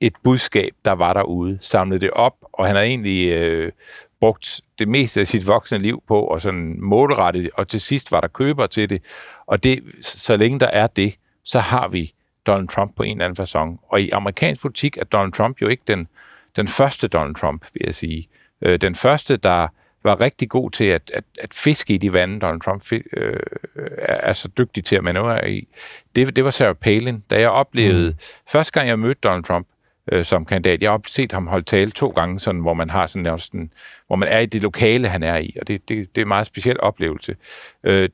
et 0.00 0.12
budskab, 0.24 0.72
der 0.84 0.92
var 0.92 1.12
derude, 1.12 1.58
samlede 1.60 2.00
det 2.00 2.10
op, 2.10 2.34
og 2.52 2.66
han 2.66 2.76
har 2.76 2.82
egentlig 2.82 3.32
øh, 3.32 3.72
brugt 4.20 4.60
det 4.78 4.88
meste 4.88 5.20
af 5.20 5.26
sit 5.26 5.46
voksne 5.46 5.78
liv 5.78 6.02
på 6.08 6.20
og 6.20 6.40
sådan 6.40 6.80
målrette 6.80 7.42
det, 7.42 7.50
og 7.54 7.68
til 7.68 7.80
sidst 7.80 8.12
var 8.12 8.20
der 8.20 8.28
køber 8.28 8.66
til 8.66 8.90
det. 8.90 9.02
Og 9.46 9.62
det, 9.62 9.82
så 10.00 10.36
længe 10.36 10.60
der 10.60 10.66
er 10.66 10.86
det, 10.86 11.14
så 11.44 11.58
har 11.58 11.88
vi 11.88 12.14
Donald 12.46 12.68
Trump 12.68 12.96
på 12.96 13.02
en 13.02 13.10
eller 13.10 13.24
anden 13.24 13.42
façon. 13.44 13.88
Og 13.88 14.00
i 14.00 14.10
amerikansk 14.10 14.62
politik 14.62 14.96
er 14.96 15.04
Donald 15.04 15.32
Trump 15.32 15.62
jo 15.62 15.68
ikke 15.68 15.82
den, 15.86 16.08
den 16.56 16.68
første 16.68 17.08
Donald 17.08 17.34
Trump, 17.34 17.66
vil 17.74 17.82
jeg 17.84 17.94
sige. 17.94 18.28
Øh, 18.62 18.80
den 18.80 18.94
første, 18.94 19.36
der 19.36 19.68
var 20.04 20.20
rigtig 20.20 20.48
god 20.48 20.70
til 20.70 20.84
at, 20.84 21.10
at, 21.14 21.24
at 21.40 21.54
fiske 21.54 21.94
i 21.94 21.98
de 21.98 22.12
vande, 22.12 22.40
Donald 22.40 22.60
Trump 22.60 22.92
øh, 23.16 23.40
er 23.98 24.32
så 24.32 24.48
dygtig 24.58 24.84
til 24.84 24.96
at 24.96 25.04
manøvrere 25.04 25.50
i, 25.50 25.68
det, 26.16 26.36
det 26.36 26.44
var 26.44 26.50
Sarah 26.50 26.74
Palin. 26.74 27.24
Da 27.30 27.40
jeg 27.40 27.50
oplevede, 27.50 28.10
mm. 28.10 28.16
første 28.48 28.72
gang 28.72 28.88
jeg 28.88 28.98
mødte 28.98 29.20
Donald 29.20 29.44
Trump 29.44 29.68
øh, 30.12 30.24
som 30.24 30.44
kandidat, 30.44 30.82
jeg 30.82 30.90
har 30.90 31.00
set 31.06 31.32
ham 31.32 31.46
holde 31.46 31.64
tale 31.64 31.90
to 31.90 32.08
gange, 32.08 32.40
sådan, 32.40 32.60
hvor 32.60 32.74
man 32.74 32.90
har 32.90 33.06
sådan, 33.06 33.38
sådan, 33.38 33.70
hvor 34.06 34.16
man 34.16 34.28
er 34.28 34.38
i 34.38 34.46
det 34.46 34.62
lokale, 34.62 35.08
han 35.08 35.22
er 35.22 35.36
i, 35.36 35.56
og 35.60 35.68
det, 35.68 35.88
det, 35.88 36.14
det 36.14 36.20
er 36.20 36.24
en 36.24 36.28
meget 36.28 36.46
speciel 36.46 36.80
oplevelse. 36.80 37.36
Øh, 37.84 38.08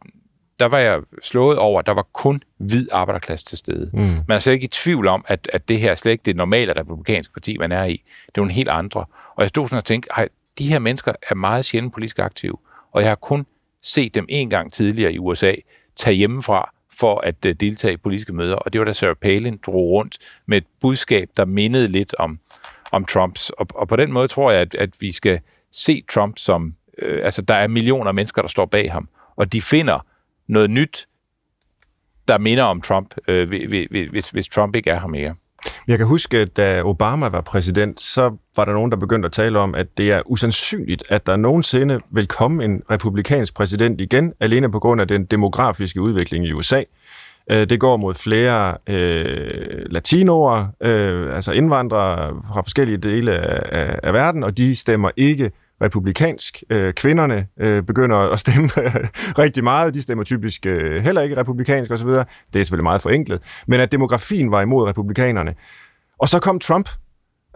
der 0.60 0.66
var 0.66 0.78
jeg 0.78 1.00
slået 1.22 1.58
over, 1.58 1.78
at 1.78 1.86
der 1.86 1.92
var 1.92 2.06
kun 2.12 2.42
hvid 2.58 2.88
arbejderklasse 2.92 3.46
til 3.46 3.58
stede. 3.58 3.90
Mm. 3.92 4.00
Man 4.00 4.24
er 4.28 4.38
slet 4.38 4.52
ikke 4.52 4.64
i 4.64 4.68
tvivl 4.68 5.06
om, 5.06 5.24
at, 5.28 5.50
at 5.52 5.68
det 5.68 5.78
her 5.78 5.94
slet 5.94 6.12
ikke 6.12 6.22
det 6.24 6.36
normale 6.36 6.72
republikanske 6.76 7.32
parti, 7.32 7.56
man 7.58 7.72
er 7.72 7.84
i. 7.84 8.02
Det 8.26 8.28
er 8.28 8.32
jo 8.38 8.42
en 8.42 8.50
helt 8.50 8.68
andre. 8.68 9.04
Og 9.36 9.42
jeg 9.42 9.48
stod 9.48 9.68
sådan 9.68 9.78
og 9.78 9.84
tænkte, 9.84 10.10
de 10.58 10.68
her 10.68 10.78
mennesker 10.78 11.12
er 11.30 11.34
meget 11.34 11.64
sjældent 11.64 11.94
politisk 11.94 12.18
aktive, 12.18 12.56
og 12.92 13.02
jeg 13.02 13.10
har 13.10 13.14
kun 13.14 13.46
set 13.82 14.14
dem 14.14 14.26
en 14.28 14.50
gang 14.50 14.72
tidligere 14.72 15.12
i 15.12 15.18
USA 15.18 15.54
tage 15.96 16.16
hjemmefra 16.16 16.74
for 16.98 17.20
at 17.20 17.46
øh, 17.46 17.54
deltage 17.54 17.94
i 17.94 17.96
politiske 17.96 18.32
møder, 18.32 18.56
og 18.56 18.72
det 18.72 18.78
var 18.78 18.84
da 18.84 18.92
Sarah 18.92 19.16
Palin 19.16 19.60
drog 19.66 19.90
rundt 19.90 20.18
med 20.46 20.58
et 20.58 20.66
budskab, 20.80 21.28
der 21.36 21.44
mindede 21.44 21.88
lidt 21.88 22.14
om, 22.18 22.38
om 22.92 23.04
Trumps. 23.04 23.50
Og, 23.50 23.66
og 23.74 23.88
på 23.88 23.96
den 23.96 24.12
måde 24.12 24.28
tror 24.28 24.50
jeg, 24.50 24.60
at, 24.60 24.74
at 24.74 24.96
vi 25.00 25.12
skal 25.12 25.40
se 25.72 26.04
Trump 26.08 26.38
som, 26.38 26.74
øh, 26.98 27.24
altså 27.24 27.42
der 27.42 27.54
er 27.54 27.68
millioner 27.68 28.08
af 28.08 28.14
mennesker, 28.14 28.42
der 28.42 28.48
står 28.48 28.66
bag 28.66 28.92
ham, 28.92 29.08
og 29.36 29.52
de 29.52 29.62
finder 29.62 30.06
noget 30.46 30.70
nyt, 30.70 31.06
der 32.28 32.38
minder 32.38 32.64
om 32.64 32.80
Trump, 32.80 33.14
øh, 33.28 33.48
hvis, 34.10 34.30
hvis 34.30 34.48
Trump 34.48 34.76
ikke 34.76 34.90
er 34.90 35.00
her 35.00 35.06
mere. 35.06 35.34
Jeg 35.90 35.98
kan 35.98 36.06
huske, 36.06 36.44
da 36.44 36.82
Obama 36.82 37.28
var 37.28 37.40
præsident, 37.40 38.00
så 38.00 38.36
var 38.56 38.64
der 38.64 38.72
nogen, 38.72 38.90
der 38.90 38.96
begyndte 38.96 39.26
at 39.26 39.32
tale 39.32 39.58
om, 39.58 39.74
at 39.74 39.86
det 39.98 40.12
er 40.12 40.22
usandsynligt, 40.26 41.04
at 41.08 41.26
der 41.26 41.36
nogensinde 41.36 42.00
vil 42.10 42.26
komme 42.26 42.64
en 42.64 42.82
republikansk 42.90 43.54
præsident 43.54 44.00
igen, 44.00 44.34
alene 44.40 44.70
på 44.70 44.78
grund 44.78 45.00
af 45.00 45.08
den 45.08 45.24
demografiske 45.24 46.00
udvikling 46.00 46.46
i 46.46 46.52
USA. 46.52 46.82
Øh, 47.50 47.68
det 47.68 47.80
går 47.80 47.96
mod 47.96 48.14
flere 48.14 48.76
øh, 48.86 49.84
latinoer, 49.90 50.66
øh, 50.80 51.36
altså 51.36 51.52
indvandrere 51.52 52.42
fra 52.52 52.62
forskellige 52.62 52.98
dele 52.98 53.32
af, 53.32 53.80
af, 53.80 53.98
af 54.02 54.12
verden, 54.12 54.44
og 54.44 54.56
de 54.56 54.76
stemmer 54.76 55.10
ikke 55.16 55.50
republikansk. 55.82 56.62
Øh, 56.70 56.94
kvinderne 56.94 57.46
øh, 57.60 57.82
begynder 57.82 58.16
at 58.16 58.38
stemme 58.38 58.68
rigtig 59.44 59.64
meget. 59.64 59.94
De 59.94 60.02
stemmer 60.02 60.24
typisk 60.24 60.66
øh, 60.66 61.04
heller 61.04 61.22
ikke 61.22 61.36
republikansk 61.36 61.90
osv. 61.90 62.08
Det 62.08 62.20
er 62.20 62.24
selvfølgelig 62.52 62.84
meget 62.84 63.02
forenklet. 63.02 63.40
Men 63.66 63.80
at 63.80 63.92
demografien 63.92 64.50
var 64.50 64.62
imod 64.62 64.88
republikanerne. 64.88 65.54
Og 66.18 66.28
så 66.28 66.38
kom 66.38 66.58
Trump. 66.58 66.88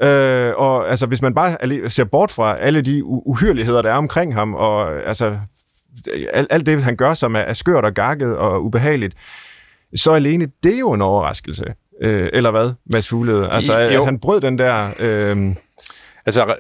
Øh, 0.02 0.52
og 0.56 0.90
altså, 0.90 1.06
hvis 1.06 1.22
man 1.22 1.34
bare 1.34 1.90
ser 1.90 2.04
bort 2.04 2.30
fra 2.30 2.58
alle 2.58 2.82
de 2.82 3.04
uhyreligheder, 3.04 3.82
der 3.82 3.90
er 3.90 3.96
omkring 3.96 4.34
ham, 4.34 4.54
og 4.54 5.06
altså, 5.08 5.38
alt, 6.32 6.48
alt 6.50 6.66
det, 6.66 6.82
han 6.82 6.96
gør, 6.96 7.14
som 7.14 7.34
er, 7.36 7.40
er 7.40 7.52
skørt 7.52 7.84
og 7.84 7.94
gakket 7.94 8.36
og 8.36 8.64
ubehageligt, 8.64 9.14
så 9.96 10.12
alene 10.12 10.48
det 10.62 10.74
er 10.74 10.78
jo 10.78 10.92
en 10.92 11.02
overraskelse. 11.02 11.64
Øh, 12.02 12.28
eller 12.32 12.50
hvad, 12.50 12.72
Mads 12.92 13.08
Fuglede? 13.08 13.50
Altså, 13.50 13.74
at, 13.74 13.92
at 13.92 14.04
han 14.04 14.18
brød 14.18 14.40
den 14.40 14.58
der... 14.58 14.90
Øh, 14.98 15.54
altså, 16.26 16.54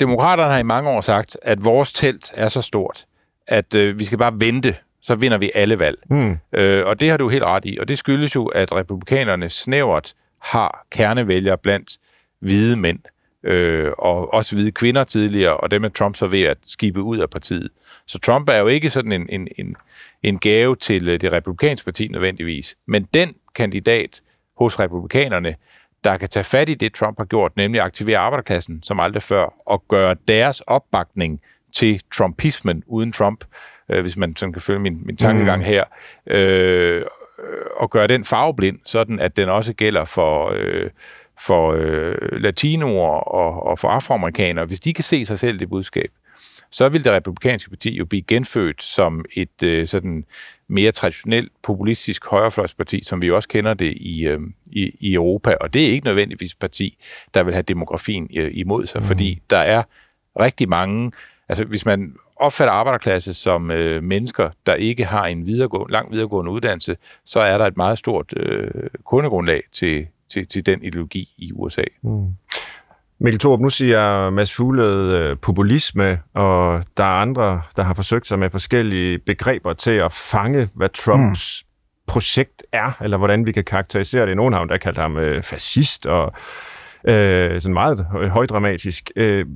Demokraterne 0.00 0.52
har 0.52 0.58
i 0.58 0.62
mange 0.62 0.90
år 0.90 1.00
sagt, 1.00 1.36
at 1.42 1.64
vores 1.64 1.92
telt 1.92 2.32
er 2.34 2.48
så 2.48 2.62
stort, 2.62 3.04
at 3.46 3.74
øh, 3.74 3.98
vi 3.98 4.04
skal 4.04 4.18
bare 4.18 4.32
vente, 4.40 4.76
så 5.02 5.14
vinder 5.14 5.38
vi 5.38 5.50
alle 5.54 5.78
valg. 5.78 5.98
Mm. 6.10 6.38
Øh, 6.52 6.86
og 6.86 7.00
det 7.00 7.10
har 7.10 7.16
du 7.16 7.28
helt 7.28 7.42
ret 7.42 7.64
i. 7.64 7.78
Og 7.80 7.88
det 7.88 7.98
skyldes 7.98 8.34
jo, 8.34 8.46
at 8.46 8.72
republikanerne 8.72 9.48
snævert 9.48 10.14
har 10.40 10.86
kernevælgere 10.90 11.58
blandt 11.58 11.98
hvide 12.40 12.76
mænd, 12.76 12.98
øh, 13.44 13.92
og 13.98 14.34
også 14.34 14.56
hvide 14.56 14.72
kvinder 14.72 15.04
tidligere, 15.04 15.56
og 15.56 15.70
dem 15.70 15.84
er 15.84 15.88
Trump 15.88 16.16
så 16.16 16.26
ved 16.26 16.42
at 16.42 16.58
skibe 16.62 17.02
ud 17.02 17.18
af 17.18 17.30
partiet. 17.30 17.68
Så 18.06 18.18
Trump 18.18 18.48
er 18.48 18.56
jo 18.56 18.66
ikke 18.66 18.90
sådan 18.90 19.12
en, 19.12 19.26
en, 19.28 19.48
en, 19.58 19.76
en 20.22 20.38
gave 20.38 20.76
til 20.76 21.08
øh, 21.08 21.20
det 21.20 21.32
republikanske 21.32 21.84
parti 21.84 22.08
nødvendigvis. 22.08 22.76
Men 22.86 23.08
den 23.14 23.34
kandidat 23.54 24.20
hos 24.56 24.80
republikanerne, 24.80 25.54
der 26.04 26.16
kan 26.16 26.28
tage 26.28 26.44
fat 26.44 26.68
i 26.68 26.74
det, 26.74 26.94
Trump 26.94 27.18
har 27.18 27.24
gjort, 27.24 27.56
nemlig 27.56 27.80
aktivere 27.80 28.18
arbejderklassen 28.18 28.82
som 28.82 29.00
aldrig 29.00 29.22
før, 29.22 29.54
og 29.66 29.84
gøre 29.88 30.16
deres 30.28 30.60
opbakning 30.60 31.40
til 31.72 32.02
Trumpismen 32.12 32.82
uden 32.86 33.12
Trump, 33.12 33.44
øh, 33.88 34.00
hvis 34.00 34.16
man 34.16 34.36
sådan 34.36 34.52
kan 34.52 34.62
følge 34.62 34.80
min, 34.80 35.00
min 35.04 35.16
tankegang 35.16 35.58
mm. 35.58 35.64
her, 35.64 35.84
øh, 36.26 37.02
og 37.76 37.90
gøre 37.90 38.06
den 38.06 38.24
farveblind, 38.24 38.78
sådan 38.84 39.20
at 39.20 39.36
den 39.36 39.48
også 39.48 39.72
gælder 39.72 40.04
for, 40.04 40.52
øh, 40.54 40.90
for 41.46 41.72
øh, 41.78 42.14
latinoer 42.32 43.18
og, 43.20 43.66
og 43.66 43.78
for 43.78 43.88
afroamerikanere. 43.88 44.64
Hvis 44.64 44.80
de 44.80 44.94
kan 44.94 45.04
se 45.04 45.26
sig 45.26 45.38
selv 45.38 45.58
det 45.58 45.68
budskab, 45.68 46.08
så 46.70 46.88
vil 46.88 47.04
det 47.04 47.12
republikanske 47.12 47.70
parti 47.70 47.90
jo 47.90 48.04
blive 48.04 48.22
genfødt 48.22 48.82
som 48.82 49.24
et 49.32 49.62
øh, 49.62 49.86
sådan 49.86 50.24
mere 50.68 50.92
traditionelt 50.92 51.52
populistisk 51.62 52.26
højrefløjsparti, 52.26 53.04
som 53.04 53.22
vi 53.22 53.26
jo 53.26 53.36
også 53.36 53.48
kender 53.48 53.74
det 53.74 53.92
i, 53.96 54.26
øh, 54.26 54.40
i, 54.66 54.96
i 55.00 55.14
Europa. 55.14 55.54
Og 55.60 55.74
det 55.74 55.86
er 55.86 55.90
ikke 55.90 56.06
nødvendigvis 56.06 56.52
et 56.52 56.58
parti, 56.58 56.98
der 57.34 57.42
vil 57.42 57.54
have 57.54 57.62
demografien 57.62 58.28
øh, 58.36 58.50
imod 58.54 58.86
sig, 58.86 59.00
mm. 59.00 59.06
fordi 59.06 59.42
der 59.50 59.58
er 59.58 59.82
rigtig 60.40 60.68
mange... 60.68 61.12
Altså, 61.48 61.64
hvis 61.64 61.86
man 61.86 62.14
opfatter 62.36 62.72
arbejderklasse 62.72 63.34
som 63.34 63.70
øh, 63.70 64.02
mennesker, 64.02 64.50
der 64.66 64.74
ikke 64.74 65.04
har 65.04 65.26
en 65.26 65.46
videregående, 65.46 65.92
lang 65.92 66.12
videregående 66.12 66.50
uddannelse, 66.50 66.96
så 67.24 67.40
er 67.40 67.58
der 67.58 67.66
et 67.66 67.76
meget 67.76 67.98
stort 67.98 68.32
øh, 68.36 68.70
kundegrundlag 69.04 69.62
til, 69.72 70.06
til, 70.28 70.46
til 70.46 70.66
den 70.66 70.82
ideologi 70.82 71.28
i 71.38 71.52
USA. 71.52 71.82
Mm. 72.02 72.26
Mikkel 73.20 73.40
Thorup, 73.40 73.60
nu 73.60 73.70
siger 73.70 74.30
Mads 74.30 74.54
Fuglede 74.54 75.18
øh, 75.18 75.36
populisme, 75.42 76.20
og 76.34 76.84
der 76.96 77.04
er 77.04 77.20
andre, 77.20 77.62
der 77.76 77.82
har 77.82 77.94
forsøgt 77.94 78.26
sig 78.26 78.38
med 78.38 78.50
forskellige 78.50 79.18
begreber 79.18 79.72
til 79.72 79.90
at 79.90 80.12
fange, 80.12 80.68
hvad 80.74 80.88
Trumps 80.88 81.64
mm. 81.64 81.68
projekt 82.06 82.62
er, 82.72 83.02
eller 83.02 83.16
hvordan 83.16 83.46
vi 83.46 83.52
kan 83.52 83.64
karakterisere 83.64 84.26
det. 84.26 84.36
Nogen 84.36 84.54
har 84.54 84.64
der 84.64 84.78
kaldt 84.78 84.98
ham 84.98 85.16
øh, 85.16 85.42
fascist, 85.42 86.06
og 86.06 86.32
øh, 87.08 87.60
sådan 87.60 87.74
meget 87.74 88.06
højdramatisk. 88.30 89.10
Øh, 89.16 89.46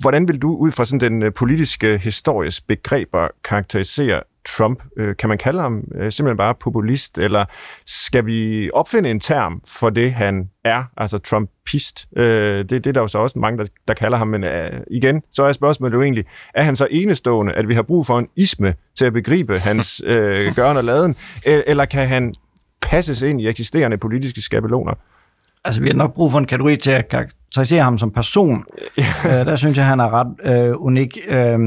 hvordan 0.00 0.28
vil 0.28 0.42
du 0.42 0.56
ud 0.56 0.70
fra 0.70 0.84
sådan 0.84 1.12
den 1.12 1.22
øh, 1.22 1.32
politiske 1.32 1.98
historiske 1.98 2.66
begreber 2.68 3.28
karakterisere 3.44 4.22
Trump? 4.56 4.82
Øh, 4.96 5.16
kan 5.16 5.28
man 5.28 5.38
kalde 5.38 5.60
ham 5.60 5.84
øh, 5.94 6.12
simpelthen 6.12 6.36
bare 6.36 6.54
populist, 6.54 7.18
eller 7.18 7.44
skal 7.86 8.26
vi 8.26 8.70
opfinde 8.70 9.10
en 9.10 9.20
term 9.20 9.60
for 9.66 9.90
det, 9.90 10.12
han 10.12 10.50
er, 10.64 10.84
altså 10.96 11.18
Trumpist? 11.18 12.08
Øh, 12.16 12.58
det, 12.58 12.70
det 12.70 12.86
er 12.86 12.92
der 12.92 13.00
jo 13.00 13.06
så 13.06 13.18
også 13.18 13.38
mange, 13.38 13.58
der, 13.58 13.66
der 13.88 13.94
kalder 13.94 14.18
ham, 14.18 14.28
men 14.28 14.44
øh, 14.44 14.80
igen, 14.90 15.22
så 15.32 15.42
er 15.42 15.52
spørgsmålet 15.52 15.94
jo 15.94 16.02
egentlig, 16.02 16.24
er 16.54 16.62
han 16.62 16.76
så 16.76 16.88
enestående, 16.90 17.52
at 17.52 17.68
vi 17.68 17.74
har 17.74 17.82
brug 17.82 18.06
for 18.06 18.18
en 18.18 18.28
isme 18.36 18.74
til 18.98 19.04
at 19.04 19.12
begribe 19.12 19.58
hans 19.58 20.02
øh, 20.04 20.54
gøren 20.54 20.76
og 20.76 20.84
laden, 20.84 21.16
eller 21.44 21.84
kan 21.84 22.08
han 22.08 22.34
passes 22.80 23.22
ind 23.22 23.40
i 23.40 23.48
eksisterende 23.48 23.98
politiske 23.98 24.40
skabeloner? 24.40 24.94
Altså, 25.64 25.80
vi 25.80 25.86
har 25.88 25.94
nok 25.94 26.14
brug 26.14 26.30
for 26.30 26.38
en 26.38 26.46
kategori 26.46 26.76
til 26.76 26.90
at 26.90 27.08
karakterisere 27.58 27.82
ham 27.82 27.98
som 27.98 28.10
person. 28.10 28.64
Øh, 28.98 29.46
der 29.46 29.56
synes 29.56 29.78
jeg, 29.78 29.86
han 29.86 30.00
er 30.00 30.10
ret 30.12 30.68
øh, 30.68 30.74
unik. 30.76 31.18
Øh, 31.28 31.58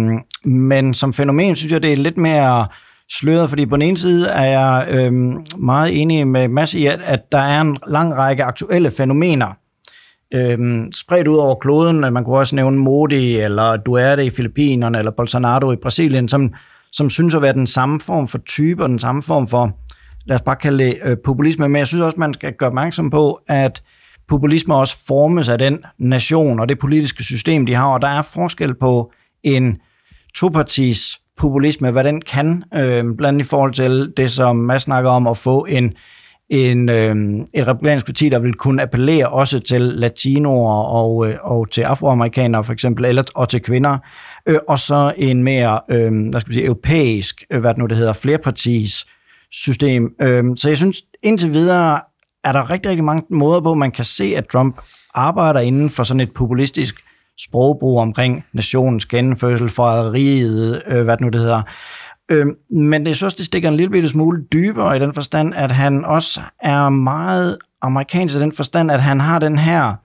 men 0.45 0.93
som 0.93 1.13
fænomen 1.13 1.55
synes 1.55 1.71
jeg, 1.71 1.83
det 1.83 1.91
er 1.91 1.95
lidt 1.95 2.17
mere 2.17 2.67
sløret, 3.09 3.49
fordi 3.49 3.65
på 3.65 3.75
den 3.75 3.81
ene 3.81 3.97
side 3.97 4.27
er 4.27 4.45
jeg 4.45 4.87
øh, 4.91 5.13
meget 5.57 6.01
enig 6.01 6.27
med 6.27 6.47
Mads 6.47 6.73
i, 6.73 6.85
at, 6.85 6.99
at 7.03 7.19
der 7.31 7.37
er 7.37 7.61
en 7.61 7.77
lang 7.87 8.15
række 8.15 8.43
aktuelle 8.43 8.91
fænomener, 8.91 9.47
øh, 10.33 10.57
spredt 10.95 11.27
ud 11.27 11.37
over 11.37 11.55
kloden. 11.55 12.13
Man 12.13 12.23
kunne 12.23 12.37
også 12.37 12.55
nævne 12.55 12.77
Modi, 12.77 13.39
eller 13.39 13.77
Duerte 13.77 14.25
i 14.25 14.29
Filippinerne, 14.29 14.97
eller 14.97 15.11
Bolsonaro 15.11 15.71
i 15.71 15.75
Brasilien, 15.81 16.27
som, 16.27 16.53
som 16.91 17.09
synes 17.09 17.35
at 17.35 17.41
være 17.41 17.53
den 17.53 17.67
samme 17.67 17.99
form 17.99 18.27
for 18.27 18.37
type, 18.37 18.83
og 18.83 18.89
den 18.89 18.99
samme 18.99 19.21
form 19.21 19.47
for 19.47 19.77
lad 20.25 20.35
os 20.35 20.41
bare 20.41 20.55
kalde 20.55 20.83
det 20.83 20.97
øh, 21.03 21.17
populisme, 21.25 21.69
men 21.69 21.79
jeg 21.79 21.87
synes 21.87 22.03
også, 22.03 22.19
man 22.19 22.33
skal 22.33 22.53
gøre 22.53 22.69
opmærksom 22.69 23.09
på, 23.09 23.39
at 23.47 23.81
populisme 24.31 24.75
også 24.75 25.05
formes 25.07 25.49
af 25.49 25.57
den 25.57 25.83
nation 25.97 26.59
og 26.59 26.69
det 26.69 26.79
politiske 26.79 27.23
system, 27.23 27.65
de 27.65 27.75
har, 27.75 27.87
og 27.87 28.01
der 28.01 28.07
er 28.07 28.21
forskel 28.21 28.75
på 28.75 29.11
en 29.43 29.77
topartis 30.35 31.19
populisme, 31.37 31.91
hvad 31.91 32.03
den 32.03 32.21
kan, 32.21 32.63
øh, 32.73 33.03
blandt 33.03 33.25
andet 33.25 33.45
i 33.45 33.47
forhold 33.47 33.73
til 33.73 34.13
det, 34.17 34.31
som 34.31 34.55
Mads 34.55 34.81
snakker 34.81 35.09
om, 35.09 35.27
at 35.27 35.37
få 35.37 35.65
en, 35.69 35.93
en, 36.49 36.89
øh, 36.89 37.15
et 37.53 37.67
republikansk 37.67 38.05
parti, 38.05 38.29
der 38.29 38.39
vil 38.39 38.53
kunne 38.53 38.81
appellere 38.81 39.29
også 39.29 39.59
til 39.59 39.81
latinoer 39.81 40.83
og, 40.83 41.29
øh, 41.29 41.35
og 41.43 41.71
til 41.71 41.81
afroamerikanere 41.81 42.63
for 42.63 42.73
eksempel, 42.73 43.05
eller, 43.05 43.23
og 43.35 43.49
til 43.49 43.61
kvinder, 43.61 43.97
øh, 44.45 44.59
og 44.67 44.79
så 44.79 45.13
en 45.17 45.43
mere, 45.43 45.79
øh, 45.89 46.29
hvad 46.29 46.39
skal 46.39 46.49
vi 46.49 46.53
sige, 46.53 46.65
europæisk, 46.65 47.43
øh, 47.51 47.59
hvad 47.59 47.69
det 47.69 47.77
nu 47.77 47.85
det 47.85 47.97
hedder, 47.97 48.13
flerpartis 48.13 49.05
system. 49.51 50.13
Øh, 50.21 50.43
så 50.55 50.67
jeg 50.67 50.77
synes, 50.77 50.97
indtil 51.23 51.53
videre 51.53 52.01
er 52.43 52.51
der 52.51 52.69
rigtig, 52.69 52.89
rigtig 52.89 53.03
mange 53.03 53.23
måder 53.29 53.61
på, 53.61 53.73
man 53.73 53.91
kan 53.91 54.05
se, 54.05 54.33
at 54.37 54.47
Trump 54.47 54.81
arbejder 55.13 55.59
inden 55.59 55.89
for 55.89 56.03
sådan 56.03 56.19
et 56.19 56.33
populistisk 56.33 56.95
sprogbrug 57.39 57.99
omkring 57.99 58.45
nationens 58.53 59.05
genfødsel, 59.05 59.69
forræderiet, 59.69 60.83
øh, 60.87 61.03
hvad 61.03 61.17
det 61.17 61.21
nu 61.21 61.29
det 61.29 61.41
hedder. 61.41 61.61
Øh, 62.31 62.45
men 62.69 63.05
det 63.05 63.15
synes, 63.15 63.33
det 63.33 63.45
stikker 63.45 63.69
en 63.69 63.77
lille 63.77 63.91
bitte 63.91 64.09
smule 64.09 64.43
dybere 64.53 64.95
i 64.95 64.99
den 64.99 65.13
forstand, 65.13 65.53
at 65.53 65.71
han 65.71 66.05
også 66.05 66.41
er 66.59 66.89
meget 66.89 67.57
amerikansk 67.81 68.35
i 68.35 68.39
den 68.39 68.51
forstand, 68.51 68.91
at 68.91 69.01
han 69.01 69.19
har 69.19 69.39
den 69.39 69.57
her 69.57 69.95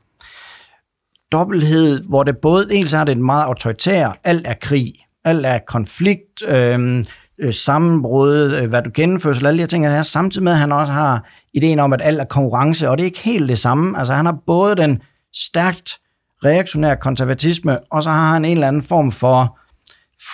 dobbelthed, 1.33 2.05
hvor 2.09 2.23
det 2.23 2.37
både 2.43 2.69
dels 2.69 2.93
er 2.93 3.05
det 3.05 3.13
en 3.13 3.25
meget 3.25 3.45
autoritær, 3.45 4.19
alt 4.25 4.47
er 4.47 4.55
krig, 4.61 4.93
alt 5.27 5.47
er 5.47 5.59
konflikt, 5.67 6.49
øh, 6.49 7.05
øh, 7.39 7.55
sammenbrud, 7.55 8.59
øh, 8.63 8.69
hvad 8.69 8.83
du 8.83 8.91
gennemfører, 8.95 9.35
alle 9.35 9.53
de 9.53 9.59
her 9.59 9.67
ting, 9.67 9.89
her, 9.89 10.03
samtidig 10.03 10.45
med, 10.45 10.53
at 10.53 10.59
han 10.59 10.73
også 10.73 10.93
har 10.93 11.25
ideen 11.55 11.79
om, 11.79 11.93
at 11.93 12.01
alt 12.05 12.21
er 12.21 12.25
konkurrence, 12.25 12.91
og 12.91 12.99
det 12.99 13.05
er 13.05 13.07
ikke 13.07 13.23
helt 13.23 13.49
det 13.49 13.59
samme. 13.59 13.99
Altså 13.99 14.13
han 14.13 14.27
har 14.27 14.39
både 14.47 14.77
den 14.77 15.03
stærkt 15.35 15.99
reaktionær 16.45 16.95
konservatisme, 16.95 17.79
og 17.91 18.03
så 18.03 18.11
har 18.11 18.33
han 18.33 18.45
en 18.45 18.53
eller 18.53 18.69
anden 18.69 18.83
form 18.83 19.13
for 19.13 19.59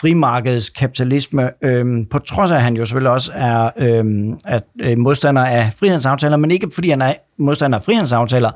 frimarkedskapitalisme, 0.01 1.51
øhm, 1.64 2.07
på 2.07 2.18
trods 2.18 2.51
af, 2.51 2.57
at 2.57 2.62
han 2.62 2.76
jo 2.76 2.84
selvfølgelig 2.84 3.11
også 3.11 3.32
er 3.34 3.70
øhm, 3.76 4.38
at, 4.47 4.64
øh, 4.80 4.99
modstander 4.99 5.45
af 5.45 5.72
frihandelsaftaler, 5.72 6.36
men 6.36 6.51
ikke 6.51 6.70
fordi 6.74 6.90
han 6.90 7.03
er 7.03 7.14
modstander 7.38 7.78
af 7.78 7.84
frihandelsaftaler, 7.84 8.51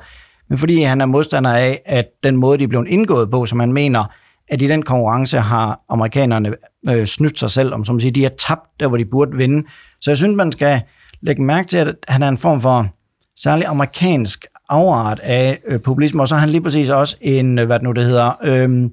men 0.49 0.57
fordi 0.57 0.81
han 0.81 1.01
er 1.01 1.05
modstander 1.05 1.53
af, 1.53 1.81
at 1.85 2.05
den 2.23 2.37
måde, 2.37 2.57
de 2.57 2.63
er 2.63 2.67
blevet 2.67 2.87
indgået 2.87 3.31
på, 3.31 3.45
som 3.45 3.59
han 3.59 3.73
mener, 3.73 4.05
at 4.49 4.61
i 4.61 4.67
den 4.67 4.83
konkurrence 4.83 5.39
har 5.39 5.79
amerikanerne 5.89 6.53
øh, 6.89 7.05
snydt 7.05 7.39
sig 7.39 7.51
selv, 7.51 7.73
om 7.73 7.85
som 7.85 7.99
siger, 7.99 8.11
de 8.11 8.25
er 8.25 8.29
tabt 8.47 8.79
der, 8.79 8.87
hvor 8.87 8.97
de 8.97 9.05
burde 9.05 9.37
vinde. 9.37 9.67
Så 10.01 10.11
jeg 10.11 10.17
synes, 10.17 10.35
man 10.35 10.51
skal 10.51 10.81
lægge 11.21 11.41
mærke 11.41 11.67
til, 11.67 11.77
at 11.77 11.95
han 12.07 12.23
er 12.23 12.27
en 12.27 12.37
form 12.37 12.61
for 12.61 12.87
særlig 13.39 13.65
amerikansk 13.65 14.45
afart 14.69 15.19
af 15.23 15.59
øh, 15.67 15.81
populisme, 15.81 16.21
og 16.21 16.27
så 16.27 16.35
har 16.35 16.39
han 16.39 16.49
lige 16.49 16.61
præcis 16.61 16.89
også 16.89 17.17
en, 17.21 17.59
øh, 17.59 17.65
hvad 17.65 17.79
det 17.79 17.83
nu 17.83 17.91
det 17.91 18.05
hedder, 18.05 18.31
øh, 18.43 18.89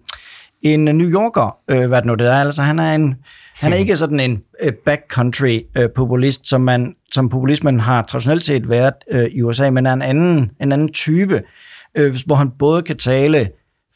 en 0.62 0.84
New 0.84 1.08
Yorker, 1.08 1.56
øh, 1.70 1.86
hvad 1.86 1.98
det 1.98 2.06
nu 2.06 2.14
det 2.14 2.26
er. 2.26 2.34
Altså 2.34 2.62
han 2.62 2.78
er 2.78 2.94
en, 2.94 3.14
han 3.54 3.72
er 3.72 3.76
ikke 3.76 3.96
sådan 3.96 4.20
en 4.20 4.42
øh, 4.62 4.72
backcountry 4.72 5.60
øh, 5.76 5.88
populist, 5.96 6.48
som, 6.48 6.60
man, 6.60 6.94
som 7.12 7.28
populismen 7.28 7.80
har 7.80 8.02
traditionelt 8.02 8.44
set 8.44 8.68
været 8.68 8.94
øh, 9.10 9.24
i 9.24 9.42
USA, 9.42 9.70
men 9.70 9.86
er 9.86 9.92
en 9.92 10.02
anden, 10.02 10.50
en 10.60 10.72
anden 10.72 10.92
type, 10.92 11.42
øh, 11.94 12.14
hvor 12.26 12.34
han 12.34 12.50
både 12.58 12.82
kan 12.82 12.96
tale 12.96 13.48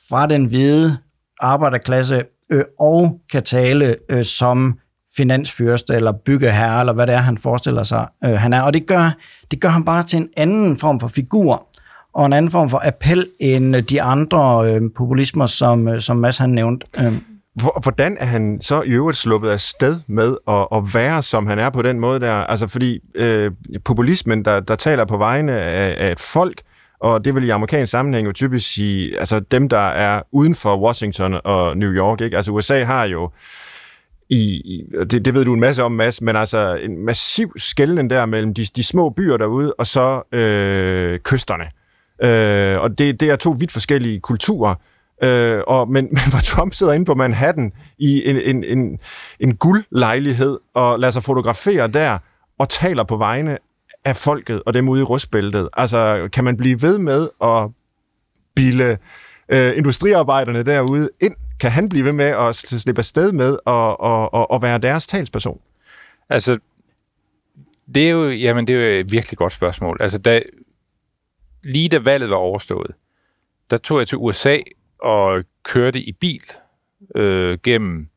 fra 0.08 0.26
den 0.26 0.44
hvide 0.44 0.98
arbejderklasse 1.40 2.22
øh, 2.50 2.64
og 2.80 3.20
kan 3.32 3.42
tale 3.42 3.96
øh, 4.08 4.24
som 4.24 4.78
finansfyrste 5.16 5.94
eller 5.94 6.12
byggeherre, 6.12 6.80
eller 6.80 6.92
hvad 6.92 7.06
det 7.06 7.14
er, 7.14 7.18
han 7.18 7.38
forestiller 7.38 7.82
sig, 7.82 8.06
øh, 8.24 8.30
han 8.30 8.52
er. 8.52 8.62
Og 8.62 8.72
det 8.72 8.86
gør, 8.86 9.16
det 9.50 9.60
gør 9.60 9.68
ham 9.68 9.84
bare 9.84 10.02
til 10.02 10.18
en 10.18 10.28
anden 10.36 10.76
form 10.76 11.00
for 11.00 11.08
figur, 11.08 11.66
og 12.14 12.26
en 12.26 12.32
anden 12.32 12.50
form 12.50 12.70
for 12.70 12.82
appel 12.84 13.28
end 13.40 13.76
øh, 13.76 13.82
de 13.82 14.02
andre 14.02 14.72
øh, 14.72 14.80
populismer, 14.96 15.46
som, 15.46 15.88
øh, 15.88 16.00
som 16.00 16.16
Mads 16.16 16.38
han 16.38 16.50
nævnte. 16.50 16.86
Øh. 16.98 17.12
Hvordan 17.82 18.16
er 18.20 18.24
han 18.26 18.60
så 18.60 18.82
i 18.82 18.90
øvrigt 18.90 19.18
sluppet 19.18 19.50
af 19.50 19.60
sted 19.60 20.00
med 20.06 20.36
at, 20.48 20.66
at 20.72 20.94
være, 20.94 21.22
som 21.22 21.46
han 21.46 21.58
er 21.58 21.70
på 21.70 21.82
den 21.82 22.00
måde 22.00 22.20
der? 22.20 22.32
Altså 22.32 22.66
fordi 22.66 23.00
øh, 23.14 23.50
populismen, 23.84 24.44
der, 24.44 24.60
der 24.60 24.74
taler 24.74 25.04
på 25.04 25.16
vegne 25.16 25.52
af, 25.52 26.06
af 26.06 26.12
et 26.12 26.20
folk, 26.20 26.62
og 27.00 27.24
det 27.24 27.34
vil 27.34 27.44
i 27.44 27.50
amerikansk 27.50 27.90
sammenhæng 27.90 28.26
jo 28.26 28.32
typisk 28.32 28.74
sige, 28.74 29.18
altså 29.18 29.40
dem, 29.40 29.68
der 29.68 29.88
er 29.88 30.22
uden 30.32 30.54
for 30.54 30.80
Washington 30.84 31.40
og 31.44 31.76
New 31.76 31.90
York. 31.90 32.20
Ikke? 32.20 32.36
Altså 32.36 32.52
USA 32.52 32.84
har 32.84 33.04
jo 33.04 33.30
i, 34.28 34.40
i 34.40 34.84
det, 35.10 35.24
det 35.24 35.34
ved 35.34 35.44
du 35.44 35.54
en 35.54 35.60
masse 35.60 35.84
om, 35.84 35.92
Mads, 35.92 36.22
men 36.22 36.36
altså 36.36 36.74
en 36.74 37.04
massiv 37.04 37.52
skælden 37.56 38.10
der 38.10 38.26
mellem 38.26 38.54
de, 38.54 38.64
de 38.64 38.82
små 38.82 39.10
byer 39.10 39.36
derude, 39.36 39.74
og 39.78 39.86
så 39.86 40.22
øh, 40.32 41.18
kysterne. 41.18 41.64
Øh, 42.22 42.80
og 42.80 42.98
det, 42.98 43.20
det 43.20 43.30
er 43.30 43.36
to 43.36 43.50
vidt 43.50 43.72
forskellige 43.72 44.20
kulturer. 44.20 44.74
Øh, 45.22 45.60
og, 45.66 45.90
men, 45.90 46.04
men 46.16 46.30
hvor 46.30 46.40
Trump 46.44 46.74
sidder 46.74 46.92
inde 46.92 47.04
på 47.04 47.14
Manhattan 47.14 47.72
i 47.98 48.30
en, 48.30 48.36
en, 48.36 48.64
en, 48.64 48.98
en 49.40 49.56
guldlejlighed 49.56 50.58
og 50.74 50.98
lader 50.98 51.10
sig 51.10 51.22
fotografere 51.22 51.88
der 51.88 52.18
og 52.58 52.68
taler 52.68 53.04
på 53.04 53.16
vegne 53.16 53.58
af 54.04 54.16
folket 54.16 54.62
og 54.66 54.74
dem 54.74 54.88
ude 54.88 55.00
i 55.00 55.04
rustbæltet. 55.04 55.68
Altså, 55.72 56.28
kan 56.32 56.44
man 56.44 56.56
blive 56.56 56.82
ved 56.82 56.98
med 56.98 57.28
at 57.42 57.70
bilde 58.54 58.98
øh, 59.48 59.76
industriarbejderne 59.76 60.62
derude 60.62 61.10
ind? 61.20 61.34
Kan 61.60 61.70
han 61.70 61.88
blive 61.88 62.04
ved 62.04 62.12
med 62.12 62.24
at 62.24 62.56
slippe 62.56 62.98
afsted 62.98 63.32
med 63.32 63.52
at, 63.52 63.72
og, 63.98 64.32
og, 64.34 64.50
og 64.50 64.62
være 64.62 64.78
deres 64.78 65.06
talsperson? 65.06 65.60
Altså, 66.28 66.58
det 67.94 68.06
er 68.06 68.10
jo, 68.10 68.30
jamen, 68.30 68.66
det 68.66 68.76
er 68.76 68.80
jo 68.80 69.00
et 69.00 69.12
virkelig 69.12 69.38
godt 69.38 69.52
spørgsmål. 69.52 69.96
Altså, 70.00 70.18
da, 70.18 70.42
lige 71.64 71.88
da 71.88 71.98
valget 71.98 72.30
var 72.30 72.36
overstået, 72.36 72.90
der 73.70 73.76
tog 73.76 73.98
jeg 73.98 74.08
til 74.08 74.18
USA 74.18 74.58
og 75.02 75.44
kørte 75.62 76.00
i 76.00 76.12
bil 76.12 76.42
øh, 77.14 77.58
gennem 77.62 78.08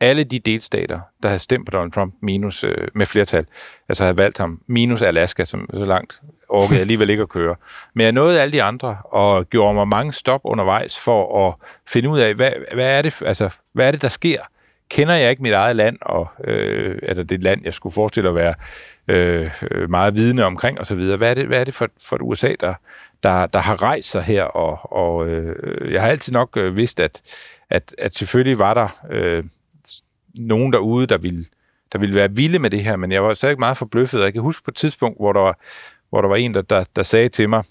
alle 0.00 0.24
de 0.24 0.38
delstater, 0.38 1.00
der 1.22 1.28
havde 1.28 1.38
stemt 1.38 1.66
på 1.66 1.70
Donald 1.70 1.92
Trump 1.92 2.14
minus 2.22 2.64
øh, 2.64 2.88
med 2.94 3.06
flertal, 3.06 3.46
altså 3.88 4.04
havde 4.04 4.16
valgt 4.16 4.38
ham, 4.38 4.60
minus 4.66 5.02
Alaska, 5.02 5.44
som 5.44 5.68
så 5.72 5.84
langt 5.84 6.20
orkede 6.50 6.74
jeg 6.74 6.80
alligevel 6.80 7.10
ikke 7.10 7.22
at 7.22 7.28
køre. 7.28 7.56
Men 7.94 8.04
jeg 8.04 8.12
nåede 8.12 8.40
alle 8.40 8.52
de 8.52 8.62
andre, 8.62 8.96
og 9.04 9.48
gjorde 9.48 9.74
mig 9.74 9.88
mange 9.88 10.12
stop 10.12 10.40
undervejs 10.44 10.98
for 10.98 11.48
at 11.48 11.54
finde 11.88 12.08
ud 12.08 12.18
af, 12.18 12.34
hvad, 12.34 12.52
hvad, 12.74 12.98
er, 12.98 13.02
det, 13.02 13.22
altså, 13.22 13.50
hvad 13.72 13.86
er 13.86 13.90
det, 13.90 14.02
der 14.02 14.08
sker? 14.08 14.40
Kender 14.88 15.14
jeg 15.14 15.30
ikke 15.30 15.42
mit 15.42 15.52
eget 15.52 15.76
land, 15.76 15.98
og 16.02 16.28
øh, 16.44 17.16
det 17.16 17.28
det 17.28 17.42
land, 17.42 17.60
jeg 17.64 17.74
skulle 17.74 17.92
forestille 17.92 18.28
at 18.28 18.34
være 18.34 18.54
øh, 19.08 19.50
meget 19.90 20.16
vidne 20.16 20.44
omkring 20.44 20.80
osv. 20.80 21.16
Hvad 21.16 21.30
er 21.30 21.34
det, 21.34 21.46
hvad 21.46 21.60
er 21.60 21.64
det 21.64 21.74
for, 21.74 21.88
for 22.08 22.16
et 22.16 22.22
USA, 22.22 22.54
der, 22.60 22.74
der, 23.22 23.46
der 23.46 23.58
har 23.58 23.82
rejst 23.82 24.10
sig 24.10 24.22
her? 24.22 24.42
Og, 24.42 24.92
og 24.92 25.28
øh, 25.28 25.92
jeg 25.92 26.00
har 26.00 26.08
altid 26.08 26.32
nok 26.32 26.56
øh, 26.56 26.76
vidst, 26.76 27.00
at, 27.00 27.22
at, 27.70 27.94
at 27.98 28.14
selvfølgelig 28.14 28.58
var 28.58 28.74
der 28.74 28.88
øh, 29.10 29.44
nogen 30.40 30.72
derude, 30.72 31.06
der 31.06 31.18
ville, 31.18 31.44
der 31.92 31.98
ville 31.98 32.14
være 32.14 32.36
vilde 32.36 32.58
med 32.58 32.70
det 32.70 32.84
her, 32.84 32.96
men 32.96 33.12
jeg 33.12 33.24
var 33.24 33.34
stadig 33.34 33.58
meget 33.58 33.76
forbløffet. 33.76 34.20
Jeg 34.20 34.32
kan 34.32 34.42
huske 34.42 34.64
på 34.64 34.70
et 34.70 34.76
tidspunkt, 34.76 35.18
hvor 35.18 35.32
der 35.32 35.40
var, 35.40 35.58
hvor 36.10 36.20
der, 36.20 36.28
var 36.28 36.36
en, 36.36 36.54
der, 36.54 36.62
der, 36.62 36.84
der 36.96 37.02
sagde 37.02 37.28
til 37.28 37.48
mig, 37.48 37.64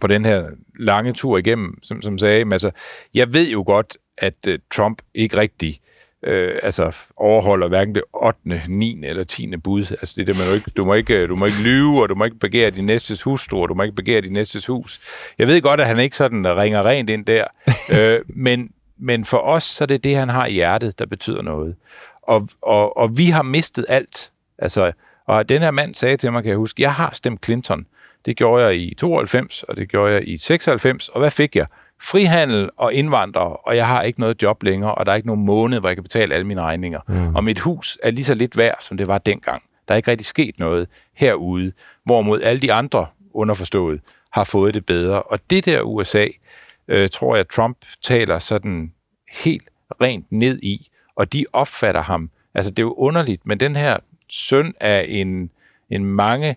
på 0.00 0.06
den 0.06 0.24
her 0.24 0.46
lange 0.78 1.12
tur 1.12 1.38
igennem, 1.38 1.78
som, 1.82 2.02
som 2.02 2.18
sagde, 2.18 2.44
altså, 2.52 2.70
jeg 3.14 3.34
ved 3.34 3.50
jo 3.50 3.62
godt, 3.66 3.96
at 4.18 4.34
uh, 4.48 4.54
Trump 4.70 5.02
ikke 5.14 5.36
rigtig 5.36 5.80
øh, 6.26 6.58
altså 6.62 6.96
overholder 7.16 7.68
hverken 7.68 7.94
det 7.94 8.02
8., 8.12 8.38
9. 8.68 9.00
eller 9.04 9.24
10. 9.24 9.56
bud. 9.56 9.80
Altså 9.80 10.14
det 10.16 10.28
er 10.28 10.32
det, 10.32 10.36
man 10.46 10.54
ikke, 10.54 10.70
du 10.76 10.84
må 10.84 10.94
ikke, 10.94 11.26
du 11.26 11.36
må 11.36 11.44
ikke 11.46 11.62
lyve, 11.62 12.02
og 12.02 12.08
du 12.08 12.14
må 12.14 12.24
ikke 12.24 12.38
begære 12.38 12.70
din 12.70 12.86
næstes 12.86 13.22
hustru, 13.22 13.62
og 13.62 13.68
du 13.68 13.74
må 13.74 13.82
ikke 13.82 13.96
begære 13.96 14.20
din 14.20 14.32
næstes 14.32 14.66
hus. 14.66 15.00
Jeg 15.38 15.48
ved 15.48 15.62
godt, 15.62 15.80
at 15.80 15.86
han 15.86 16.00
ikke 16.00 16.16
sådan 16.16 16.56
ringer 16.56 16.86
rent 16.86 17.10
ind 17.10 17.24
der, 17.24 17.44
øh, 17.98 18.20
men, 18.28 18.70
men 18.98 19.24
for 19.24 19.38
os, 19.38 19.64
så 19.64 19.84
er 19.84 19.86
det 19.86 20.04
det, 20.04 20.16
han 20.16 20.28
har 20.28 20.46
i 20.46 20.52
hjertet, 20.52 20.98
der 20.98 21.06
betyder 21.06 21.42
noget. 21.42 21.76
Og, 22.22 22.48
og, 22.62 22.96
og 22.96 23.18
vi 23.18 23.26
har 23.26 23.42
mistet 23.42 23.86
alt. 23.88 24.32
Altså, 24.58 24.92
og 25.26 25.48
den 25.48 25.62
her 25.62 25.70
mand 25.70 25.94
sagde 25.94 26.16
til 26.16 26.32
mig, 26.32 26.42
kan 26.42 26.50
jeg 26.50 26.58
huske, 26.58 26.82
jeg 26.82 26.94
har 26.94 27.10
stemt 27.12 27.44
Clinton. 27.44 27.86
Det 28.26 28.36
gjorde 28.36 28.64
jeg 28.64 28.76
i 28.76 28.94
92, 28.94 29.62
og 29.62 29.76
det 29.76 29.88
gjorde 29.88 30.12
jeg 30.12 30.28
i 30.28 30.36
96, 30.36 31.08
og 31.08 31.20
hvad 31.20 31.30
fik 31.30 31.56
jeg? 31.56 31.66
frihandel 32.02 32.70
og 32.76 32.94
indvandrere, 32.94 33.56
og 33.56 33.76
jeg 33.76 33.86
har 33.86 34.02
ikke 34.02 34.20
noget 34.20 34.42
job 34.42 34.62
længere, 34.62 34.94
og 34.94 35.06
der 35.06 35.12
er 35.12 35.16
ikke 35.16 35.28
nogen 35.28 35.44
måned, 35.44 35.80
hvor 35.80 35.88
jeg 35.88 35.96
kan 35.96 36.02
betale 36.02 36.34
alle 36.34 36.46
mine 36.46 36.60
regninger. 36.60 37.00
Mm. 37.08 37.36
Og 37.36 37.44
mit 37.44 37.58
hus 37.58 37.98
er 38.02 38.10
lige 38.10 38.24
så 38.24 38.34
lidt 38.34 38.56
værd, 38.56 38.76
som 38.80 38.96
det 38.96 39.06
var 39.06 39.18
dengang. 39.18 39.62
Der 39.88 39.94
er 39.94 39.96
ikke 39.96 40.10
rigtig 40.10 40.26
sket 40.26 40.58
noget 40.58 40.88
herude, 41.14 41.72
hvorimod 42.04 42.42
alle 42.42 42.60
de 42.60 42.72
andre, 42.72 43.06
underforstået, 43.34 44.00
har 44.30 44.44
fået 44.44 44.74
det 44.74 44.86
bedre. 44.86 45.22
Og 45.22 45.38
det 45.50 45.64
der 45.64 45.82
USA, 45.82 46.26
øh, 46.88 47.08
tror 47.08 47.36
jeg, 47.36 47.48
Trump 47.48 47.78
taler 48.02 48.38
sådan 48.38 48.92
helt 49.44 49.68
rent 50.00 50.26
ned 50.32 50.58
i, 50.62 50.88
og 51.16 51.32
de 51.32 51.44
opfatter 51.52 52.02
ham. 52.02 52.30
Altså, 52.54 52.70
det 52.70 52.78
er 52.78 52.86
jo 52.86 52.94
underligt, 52.94 53.46
men 53.46 53.60
den 53.60 53.76
her 53.76 53.96
søn 54.28 54.74
af 54.80 55.04
en, 55.08 55.50
en 55.90 56.04
mange 56.04 56.56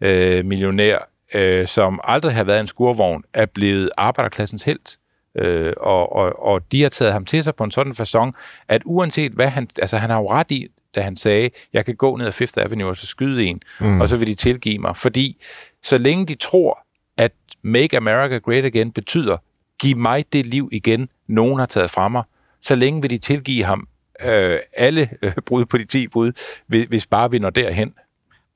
øh, 0.00 0.44
millionær 0.44 1.08
øh, 1.34 1.66
som 1.66 2.00
aldrig 2.04 2.34
har 2.34 2.44
været 2.44 2.60
en 2.60 2.66
skurvogn, 2.66 3.24
er 3.32 3.46
blevet 3.46 3.90
arbejderklassens 3.96 4.62
held. 4.62 4.98
Øh, 5.38 5.72
og, 5.76 6.12
og, 6.12 6.42
og 6.42 6.72
de 6.72 6.82
har 6.82 6.88
taget 6.88 7.12
ham 7.12 7.24
til 7.24 7.44
sig 7.44 7.54
på 7.54 7.64
en 7.64 7.70
sådan 7.70 7.92
façon, 7.92 8.30
at 8.68 8.82
uanset 8.84 9.32
hvad 9.32 9.48
han... 9.48 9.68
Altså, 9.78 9.96
han 9.96 10.10
har 10.10 10.18
jo 10.18 10.30
ret 10.30 10.50
i, 10.50 10.66
da 10.94 11.00
han 11.00 11.16
sagde, 11.16 11.50
jeg 11.72 11.84
kan 11.84 11.96
gå 11.96 12.16
ned 12.16 12.26
ad 12.26 12.32
Fifth 12.32 12.62
Avenue 12.62 12.88
og 12.88 12.96
så 12.96 13.06
skyde 13.06 13.44
en, 13.44 13.62
mm. 13.80 14.00
og 14.00 14.08
så 14.08 14.16
vil 14.16 14.26
de 14.26 14.34
tilgive 14.34 14.78
mig. 14.78 14.96
Fordi 14.96 15.42
så 15.82 15.98
længe 15.98 16.26
de 16.26 16.34
tror, 16.34 16.78
at 17.16 17.32
Make 17.62 17.96
America 17.96 18.38
Great 18.38 18.64
Again 18.64 18.92
betyder, 18.92 19.36
giv 19.82 19.96
mig 19.96 20.24
det 20.32 20.46
liv 20.46 20.68
igen, 20.72 21.08
nogen 21.28 21.58
har 21.58 21.66
taget 21.66 21.90
fra 21.90 22.08
mig, 22.08 22.22
så 22.60 22.74
længe 22.74 23.02
vil 23.02 23.10
de 23.10 23.18
tilgive 23.18 23.64
ham 23.64 23.88
øh, 24.24 24.58
alle 24.76 25.08
øh, 25.22 25.32
brud 25.46 25.64
på 25.64 25.78
de 25.78 25.84
10 25.84 26.08
bud, 26.08 26.32
hvis 26.88 27.06
bare 27.06 27.30
vi 27.30 27.38
når 27.38 27.50
derhen. 27.50 27.92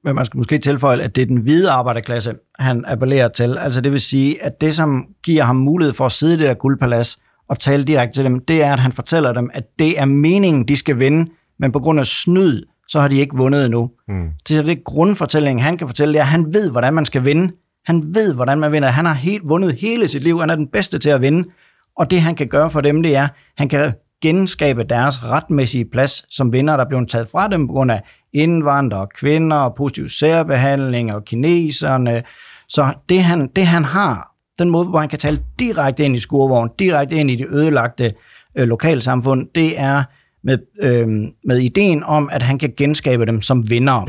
Men 0.04 0.14
man 0.14 0.26
skal 0.26 0.36
måske 0.38 0.58
tilføje, 0.58 1.00
at 1.00 1.16
det 1.16 1.22
er 1.22 1.26
den 1.26 1.36
hvide 1.36 1.70
arbejderklasse, 1.70 2.34
han 2.58 2.84
appellerer 2.86 3.28
til. 3.28 3.58
Altså 3.58 3.80
det 3.80 3.92
vil 3.92 4.00
sige, 4.00 4.42
at 4.42 4.60
det, 4.60 4.74
som 4.74 5.06
giver 5.22 5.44
ham 5.44 5.56
mulighed 5.56 5.94
for 5.94 6.06
at 6.06 6.12
sidde 6.12 6.34
i 6.34 6.36
det 6.36 6.48
der 6.48 6.54
guldpalads 6.54 7.18
og 7.48 7.58
tale 7.58 7.84
direkte 7.84 8.18
til 8.18 8.24
dem, 8.24 8.40
det 8.40 8.62
er, 8.62 8.72
at 8.72 8.78
han 8.78 8.92
fortæller 8.92 9.32
dem, 9.32 9.50
at 9.54 9.64
det 9.78 10.00
er 10.00 10.04
meningen, 10.04 10.68
de 10.68 10.76
skal 10.76 11.00
vinde, 11.00 11.30
men 11.58 11.72
på 11.72 11.80
grund 11.80 12.00
af 12.00 12.06
snyd, 12.06 12.64
så 12.88 13.00
har 13.00 13.08
de 13.08 13.18
ikke 13.18 13.36
vundet 13.36 13.64
endnu. 13.64 13.90
Mm. 14.08 14.28
Det 14.48 14.56
er 14.56 14.62
det 14.62 14.84
grundfortælling, 14.84 15.62
han 15.62 15.78
kan 15.78 15.88
fortælle, 15.88 16.12
det 16.12 16.18
er, 16.18 16.22
at 16.22 16.28
han 16.28 16.54
ved, 16.54 16.70
hvordan 16.70 16.94
man 16.94 17.04
skal 17.04 17.24
vinde. 17.24 17.52
Han 17.86 18.14
ved, 18.14 18.34
hvordan 18.34 18.58
man 18.60 18.72
vinder. 18.72 18.88
Han 18.88 19.06
har 19.06 19.14
helt 19.14 19.48
vundet 19.48 19.72
hele 19.72 20.08
sit 20.08 20.22
liv. 20.22 20.40
Han 20.40 20.50
er 20.50 20.54
den 20.54 20.68
bedste 20.68 20.98
til 20.98 21.10
at 21.10 21.20
vinde. 21.20 21.48
Og 21.96 22.10
det, 22.10 22.20
han 22.20 22.34
kan 22.34 22.48
gøre 22.48 22.70
for 22.70 22.80
dem, 22.80 23.02
det 23.02 23.16
er, 23.16 23.28
han 23.56 23.68
kan 23.68 23.92
genskabe 24.22 24.84
deres 24.84 25.24
retmæssige 25.24 25.84
plads 25.84 26.34
som 26.34 26.52
vinder, 26.52 26.76
der 26.76 26.84
blev 26.88 27.06
taget 27.06 27.28
fra 27.28 27.48
dem 27.48 27.66
på 27.66 27.72
grund 27.72 27.90
af 27.90 28.02
indvandrere, 28.32 29.06
kvinder 29.14 29.56
og 29.56 29.74
positiv 29.74 30.08
særbehandling 30.08 31.14
og 31.14 31.24
kineserne. 31.24 32.22
Så 32.68 32.92
det 33.08 33.22
han, 33.22 33.48
det 33.56 33.66
han 33.66 33.84
har, 33.84 34.32
den 34.58 34.70
måde, 34.70 34.88
hvor 34.88 34.98
han 34.98 35.08
kan 35.08 35.18
tale 35.18 35.42
direkte 35.58 36.04
ind 36.04 36.16
i 36.16 36.18
skurvognen, 36.18 36.72
direkte 36.78 37.16
ind 37.16 37.30
i 37.30 37.36
det 37.36 37.46
ødelagte 37.50 38.12
øh, 38.56 38.68
lokalsamfund, 38.68 39.46
det 39.54 39.80
er 39.80 40.02
med, 40.44 40.58
øh, 40.82 41.08
med 41.44 41.58
ideen 41.58 42.04
om, 42.04 42.28
at 42.32 42.42
han 42.42 42.58
kan 42.58 42.72
genskabe 42.76 43.26
dem 43.26 43.42
som 43.42 43.70
vinder. 43.70 44.06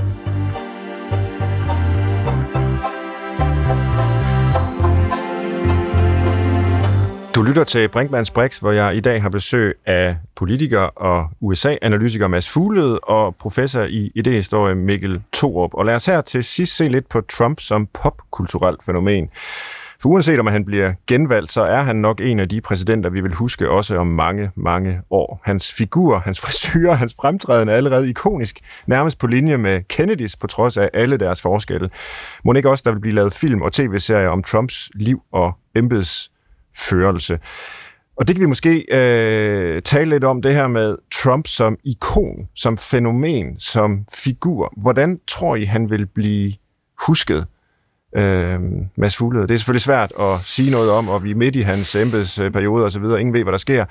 Du 7.37 7.43
lytter 7.43 7.63
til 7.63 7.87
Brinkmanns 7.87 8.31
Brix, 8.31 8.57
hvor 8.57 8.71
jeg 8.71 8.95
i 8.95 8.99
dag 8.99 9.21
har 9.21 9.29
besøg 9.29 9.75
af 9.85 10.17
politiker 10.35 10.79
og 10.79 11.29
USA-analytiker 11.41 12.27
Mads 12.27 12.49
Fuglede 12.49 12.99
og 12.99 13.35
professor 13.35 13.81
i 13.83 14.11
idehistorie 14.15 14.75
Mikkel 14.75 15.21
Torup. 15.33 15.73
Og 15.73 15.85
lad 15.85 15.95
os 15.95 16.05
her 16.05 16.21
til 16.21 16.43
sidst 16.43 16.75
se 16.75 16.87
lidt 16.87 17.09
på 17.09 17.21
Trump 17.21 17.59
som 17.59 17.87
popkulturelt 17.93 18.83
fænomen. 18.83 19.29
For 20.01 20.09
uanset 20.09 20.39
om 20.39 20.47
han 20.47 20.65
bliver 20.65 20.93
genvalgt, 21.07 21.51
så 21.51 21.63
er 21.63 21.81
han 21.81 21.95
nok 21.95 22.21
en 22.21 22.39
af 22.39 22.49
de 22.49 22.61
præsidenter, 22.61 23.09
vi 23.09 23.21
vil 23.21 23.33
huske 23.33 23.69
også 23.69 23.97
om 23.97 24.07
mange, 24.07 24.51
mange 24.55 25.01
år. 25.09 25.41
Hans 25.43 25.73
figur, 25.73 26.19
hans 26.19 26.41
frisyrer, 26.41 26.93
hans 26.93 27.15
fremtræden 27.21 27.69
er 27.69 27.73
allerede 27.73 28.09
ikonisk, 28.09 28.59
nærmest 28.87 29.19
på 29.19 29.27
linje 29.27 29.57
med 29.57 29.81
Kennedys, 29.87 30.35
på 30.35 30.47
trods 30.47 30.77
af 30.77 30.89
alle 30.93 31.17
deres 31.17 31.41
forskelle. 31.41 31.89
Må 32.45 32.53
ikke 32.53 32.69
også, 32.69 32.83
der 32.85 32.91
vil 32.91 32.99
blive 32.99 33.15
lavet 33.15 33.33
film 33.33 33.61
og 33.61 33.73
tv-serier 33.73 34.29
om 34.29 34.43
Trumps 34.43 34.91
liv 34.95 35.21
og 35.31 35.51
embeds 35.75 36.31
førelse. 36.77 37.39
Og 38.17 38.27
det 38.27 38.35
kan 38.35 38.41
vi 38.41 38.47
måske 38.47 38.85
øh, 38.91 39.81
tale 39.81 40.09
lidt 40.09 40.23
om, 40.23 40.41
det 40.41 40.53
her 40.53 40.67
med 40.67 40.95
Trump 41.13 41.47
som 41.47 41.77
ikon, 41.83 42.47
som 42.55 42.77
fænomen, 42.77 43.59
som 43.59 44.05
figur. 44.13 44.73
Hvordan 44.77 45.19
tror 45.27 45.55
I, 45.55 45.65
han 45.65 45.89
vil 45.89 46.05
blive 46.05 46.53
husket? 47.07 47.45
Øh, 48.15 48.59
Mads 48.97 49.17
Fuglede. 49.17 49.47
Det 49.47 49.53
er 49.53 49.57
selvfølgelig 49.57 49.81
svært 49.81 50.13
at 50.19 50.39
sige 50.43 50.71
noget 50.71 50.91
om, 50.91 51.09
og 51.09 51.23
vi 51.23 51.31
er 51.31 51.35
midt 51.35 51.55
i 51.55 51.61
hans 51.61 51.95
embedsperiode 51.95 52.85
og 52.85 52.91
så 52.91 52.99
videre. 52.99 53.19
Ingen 53.19 53.33
ved, 53.33 53.43
hvad 53.43 53.51
der 53.51 53.57
sker. 53.57 53.85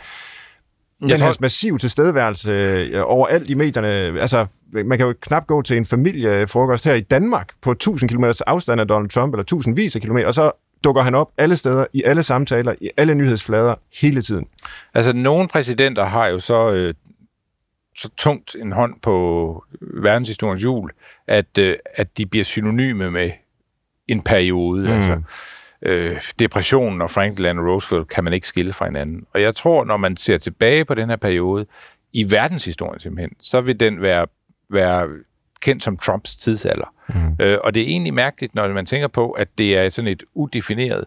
Men 1.01 1.11
tror... 1.11 1.24
hans 1.24 1.41
massiv 1.41 1.78
tilstedeværelse 1.78 2.51
øh, 2.51 3.03
overalt 3.05 3.51
i 3.51 3.55
medierne, 3.55 3.89
altså 4.20 4.47
man 4.72 4.99
kan 4.99 5.07
jo 5.07 5.14
knap 5.20 5.47
gå 5.47 5.62
til 5.62 5.76
en 5.76 5.84
familiefrokost 5.84 6.84
her 6.84 6.95
i 6.95 7.01
Danmark 7.01 7.49
på 7.62 7.70
1000 7.70 8.11
km 8.11 8.24
afstand 8.47 8.80
af 8.80 8.89
Donald 8.89 9.11
Trump, 9.11 9.34
eller 9.34 9.45
tusindvis 9.45 9.97
af 9.97 10.01
kilometer, 10.03 10.26
og 10.26 10.34
så 10.34 10.51
dukker 10.87 11.03
han 11.03 11.14
op 11.14 11.30
alle 11.39 11.57
steder, 11.57 11.87
i 11.93 12.03
alle 12.03 12.22
samtaler, 12.22 12.74
i 12.80 12.91
alle 12.97 13.14
nyhedsflader, 13.14 13.74
hele 14.01 14.22
tiden. 14.22 14.47
Altså, 14.95 15.12
nogle 15.12 15.49
præsidenter 15.49 16.05
har 16.05 16.26
jo 16.26 16.41
så, 16.41 16.70
øh, 16.70 16.95
så 17.97 18.11
tungt 18.16 18.55
en 18.55 18.72
hånd 18.72 19.01
på 19.03 19.64
verdenshistoriens 19.80 20.64
jul, 20.64 20.91
at, 21.26 21.59
øh, 21.59 21.76
at 21.95 22.18
de 22.18 22.26
bliver 22.26 22.45
synonyme 22.45 23.11
med 23.11 23.30
en 24.09 24.22
periode. 24.22 24.82
Mm. 24.82 24.93
Altså, 24.93 25.20
øh, 25.82 26.20
depressionen 26.39 27.03
og 27.03 27.11
Franklin 27.11 27.37
Delano 27.37 27.72
Roosevelt 27.72 28.09
kan 28.09 28.24
man 28.24 28.32
ikke 28.32 28.47
skille 28.47 28.72
fra 28.72 28.84
hinanden. 28.87 29.26
Og 29.34 29.43
jeg 29.43 29.55
tror, 29.55 29.84
når 29.84 29.97
man 29.97 30.16
ser 30.16 30.37
tilbage 30.37 30.84
på 30.84 30.95
den 30.95 31.09
her 31.09 31.16
periode, 31.16 31.66
i 32.12 32.30
verdenshistorien 32.30 33.01
simpelthen, 33.01 33.30
så 33.41 33.61
vil 33.61 33.80
den 33.80 34.03
være, 34.03 34.26
være 34.70 35.09
kendt 35.61 35.82
som 35.82 35.96
Trumps 35.96 36.36
tidsalder. 36.36 36.94
Mm. 37.09 37.44
Øh, 37.44 37.59
og 37.64 37.74
det 37.74 37.82
er 37.82 37.86
egentlig 37.86 38.14
mærkeligt, 38.14 38.54
når 38.54 38.68
man 38.68 38.86
tænker 38.86 39.09
på, 39.09 39.30
at 39.30 39.48
det 39.59 39.76
er 39.76 39.88
sådan 39.88 40.11
et 40.11 40.22
udefineret 40.34 41.04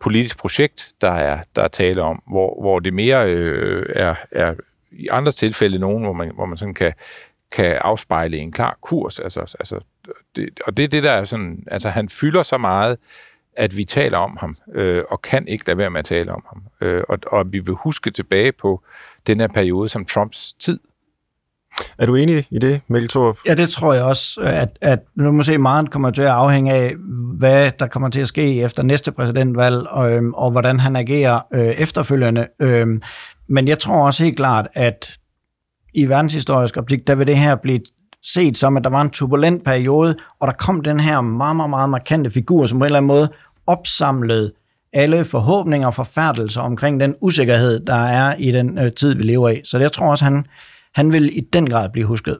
politisk 0.00 0.38
projekt, 0.38 0.92
der 1.00 1.10
er, 1.10 1.42
der 1.56 1.62
er 1.62 1.68
tale 1.68 2.02
om, 2.02 2.22
hvor, 2.26 2.60
hvor 2.60 2.78
det 2.78 2.94
mere 2.94 3.30
øh, 3.30 3.86
er, 3.96 4.14
er 4.32 4.54
i 4.90 5.08
andre 5.08 5.32
tilfælde 5.32 5.78
nogen, 5.78 6.04
hvor 6.04 6.12
man, 6.12 6.30
hvor 6.34 6.46
man 6.46 6.58
sådan 6.58 6.74
kan, 6.74 6.92
kan 7.52 7.76
afspejle 7.80 8.36
en 8.36 8.52
klar 8.52 8.78
kurs. 8.82 9.18
Altså, 9.18 9.40
altså, 9.40 9.80
det, 10.36 10.60
og 10.66 10.76
det 10.76 10.84
er 10.84 10.88
det, 10.88 11.02
der 11.02 11.12
er 11.12 11.24
sådan, 11.24 11.64
altså 11.70 11.88
han 11.88 12.08
fylder 12.08 12.42
så 12.42 12.58
meget, 12.58 12.98
at 13.56 13.76
vi 13.76 13.84
taler 13.84 14.18
om 14.18 14.36
ham, 14.40 14.56
øh, 14.74 15.02
og 15.08 15.22
kan 15.22 15.48
ikke 15.48 15.66
lade 15.66 15.78
være 15.78 15.90
med 15.90 15.98
at 15.98 16.04
tale 16.04 16.32
om 16.32 16.44
ham. 16.48 16.62
Øh, 16.80 17.04
og, 17.08 17.18
og 17.26 17.52
vi 17.52 17.58
vil 17.58 17.74
huske 17.74 18.10
tilbage 18.10 18.52
på 18.52 18.82
den 19.26 19.40
her 19.40 19.48
periode 19.48 19.88
som 19.88 20.04
Trumps 20.04 20.52
tid. 20.52 20.80
Er 21.98 22.06
du 22.06 22.16
enig 22.16 22.46
i 22.50 22.58
det, 22.58 22.80
Mikkel 22.88 23.08
Thorup? 23.08 23.38
Ja, 23.46 23.54
det 23.54 23.70
tror 23.70 23.92
jeg 23.94 24.02
også, 24.02 24.40
at, 24.40 24.78
at 24.80 24.98
nu 25.16 25.32
må 25.32 25.42
se, 25.42 25.58
meget 25.58 25.90
kommer 25.90 26.10
til 26.10 26.22
at 26.22 26.28
afhænge 26.28 26.72
af, 26.72 26.94
hvad 27.38 27.70
der 27.78 27.86
kommer 27.86 28.08
til 28.08 28.20
at 28.20 28.28
ske 28.28 28.62
efter 28.62 28.82
næste 28.82 29.12
præsidentvalg, 29.12 29.86
og, 29.86 30.12
øhm, 30.12 30.34
og 30.34 30.50
hvordan 30.50 30.80
han 30.80 30.96
agerer 30.96 31.40
øh, 31.54 31.66
efterfølgende. 31.66 32.46
Øhm, 32.60 33.02
men 33.48 33.68
jeg 33.68 33.78
tror 33.78 34.06
også 34.06 34.24
helt 34.24 34.36
klart, 34.36 34.68
at 34.74 35.12
i 35.94 36.08
verdenshistorisk 36.08 36.76
optik, 36.76 37.06
der 37.06 37.14
vil 37.14 37.26
det 37.26 37.36
her 37.36 37.56
blive 37.56 37.80
set 38.22 38.58
som, 38.58 38.76
at 38.76 38.84
der 38.84 38.90
var 38.90 39.00
en 39.00 39.10
turbulent 39.10 39.64
periode, 39.64 40.16
og 40.40 40.46
der 40.48 40.54
kom 40.54 40.80
den 40.80 41.00
her 41.00 41.20
meget, 41.20 41.56
meget, 41.56 41.70
meget 41.70 41.90
markante 41.90 42.30
figur, 42.30 42.66
som 42.66 42.78
på 42.78 42.84
en 42.84 42.86
eller 42.86 42.96
anden 42.96 43.08
måde 43.08 43.28
opsamlede 43.66 44.52
alle 44.92 45.24
forhåbninger 45.24 45.86
og 45.86 45.94
forfærdelser 45.94 46.60
omkring 46.60 47.00
den 47.00 47.14
usikkerhed, 47.20 47.80
der 47.80 47.94
er 47.94 48.34
i 48.38 48.52
den 48.52 48.78
øh, 48.78 48.92
tid, 48.92 49.14
vi 49.14 49.22
lever 49.22 49.48
i. 49.48 49.60
Så 49.64 49.78
jeg 49.78 49.92
tror 49.92 50.10
også, 50.10 50.24
han, 50.24 50.46
han 50.98 51.12
vil 51.12 51.38
i 51.38 51.40
den 51.40 51.70
grad 51.70 51.88
blive 51.92 52.06
husket. 52.06 52.38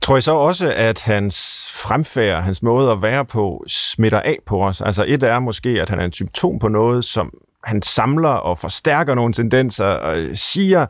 Tror 0.00 0.16
I 0.16 0.20
så 0.20 0.32
også, 0.32 0.72
at 0.76 1.02
hans 1.02 1.68
fremfærd, 1.74 2.42
hans 2.42 2.62
måde 2.62 2.90
at 2.90 3.02
være 3.02 3.24
på, 3.24 3.64
smitter 3.66 4.20
af 4.20 4.38
på 4.46 4.66
os? 4.66 4.80
Altså 4.80 5.04
et 5.08 5.22
er 5.22 5.38
måske, 5.38 5.68
at 5.68 5.88
han 5.88 5.98
er 6.00 6.04
en 6.04 6.12
symptom 6.12 6.58
på 6.58 6.68
noget, 6.68 7.04
som 7.04 7.30
han 7.64 7.82
samler 7.82 8.28
og 8.28 8.58
forstærker 8.58 9.14
nogle 9.14 9.34
tendenser 9.34 9.84
og 9.84 10.16
siger 10.32 10.86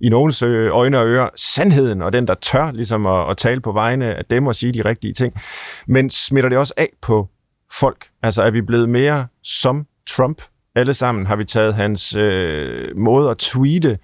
i 0.00 0.08
nogens 0.08 0.42
øjne 0.42 0.98
og 0.98 1.06
ører 1.06 1.28
sandheden, 1.36 2.02
og 2.02 2.12
den, 2.12 2.26
der 2.26 2.34
tør 2.34 2.70
ligesom 2.70 3.06
at, 3.06 3.30
at 3.30 3.36
tale 3.36 3.60
på 3.60 3.72
vegne 3.72 4.14
af 4.14 4.24
dem 4.24 4.46
og 4.46 4.54
sige 4.54 4.72
de 4.72 4.84
rigtige 4.84 5.14
ting. 5.14 5.34
Men 5.86 6.10
smitter 6.10 6.48
det 6.48 6.58
også 6.58 6.74
af 6.76 6.88
på 7.02 7.28
folk? 7.72 8.06
Altså 8.22 8.42
er 8.42 8.50
vi 8.50 8.60
blevet 8.60 8.88
mere 8.88 9.26
som 9.42 9.86
Trump 10.08 10.42
alle 10.74 10.94
sammen? 10.94 11.26
Har 11.26 11.36
vi 11.36 11.44
taget 11.44 11.74
hans 11.74 12.16
øh, 12.16 12.96
måde 12.96 13.30
at 13.30 13.38
tweete 13.38 13.98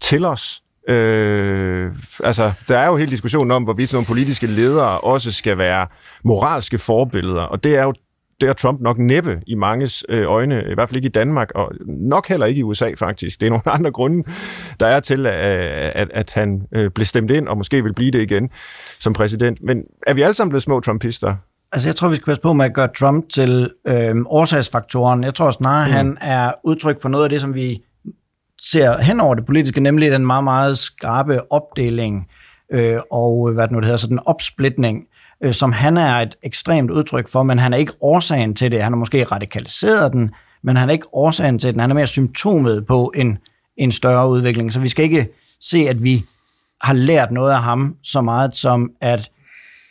til 0.00 0.24
os? 0.24 0.62
Øh, 0.88 1.92
altså, 2.24 2.52
der 2.68 2.78
er 2.78 2.86
jo 2.86 2.96
hele 2.96 3.10
diskussionen 3.10 3.50
om, 3.50 3.62
hvorvidt 3.62 3.90
sådan 3.90 3.96
nogle 3.96 4.06
politiske 4.06 4.46
ledere 4.46 5.00
også 5.00 5.32
skal 5.32 5.58
være 5.58 5.86
moralske 6.24 6.78
forbilleder, 6.78 7.42
og 7.42 7.64
det 7.64 7.76
er 7.76 7.82
jo 7.82 7.94
det 8.40 8.48
er 8.48 8.52
Trump 8.52 8.80
nok 8.80 8.98
næppe 8.98 9.40
i 9.46 9.54
manges 9.54 10.04
øh, 10.08 10.30
øjne, 10.30 10.64
i 10.70 10.74
hvert 10.74 10.88
fald 10.88 10.96
ikke 10.96 11.06
i 11.06 11.10
Danmark, 11.10 11.50
og 11.54 11.72
nok 11.86 12.28
heller 12.28 12.46
ikke 12.46 12.58
i 12.58 12.62
USA 12.62 12.90
faktisk. 12.98 13.40
Det 13.40 13.46
er 13.46 13.50
nogle 13.50 13.68
andre 13.76 13.90
grunde, 13.90 14.24
der 14.80 14.86
er 14.86 15.00
til, 15.00 15.26
at, 15.26 15.34
at, 15.34 16.10
at 16.14 16.32
han 16.32 16.62
øh, 16.72 16.90
blev 16.90 17.06
stemt 17.06 17.30
ind, 17.30 17.48
og 17.48 17.56
måske 17.56 17.82
vil 17.82 17.94
blive 17.94 18.10
det 18.10 18.22
igen 18.22 18.50
som 19.00 19.12
præsident. 19.12 19.58
Men 19.62 19.82
er 20.06 20.14
vi 20.14 20.22
alle 20.22 20.34
sammen 20.34 20.50
blevet 20.50 20.62
små 20.62 20.80
trumpister? 20.80 21.36
Altså, 21.72 21.88
jeg 21.88 21.96
tror, 21.96 22.08
vi 22.08 22.16
skal 22.16 22.24
passe 22.24 22.42
på 22.42 22.52
med 22.52 22.64
at 22.64 22.74
gøre 22.74 22.88
Trump 22.98 23.28
til 23.28 23.70
øh, 23.86 24.16
årsagsfaktoren. 24.26 25.24
Jeg 25.24 25.34
tror 25.34 25.50
snarere, 25.50 25.86
mm. 25.86 25.92
han 25.92 26.18
er 26.20 26.52
udtryk 26.64 27.02
for 27.02 27.08
noget 27.08 27.24
af 27.24 27.30
det, 27.30 27.40
som 27.40 27.54
vi 27.54 27.82
ser 28.60 28.98
hen 28.98 29.20
over 29.20 29.34
det 29.34 29.46
politiske, 29.46 29.80
nemlig 29.80 30.10
den 30.10 30.26
meget, 30.26 30.44
meget 30.44 30.78
skarpe 30.78 31.52
opdeling 31.52 32.28
øh, 32.72 32.98
og 33.10 33.48
øh, 33.48 33.54
hvad 33.54 33.64
det 33.64 33.72
nu 33.72 33.78
det 33.78 33.86
hedder, 33.86 33.98
sådan 33.98 34.16
en 34.16 34.26
opsplitning, 34.26 35.06
øh, 35.40 35.54
som 35.54 35.72
han 35.72 35.96
er 35.96 36.14
et 36.14 36.36
ekstremt 36.42 36.90
udtryk 36.90 37.28
for, 37.28 37.42
men 37.42 37.58
han 37.58 37.72
er 37.72 37.76
ikke 37.76 37.92
årsagen 38.00 38.54
til 38.54 38.70
det. 38.70 38.82
Han 38.82 38.92
har 38.92 38.98
måske 38.98 39.24
radikaliseret 39.24 40.12
den, 40.12 40.30
men 40.62 40.76
han 40.76 40.88
er 40.88 40.92
ikke 40.92 41.14
årsagen 41.14 41.58
til 41.58 41.72
den. 41.72 41.80
Han 41.80 41.90
er 41.90 41.94
mere 41.94 42.06
symptomet 42.06 42.86
på 42.86 43.12
en, 43.14 43.38
en 43.76 43.92
større 43.92 44.28
udvikling. 44.28 44.72
Så 44.72 44.80
vi 44.80 44.88
skal 44.88 45.04
ikke 45.04 45.28
se, 45.60 45.78
at 45.88 46.02
vi 46.02 46.24
har 46.82 46.94
lært 46.94 47.30
noget 47.30 47.52
af 47.52 47.62
ham 47.62 47.96
så 48.02 48.20
meget 48.20 48.56
som, 48.56 48.90
at 49.00 49.30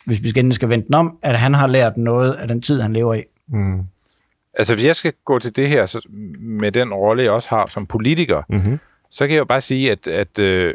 hvis 0.06 0.24
vi 0.24 0.30
skal, 0.30 0.54
skal 0.54 0.70
vente 0.70 0.88
den 0.88 0.96
om, 0.96 1.18
at 1.24 1.40
han 1.40 1.54
har 1.54 1.68
lært 1.68 1.98
noget 1.98 2.34
af 2.34 2.48
den 2.48 2.62
tid, 2.62 2.82
han 2.82 2.94
lever 2.94 3.14
i. 3.14 3.24
Mm. 3.48 3.80
Altså, 4.54 4.74
hvis 4.74 4.86
jeg 4.86 4.96
skal 4.96 5.14
gå 5.26 5.40
til 5.40 5.56
det 5.56 5.68
her 5.70 5.86
så, 5.86 6.02
med 6.58 6.72
den 6.72 6.94
rolle, 6.94 7.24
jeg 7.24 7.32
også 7.32 7.50
har 7.50 7.68
som 7.68 7.86
politiker, 7.86 8.42
mm-hmm. 8.50 8.80
så 9.10 9.28
kan 9.28 9.34
jeg 9.34 9.40
jo 9.40 9.46
bare 9.46 9.62
sige, 9.62 9.92
at, 9.92 10.08
at 10.08 10.40
øh, 10.40 10.74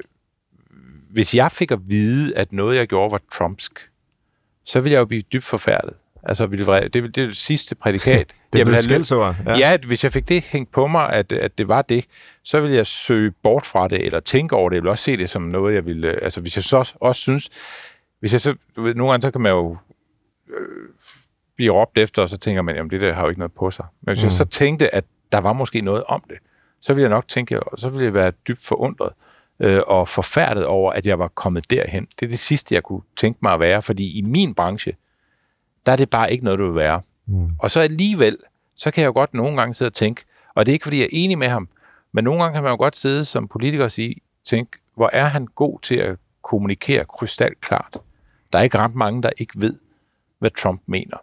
hvis 1.10 1.34
jeg 1.34 1.52
fik 1.52 1.70
at 1.70 1.78
vide, 1.86 2.36
at 2.36 2.52
noget, 2.52 2.76
jeg 2.76 2.86
gjorde, 2.86 3.12
var 3.12 3.20
trumpsk, 3.32 3.90
så 4.64 4.80
ville 4.80 4.92
jeg 4.92 5.00
jo 5.00 5.04
blive 5.04 5.22
dybt 5.22 5.44
forfærdet. 5.44 5.94
Altså, 6.22 6.46
det, 6.46 6.66
det, 6.66 6.92
det 6.92 7.16
det 7.16 7.36
sidste 7.36 7.74
prædikat. 7.74 8.34
det 8.52 8.58
jeg 8.58 8.66
ville 8.66 8.76
have 8.76 8.88
Ja. 9.46 9.58
ja, 9.58 9.72
at 9.72 9.84
hvis 9.84 10.04
jeg 10.04 10.12
fik 10.12 10.28
det 10.28 10.42
hængt 10.42 10.72
på 10.72 10.86
mig, 10.86 11.10
at, 11.10 11.32
at 11.32 11.58
det 11.58 11.68
var 11.68 11.82
det, 11.82 12.04
så 12.42 12.60
ville 12.60 12.76
jeg 12.76 12.86
søge 12.86 13.30
bort 13.42 13.66
fra 13.66 13.88
det, 13.88 14.06
eller 14.06 14.20
tænke 14.20 14.56
over 14.56 14.68
det. 14.68 14.76
Jeg 14.76 14.82
ville 14.82 14.90
også 14.90 15.04
se 15.04 15.16
det 15.16 15.30
som 15.30 15.42
noget, 15.42 15.74
jeg 15.74 15.86
ville... 15.86 16.22
Altså, 16.22 16.40
hvis 16.40 16.56
jeg 16.56 16.64
så 16.64 16.94
også, 17.00 17.20
synes... 17.20 17.50
Hvis 18.20 18.32
jeg 18.32 18.40
så... 18.40 18.54
Ved, 18.76 18.94
nogle 18.94 19.12
gange, 19.12 19.22
så 19.22 19.30
kan 19.30 19.40
man 19.40 19.52
jo 19.52 19.76
øh, 20.48 20.66
blive 21.56 21.72
råbt 21.72 21.98
efter, 21.98 22.22
og 22.22 22.28
så 22.28 22.36
tænker 22.36 22.62
man, 22.62 22.76
jamen 22.76 22.90
det 22.90 23.00
der 23.00 23.14
har 23.14 23.22
jo 23.22 23.28
ikke 23.28 23.38
noget 23.38 23.52
på 23.52 23.70
sig. 23.70 23.84
Men 24.02 24.10
hvis 24.12 24.22
mm. 24.22 24.26
jeg 24.26 24.32
så 24.32 24.44
tænkte, 24.44 24.94
at 24.94 25.04
der 25.32 25.38
var 25.38 25.52
måske 25.52 25.80
noget 25.80 26.04
om 26.04 26.22
det, 26.28 26.36
så 26.80 26.94
ville 26.94 27.02
jeg 27.02 27.10
nok 27.10 27.28
tænke, 27.28 27.62
og 27.62 27.78
så 27.78 27.88
ville 27.88 28.04
jeg 28.04 28.14
være 28.14 28.30
dybt 28.30 28.64
forundret 28.64 29.12
øh, 29.60 29.82
og 29.86 30.08
forfærdet 30.08 30.66
over, 30.66 30.92
at 30.92 31.06
jeg 31.06 31.18
var 31.18 31.28
kommet 31.28 31.70
derhen. 31.70 32.06
Det 32.20 32.26
er 32.26 32.30
det 32.30 32.38
sidste, 32.38 32.74
jeg 32.74 32.82
kunne 32.82 33.02
tænke 33.16 33.38
mig 33.42 33.52
at 33.52 33.60
være, 33.60 33.82
fordi 33.82 34.18
i 34.18 34.22
min 34.22 34.54
branche, 34.54 34.92
der 35.86 35.92
er 35.92 35.96
det 35.96 36.10
bare 36.10 36.32
ikke 36.32 36.44
noget, 36.44 36.58
du 36.58 36.66
vil 36.66 36.74
være. 36.74 37.00
Mm. 37.26 37.50
Og 37.58 37.70
så 37.70 37.80
alligevel, 37.80 38.36
så 38.76 38.90
kan 38.90 39.02
jeg 39.02 39.06
jo 39.06 39.12
godt 39.12 39.34
nogle 39.34 39.56
gange 39.56 39.74
sidde 39.74 39.88
og 39.88 39.94
tænke, 39.94 40.24
og 40.54 40.66
det 40.66 40.72
er 40.72 40.74
ikke, 40.74 40.82
fordi 40.82 40.98
jeg 40.98 41.04
er 41.04 41.08
enig 41.12 41.38
med 41.38 41.48
ham, 41.48 41.68
men 42.12 42.24
nogle 42.24 42.42
gange 42.42 42.54
kan 42.54 42.62
man 42.62 42.70
jo 42.70 42.76
godt 42.76 42.96
sidde 42.96 43.24
som 43.24 43.48
politiker 43.48 43.84
og 43.84 43.90
sige, 43.90 44.16
tænk, 44.44 44.68
hvor 44.94 45.10
er 45.12 45.24
han 45.24 45.46
god 45.46 45.80
til 45.80 45.96
at 45.96 46.16
kommunikere 46.42 47.04
krystalklart. 47.04 47.96
Der 48.52 48.58
er 48.58 48.62
ikke 48.62 48.78
ret 48.78 48.94
mange, 48.94 49.22
der 49.22 49.30
ikke 49.38 49.52
ved, 49.56 49.78
hvad 50.38 50.50
Trump 50.50 50.82
mener. 50.86 51.16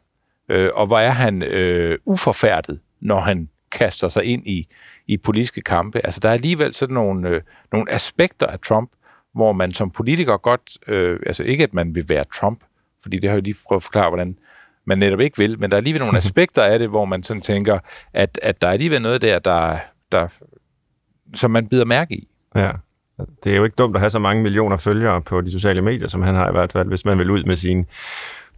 Øh, 0.49 0.69
og 0.73 0.87
hvor 0.87 0.99
er 0.99 1.09
han 1.09 1.43
øh, 1.43 1.99
uforfærdet, 2.05 2.79
når 2.99 3.19
han 3.19 3.49
kaster 3.71 4.07
sig 4.09 4.23
ind 4.23 4.47
i, 4.47 4.67
i 5.07 5.17
politiske 5.17 5.61
kampe. 5.61 6.05
Altså, 6.05 6.19
der 6.19 6.29
er 6.29 6.33
alligevel 6.33 6.73
sådan 6.73 6.93
nogle, 6.93 7.29
øh, 7.29 7.41
nogle 7.71 7.93
aspekter 7.93 8.47
af 8.47 8.59
Trump, 8.59 8.91
hvor 9.33 9.53
man 9.53 9.73
som 9.73 9.91
politiker 9.91 10.37
godt, 10.37 10.77
øh, 10.87 11.19
altså 11.25 11.43
ikke 11.43 11.63
at 11.63 11.73
man 11.73 11.95
vil 11.95 12.09
være 12.09 12.23
Trump, 12.39 12.59
fordi 13.01 13.19
det 13.19 13.29
har 13.29 13.35
jeg 13.37 13.43
lige 13.43 13.55
prøvet 13.67 13.79
at 13.79 13.83
forklare, 13.83 14.09
hvordan 14.09 14.37
man 14.85 14.97
netop 14.97 15.19
ikke 15.19 15.37
vil, 15.37 15.59
men 15.59 15.71
der 15.71 15.77
er 15.77 15.79
alligevel 15.79 16.01
nogle 16.01 16.17
aspekter 16.23 16.63
af 16.63 16.79
det, 16.79 16.89
hvor 16.89 17.05
man 17.05 17.23
sådan 17.23 17.41
tænker, 17.41 17.79
at, 18.13 18.39
at 18.43 18.61
der 18.61 18.67
er 18.67 18.71
alligevel 18.71 19.01
noget 19.01 19.21
der, 19.21 19.39
der, 19.39 19.77
der, 20.11 20.27
som 21.33 21.51
man 21.51 21.67
bider 21.67 21.85
mærke 21.85 22.15
i. 22.15 22.27
Ja. 22.55 22.71
Det 23.43 23.51
er 23.51 23.57
jo 23.57 23.63
ikke 23.63 23.75
dumt 23.75 23.95
at 23.95 23.99
have 23.99 24.09
så 24.09 24.19
mange 24.19 24.43
millioner 24.43 24.77
følgere 24.77 25.21
på 25.21 25.41
de 25.41 25.51
sociale 25.51 25.81
medier, 25.81 26.07
som 26.07 26.21
han 26.21 26.35
har 26.35 26.49
i 26.49 26.51
hvert 26.51 26.71
fald, 26.71 26.87
hvis 26.87 27.05
man 27.05 27.17
vil 27.17 27.29
ud 27.29 27.43
med 27.43 27.55
sine 27.55 27.85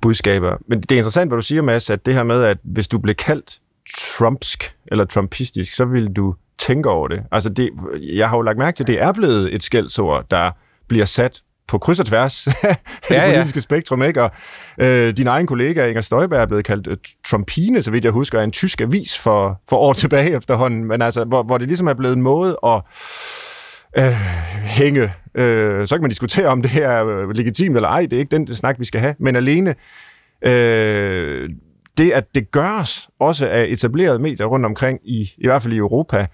budskaber. 0.02 0.58
Men 0.68 0.82
det 0.82 0.92
er 0.92 0.98
interessant, 0.98 1.30
hvad 1.30 1.38
du 1.38 1.42
siger, 1.42 1.62
Mads, 1.62 1.90
at 1.90 2.06
det 2.06 2.14
her 2.14 2.24
med, 2.24 2.44
at 2.44 2.58
hvis 2.64 2.88
du 2.88 3.00
blev 3.00 3.16
kaldt 3.16 3.60
trumpsk 3.98 4.76
eller 4.92 5.06
trumpistisk, 5.06 5.76
så 5.76 5.86
vil 5.86 6.08
du 6.08 6.36
tænke 6.60 6.90
over 6.90 7.08
det. 7.08 7.24
Altså, 7.32 7.50
det, 7.50 7.70
jeg 8.02 8.30
har 8.30 8.38
jo 8.38 8.42
lagt 8.42 8.58
mærke 8.58 8.76
til, 8.76 8.84
at 8.84 8.88
det 8.88 9.02
er 9.02 9.12
blevet 9.12 9.56
et 9.56 9.64
skældsord, 9.64 10.26
der 10.32 10.52
bliver 10.88 11.06
sat 11.06 11.42
på 11.68 11.78
kryds 11.78 12.00
og 12.00 12.06
tværs 12.06 12.48
af 12.48 12.54
ja, 13.10 13.26
det 13.26 13.34
politiske 13.34 13.58
ja. 13.58 13.62
spektrum, 13.62 14.04
ikke? 14.04 14.24
Og 14.24 14.32
øh, 14.78 15.18
din 15.18 15.28
egen 15.28 15.48
kollega 15.48 15.88
Inger 15.88 16.02
Støjberg 16.02 16.42
er 16.42 16.46
blevet 16.46 16.66
kaldt 16.66 16.88
uh, 16.88 16.94
Trumpine, 17.26 17.82
så 17.82 17.92
vidt 17.92 18.04
jeg 18.04 18.12
husker, 18.12 18.40
af 18.40 18.44
en 18.44 18.52
tysk 18.52 18.82
avis 18.82 19.18
for, 19.18 19.62
for 19.70 19.78
år 19.78 19.94
tilbage 19.94 20.36
efterhånden, 20.36 20.86
men 20.86 21.02
altså, 21.02 21.24
hvor, 21.24 21.44
hvor 21.44 21.58
det 21.58 21.68
ligesom 21.68 21.88
er 21.88 21.94
blevet 21.94 22.16
en 22.16 22.22
måde 22.22 22.58
at 22.66 22.82
øh, 23.98 24.12
hænge. 24.64 25.14
Øh, 25.36 25.88
så 25.88 25.96
kan 25.96 26.02
man 26.02 26.10
diskutere, 26.10 26.48
om 26.48 26.62
det 26.62 26.84
er 26.84 27.06
øh, 27.06 27.30
legitimt 27.30 27.76
eller 27.76 27.90
ej, 27.90 28.02
det 28.02 28.14
er 28.14 28.20
ikke 28.20 28.38
den 28.38 28.56
snak, 28.56 28.80
vi 28.80 28.86
skal 28.86 29.02
have, 29.02 29.16
men 29.20 29.36
alene 29.36 29.76
øh, 30.42 31.50
det, 32.02 32.12
at 32.12 32.36
det 32.36 32.52
gøres 32.52 33.10
også 33.20 33.48
af 33.48 33.66
etablerede 33.70 34.20
medier 34.20 34.46
rundt 34.46 34.66
omkring, 34.66 35.00
i, 35.04 35.32
i 35.38 35.48
hvert 35.48 35.64
fald 35.64 35.74
i 35.74 35.78
Europa, 35.78 36.28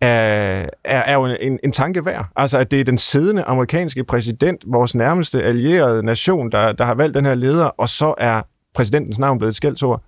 er, 0.00 0.66
er, 0.84 1.14
jo 1.14 1.24
en, 1.24 1.58
en 1.64 1.72
tanke 1.72 2.04
værd. 2.04 2.26
Altså, 2.36 2.58
at 2.58 2.70
det 2.70 2.80
er 2.80 2.84
den 2.84 2.98
siddende 2.98 3.42
amerikanske 3.42 4.04
præsident, 4.04 4.64
vores 4.66 4.94
nærmeste 4.94 5.42
allierede 5.42 6.02
nation, 6.02 6.52
der, 6.52 6.72
der 6.72 6.84
har 6.84 6.94
valgt 6.94 7.14
den 7.14 7.26
her 7.26 7.34
leder, 7.34 7.64
og 7.64 7.88
så 7.88 8.14
er 8.18 8.42
præsidentens 8.74 9.18
navn 9.18 9.38
blevet 9.38 9.52
et 9.52 9.56
skældsord. 9.56 10.02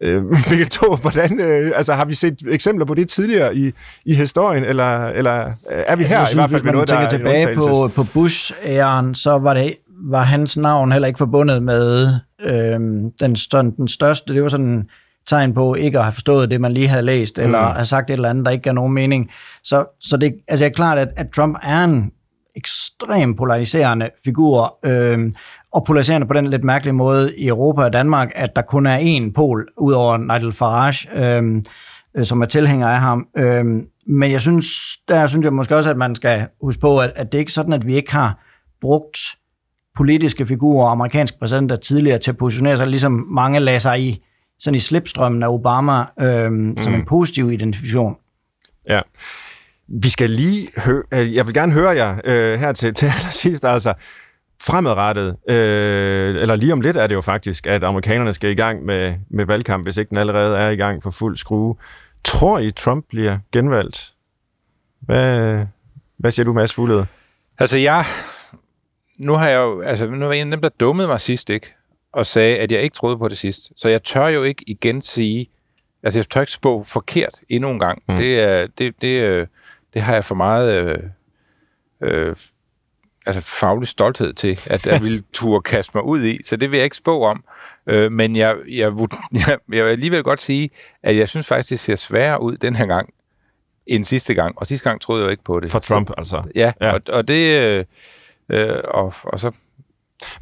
Øh, 0.00 0.24
Mikkel 0.50 0.68
Thor, 0.70 0.96
hvordan, 0.96 1.40
øh, 1.40 1.72
altså, 1.74 1.94
har 1.94 2.04
vi 2.04 2.14
set 2.14 2.42
eksempler 2.48 2.86
på 2.86 2.94
det 2.94 3.08
tidligere 3.08 3.56
i, 3.56 3.72
i 4.04 4.14
historien, 4.14 4.64
eller, 4.64 5.06
eller 5.06 5.52
er 5.70 5.96
vi 5.96 6.04
her 6.04 6.24
synes, 6.24 6.32
i 6.32 6.36
hvert 6.36 6.50
fald 6.50 6.62
med 6.62 6.72
noget, 6.72 6.88
der 6.88 6.96
er 6.96 7.08
tilbage 7.08 7.54
på, 7.56 7.90
på 7.94 8.02
Bush-æren, 8.02 9.14
så 9.14 9.38
var 9.38 9.54
det 9.54 9.74
var 10.04 10.22
hans 10.22 10.56
navn 10.56 10.92
heller 10.92 11.08
ikke 11.08 11.18
forbundet 11.18 11.62
med 11.62 12.08
øh, 12.40 12.80
den, 13.20 13.36
den 13.76 13.88
største, 13.88 14.34
det 14.34 14.42
var 14.42 14.48
sådan 14.48 14.88
tegn 15.26 15.54
på 15.54 15.74
ikke 15.74 15.98
at 15.98 16.04
have 16.04 16.12
forstået 16.12 16.50
det, 16.50 16.60
man 16.60 16.72
lige 16.72 16.88
havde 16.88 17.02
læst, 17.02 17.38
eller 17.38 17.68
mm. 17.68 17.74
have 17.74 17.86
sagt 17.86 18.10
et 18.10 18.14
eller 18.14 18.30
andet, 18.30 18.46
der 18.46 18.50
ikke 18.50 18.62
gav 18.62 18.72
nogen 18.72 18.92
mening. 18.92 19.30
Så, 19.64 19.84
så 20.00 20.16
det 20.16 20.34
altså, 20.48 20.64
er 20.64 20.68
klart, 20.68 20.98
at, 20.98 21.08
at 21.16 21.26
Trump 21.32 21.58
er 21.62 21.84
en 21.84 22.10
ekstrem 22.56 23.36
polariserende 23.36 24.10
figur, 24.24 24.78
øh, 24.84 25.32
og 25.72 25.84
polariserende 25.84 26.26
på 26.26 26.32
den 26.32 26.46
lidt 26.46 26.64
mærkelige 26.64 26.92
måde 26.92 27.36
i 27.36 27.48
Europa 27.48 27.82
og 27.82 27.92
Danmark, 27.92 28.32
at 28.34 28.56
der 28.56 28.62
kun 28.62 28.86
er 28.86 28.98
én 28.98 29.32
pol, 29.32 29.68
udover 29.78 30.16
Nigel 30.16 30.52
Farage, 30.52 31.08
øh, 31.38 31.62
øh, 32.16 32.24
som 32.24 32.40
er 32.40 32.46
tilhænger 32.46 32.88
af 32.88 33.00
ham. 33.00 33.26
Øh, 33.38 33.64
men 34.06 34.30
jeg 34.30 34.40
synes, 34.40 34.66
der 35.08 35.26
synes 35.26 35.44
jeg 35.44 35.52
måske 35.52 35.76
også, 35.76 35.90
at 35.90 35.96
man 35.96 36.14
skal 36.14 36.46
huske 36.62 36.80
på, 36.80 36.98
at, 36.98 37.12
at 37.16 37.32
det 37.32 37.38
er 37.38 37.40
ikke 37.40 37.52
sådan, 37.52 37.72
at 37.72 37.86
vi 37.86 37.96
ikke 37.96 38.12
har 38.12 38.38
brugt 38.80 39.18
politiske 39.96 40.46
figurer 40.46 40.86
og 40.86 40.92
amerikanske 40.92 41.38
præsidenter 41.38 41.76
tidligere 41.76 42.18
til 42.18 42.30
at 42.30 42.36
positionere 42.36 42.76
sig, 42.76 42.86
ligesom 42.86 43.26
mange 43.30 43.60
lader 43.60 43.78
sig 43.78 44.00
i 44.00 44.22
sådan 44.58 44.74
i 44.74 44.78
slipstrømmen 44.78 45.42
af 45.42 45.48
Obama 45.48 46.04
øhm, 46.20 46.52
mm. 46.52 46.76
som 46.76 46.94
en 46.94 47.00
mm. 47.00 47.06
positiv 47.06 47.52
identifikation. 47.52 48.16
Ja. 48.88 49.00
Vi 49.88 50.08
skal 50.08 50.30
lige 50.30 50.68
høre, 50.76 51.02
øh, 51.14 51.34
jeg 51.34 51.46
vil 51.46 51.54
gerne 51.54 51.72
høre 51.72 51.90
jer 51.90 52.18
øh, 52.24 52.58
her 52.58 52.72
til, 52.72 52.94
til 52.94 53.06
allersidst, 53.16 53.64
altså 53.64 53.94
fremadrettet, 54.62 55.36
øh, 55.48 56.36
eller 56.36 56.56
lige 56.56 56.72
om 56.72 56.80
lidt 56.80 56.96
er 56.96 57.06
det 57.06 57.14
jo 57.14 57.20
faktisk, 57.20 57.66
at 57.66 57.84
amerikanerne 57.84 58.32
skal 58.32 58.50
i 58.50 58.54
gang 58.54 58.84
med, 58.84 59.14
med 59.30 59.46
valgkamp, 59.46 59.84
hvis 59.86 59.96
ikke 59.96 60.08
den 60.08 60.18
allerede 60.18 60.58
er 60.58 60.70
i 60.70 60.76
gang 60.76 61.02
for 61.02 61.10
fuld 61.10 61.36
skrue. 61.36 61.76
Tror 62.24 62.58
I, 62.58 62.70
Trump 62.70 63.04
bliver 63.08 63.38
genvalgt? 63.52 64.12
Hvad, 65.00 65.58
hvad 66.18 66.30
siger 66.30 66.44
du, 66.44 66.52
Mads 66.52 66.74
Fuglede? 66.74 67.06
Altså, 67.58 67.76
jeg... 67.76 68.04
Nu 69.18 69.32
har 69.32 69.48
jeg 69.48 69.56
jo... 69.56 69.80
Altså, 69.80 70.06
nu 70.06 70.26
var 70.26 70.32
en 70.32 70.52
af 70.52 70.56
dem, 70.56 70.62
der 70.62 70.68
dummede 70.68 71.08
mig 71.08 71.20
sidst, 71.20 71.50
ikke? 71.50 71.76
og 72.16 72.26
sagde, 72.26 72.58
at 72.58 72.72
jeg 72.72 72.82
ikke 72.82 72.94
troede 72.94 73.18
på 73.18 73.28
det 73.28 73.38
sidst. 73.38 73.72
Så 73.76 73.88
jeg 73.88 74.02
tør 74.02 74.26
jo 74.26 74.42
ikke 74.42 74.64
igen 74.66 75.02
sige, 75.02 75.50
altså 76.02 76.18
jeg 76.18 76.28
tør 76.28 76.40
ikke 76.40 76.52
spå 76.52 76.82
forkert 76.82 77.40
endnu 77.48 77.70
en 77.70 77.78
gang. 77.78 78.02
Mm. 78.08 78.16
Det, 78.16 78.40
er, 78.40 78.66
det, 78.78 78.94
det, 79.02 79.20
øh, 79.20 79.46
det 79.94 80.02
har 80.02 80.14
jeg 80.14 80.24
for 80.24 80.34
meget 80.34 80.74
øh, 80.74 80.98
øh, 82.02 82.36
altså 83.26 83.42
faglig 83.42 83.88
stolthed 83.88 84.32
til, 84.32 84.60
at 84.66 84.86
jeg 84.86 85.02
ville 85.02 85.22
turde 85.32 85.62
kaste 85.62 85.92
mig 85.94 86.04
ud 86.04 86.24
i, 86.24 86.42
så 86.44 86.56
det 86.56 86.70
vil 86.70 86.76
jeg 86.76 86.84
ikke 86.84 86.96
spå 86.96 87.22
om. 87.24 87.44
Øh, 87.86 88.12
men 88.12 88.36
jeg, 88.36 88.56
jeg, 88.68 88.92
jeg, 89.32 89.58
jeg 89.72 89.84
vil 89.84 89.90
alligevel 89.90 90.22
godt 90.22 90.40
sige, 90.40 90.70
at 91.02 91.16
jeg 91.16 91.28
synes 91.28 91.46
faktisk, 91.46 91.70
det 91.70 91.78
ser 91.78 91.96
sværere 91.96 92.42
ud 92.42 92.56
den 92.56 92.76
her 92.76 92.86
gang, 92.86 93.08
end 93.86 94.04
sidste 94.04 94.34
gang. 94.34 94.58
Og 94.58 94.66
sidste 94.66 94.90
gang 94.90 95.00
troede 95.00 95.22
jeg 95.22 95.26
jo 95.26 95.30
ikke 95.30 95.44
på 95.44 95.60
det. 95.60 95.70
For 95.70 95.78
Trump, 95.78 96.08
så, 96.08 96.14
altså? 96.18 96.42
Ja, 96.54 96.72
ja. 96.80 96.92
Og, 96.92 97.00
og 97.08 97.28
det... 97.28 97.60
Øh, 97.60 97.84
øh, 98.48 98.80
og, 98.84 99.12
og 99.24 99.40
så 99.40 99.50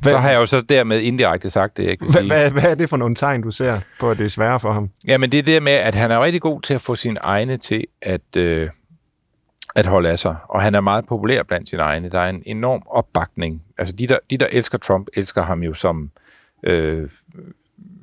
hvad, 0.00 0.12
så 0.12 0.18
har 0.18 0.30
jeg 0.30 0.38
jo 0.38 0.46
så 0.46 0.61
dermed 0.61 1.00
indirekte 1.00 1.50
sagt 1.50 1.76
det, 1.76 1.82
jeg 1.82 1.92
ikke 1.92 2.05
vil 2.05 2.12
sige. 2.12 2.26
Hvad, 2.26 2.50
hvad 2.50 2.62
er 2.62 2.74
det 2.74 2.88
for 2.88 2.96
nogle 2.96 3.14
tegn, 3.14 3.42
du 3.42 3.50
ser 3.50 3.80
på, 4.00 4.11
at 4.11 4.18
det 4.18 4.24
er 4.24 4.28
sværere 4.28 4.61
for 4.61 4.72
ham? 4.72 4.90
Jamen, 5.07 5.32
det 5.32 5.38
er 5.38 5.42
det 5.42 5.62
med, 5.62 5.72
at 5.72 5.94
han 5.94 6.11
er 6.11 6.20
rigtig 6.20 6.40
god 6.40 6.61
til 6.61 6.74
at 6.74 6.80
få 6.80 6.94
sine 6.94 7.20
egne 7.22 7.57
til 7.57 7.86
at, 8.02 8.36
øh, 8.36 8.70
at 9.74 9.86
holde 9.86 10.11
af 10.11 10.18
sig. 10.18 10.36
Og 10.48 10.62
han 10.62 10.74
er 10.74 10.80
meget 10.80 11.07
populær 11.07 11.42
blandt 11.42 11.68
sine 11.68 11.82
egne. 11.82 12.09
Der 12.09 12.20
er 12.20 12.28
en 12.28 12.42
enorm 12.46 12.82
opbakning. 12.86 13.62
Altså, 13.78 13.96
de 13.96 14.07
der, 14.07 14.18
de, 14.30 14.38
der 14.38 14.46
elsker 14.52 14.78
Trump, 14.78 15.09
elsker 15.14 15.42
ham 15.42 15.62
jo 15.62 15.74
som 15.74 16.11
øh, 16.62 17.09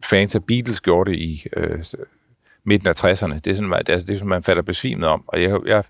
fans 0.03 0.35
af 0.35 0.43
Beatles 0.43 0.81
gjorde 0.81 1.11
det 1.11 1.17
i 1.17 1.45
øh, 1.57 1.83
midten 2.63 2.89
af 2.89 3.03
60'erne. 3.03 3.39
Det 3.39 3.47
er 3.47 3.55
sådan, 3.55 3.73
altså, 3.73 4.07
det 4.07 4.13
er 4.13 4.17
sådan, 4.17 4.27
man 4.27 4.43
falder 4.43 4.61
besvimet 4.61 5.09
om. 5.09 5.23
Og 5.27 5.41
jeg, 5.41 5.59
jeg 5.65 5.83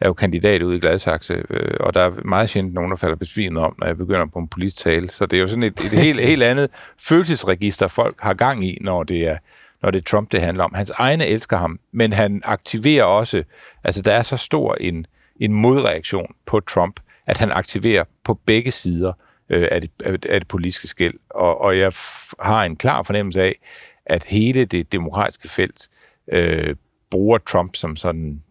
er 0.00 0.08
jo 0.08 0.14
kandidat 0.14 0.62
ude 0.62 0.76
i 0.76 0.80
Gladsaxe, 0.80 1.42
øh, 1.50 1.76
og 1.80 1.94
der 1.94 2.00
er 2.00 2.10
meget 2.24 2.48
sjældent 2.48 2.74
nogen, 2.74 2.90
der 2.90 2.96
falder 2.96 3.16
besvimet 3.16 3.62
om, 3.62 3.74
når 3.78 3.86
jeg 3.86 3.96
begynder 3.96 4.26
på 4.26 4.38
en 4.38 4.48
politisk 4.48 4.76
tale. 4.76 5.10
Så 5.10 5.26
det 5.26 5.36
er 5.36 5.40
jo 5.40 5.48
sådan 5.48 5.62
et, 5.62 5.80
et 5.80 5.98
helt, 5.98 6.20
helt 6.20 6.42
andet 6.42 6.70
følelsesregister, 6.98 7.88
folk 7.88 8.20
har 8.20 8.34
gang 8.34 8.64
i, 8.64 8.78
når 8.80 9.02
det 9.02 9.26
er 9.26 9.36
når 9.82 9.90
det 9.90 9.98
er 9.98 10.02
Trump, 10.02 10.32
det 10.32 10.40
handler 10.40 10.64
om. 10.64 10.74
Hans 10.74 10.90
egne 10.90 11.26
elsker 11.26 11.56
ham, 11.56 11.80
men 11.92 12.12
han 12.12 12.42
aktiverer 12.44 13.04
også, 13.04 13.42
altså 13.84 14.02
der 14.02 14.12
er 14.12 14.22
så 14.22 14.36
stor 14.36 14.74
en, 14.74 15.06
en 15.40 15.52
modreaktion 15.52 16.34
på 16.46 16.60
Trump, 16.60 17.00
at 17.26 17.38
han 17.38 17.52
aktiverer 17.52 18.04
på 18.24 18.34
begge 18.34 18.70
sider 18.70 19.12
øh, 19.50 19.68
af, 19.70 19.80
det, 19.80 19.90
af 20.26 20.40
det 20.40 20.48
politiske 20.48 20.88
skæld. 20.88 21.14
Og, 21.30 21.60
og 21.60 21.78
jeg 21.78 21.92
har 22.40 22.64
en 22.64 22.76
klar 22.76 23.02
fornemmelse 23.02 23.42
af, 23.42 23.58
at 24.06 24.24
hele 24.24 24.64
det 24.64 24.92
demokratiske 24.92 25.48
felt 25.48 25.88
øh, 26.32 26.76
bruger 27.10 27.38
Trump 27.38 27.76
som 27.76 27.96
sådan 27.96 28.42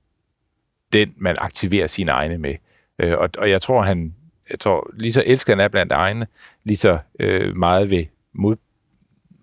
den, 0.95 1.13
man 1.17 1.35
aktiverer 1.39 1.87
sine 1.87 2.11
egne 2.11 2.37
med. 2.37 2.55
Øh, 2.99 3.17
og, 3.17 3.29
og 3.37 3.49
jeg 3.49 3.61
tror, 3.61 3.81
han 3.81 4.13
jeg 4.51 4.59
tror, 4.59 4.89
lige 4.93 5.11
så 5.11 5.23
elsker 5.25 5.53
han 5.53 5.59
er 5.59 5.67
blandt 5.67 5.91
egne, 5.91 6.27
lige 6.63 6.77
så 6.77 6.97
øh, 7.19 7.55
meget 7.55 7.91
ved 7.91 8.05
mod, 8.33 8.55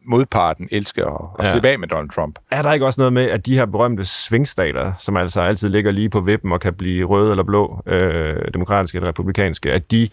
modparten 0.04 0.68
elsker 0.70 1.06
at, 1.06 1.30
at 1.38 1.46
ja. 1.46 1.52
slippe 1.52 1.68
af 1.68 1.78
med 1.78 1.88
Donald 1.88 2.10
Trump. 2.10 2.38
Er 2.50 2.62
der 2.62 2.72
ikke 2.72 2.86
også 2.86 3.00
noget 3.00 3.12
med, 3.12 3.30
at 3.30 3.46
de 3.46 3.54
her 3.54 3.66
berømte 3.66 4.04
svingstater, 4.04 4.92
som 4.98 5.16
altså 5.16 5.40
altid 5.40 5.68
ligger 5.68 5.90
lige 5.90 6.10
på 6.10 6.20
vippen 6.20 6.52
og 6.52 6.60
kan 6.60 6.74
blive 6.74 7.04
røde 7.04 7.30
eller 7.30 7.44
blå, 7.44 7.82
øh, 7.86 8.36
demokratiske 8.54 8.96
eller 8.96 9.08
republikanske, 9.08 9.72
at 9.72 9.90
de 9.90 10.08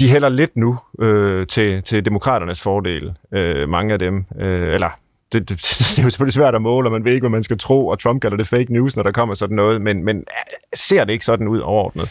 de 0.00 0.10
hælder 0.10 0.28
lidt 0.28 0.56
nu 0.56 0.78
øh, 0.98 1.46
til, 1.46 1.82
til 1.82 2.04
demokraternes 2.04 2.62
fordel, 2.62 3.14
øh, 3.32 3.68
mange 3.68 3.92
af 3.92 3.98
dem. 3.98 4.24
Øh, 4.40 4.74
eller 4.74 4.90
det, 5.32 5.48
det, 5.48 5.58
det 5.90 5.98
er 5.98 6.02
jo 6.02 6.10
selvfølgelig 6.10 6.34
svært 6.34 6.54
at 6.54 6.62
måle, 6.62 6.88
og 6.88 6.92
man 6.92 7.04
ved 7.04 7.12
ikke, 7.12 7.22
hvad 7.22 7.30
man 7.30 7.42
skal 7.42 7.58
tro, 7.58 7.86
og 7.86 7.98
Trump 7.98 8.22
kalder 8.22 8.36
det 8.36 8.48
fake 8.48 8.72
news, 8.72 8.96
når 8.96 9.02
der 9.02 9.12
kommer 9.12 9.34
sådan 9.34 9.56
noget, 9.56 9.82
men, 9.82 10.04
men 10.04 10.24
ser 10.74 11.04
det 11.04 11.12
ikke 11.12 11.24
sådan 11.24 11.48
ud 11.48 11.58
overordnet? 11.58 12.10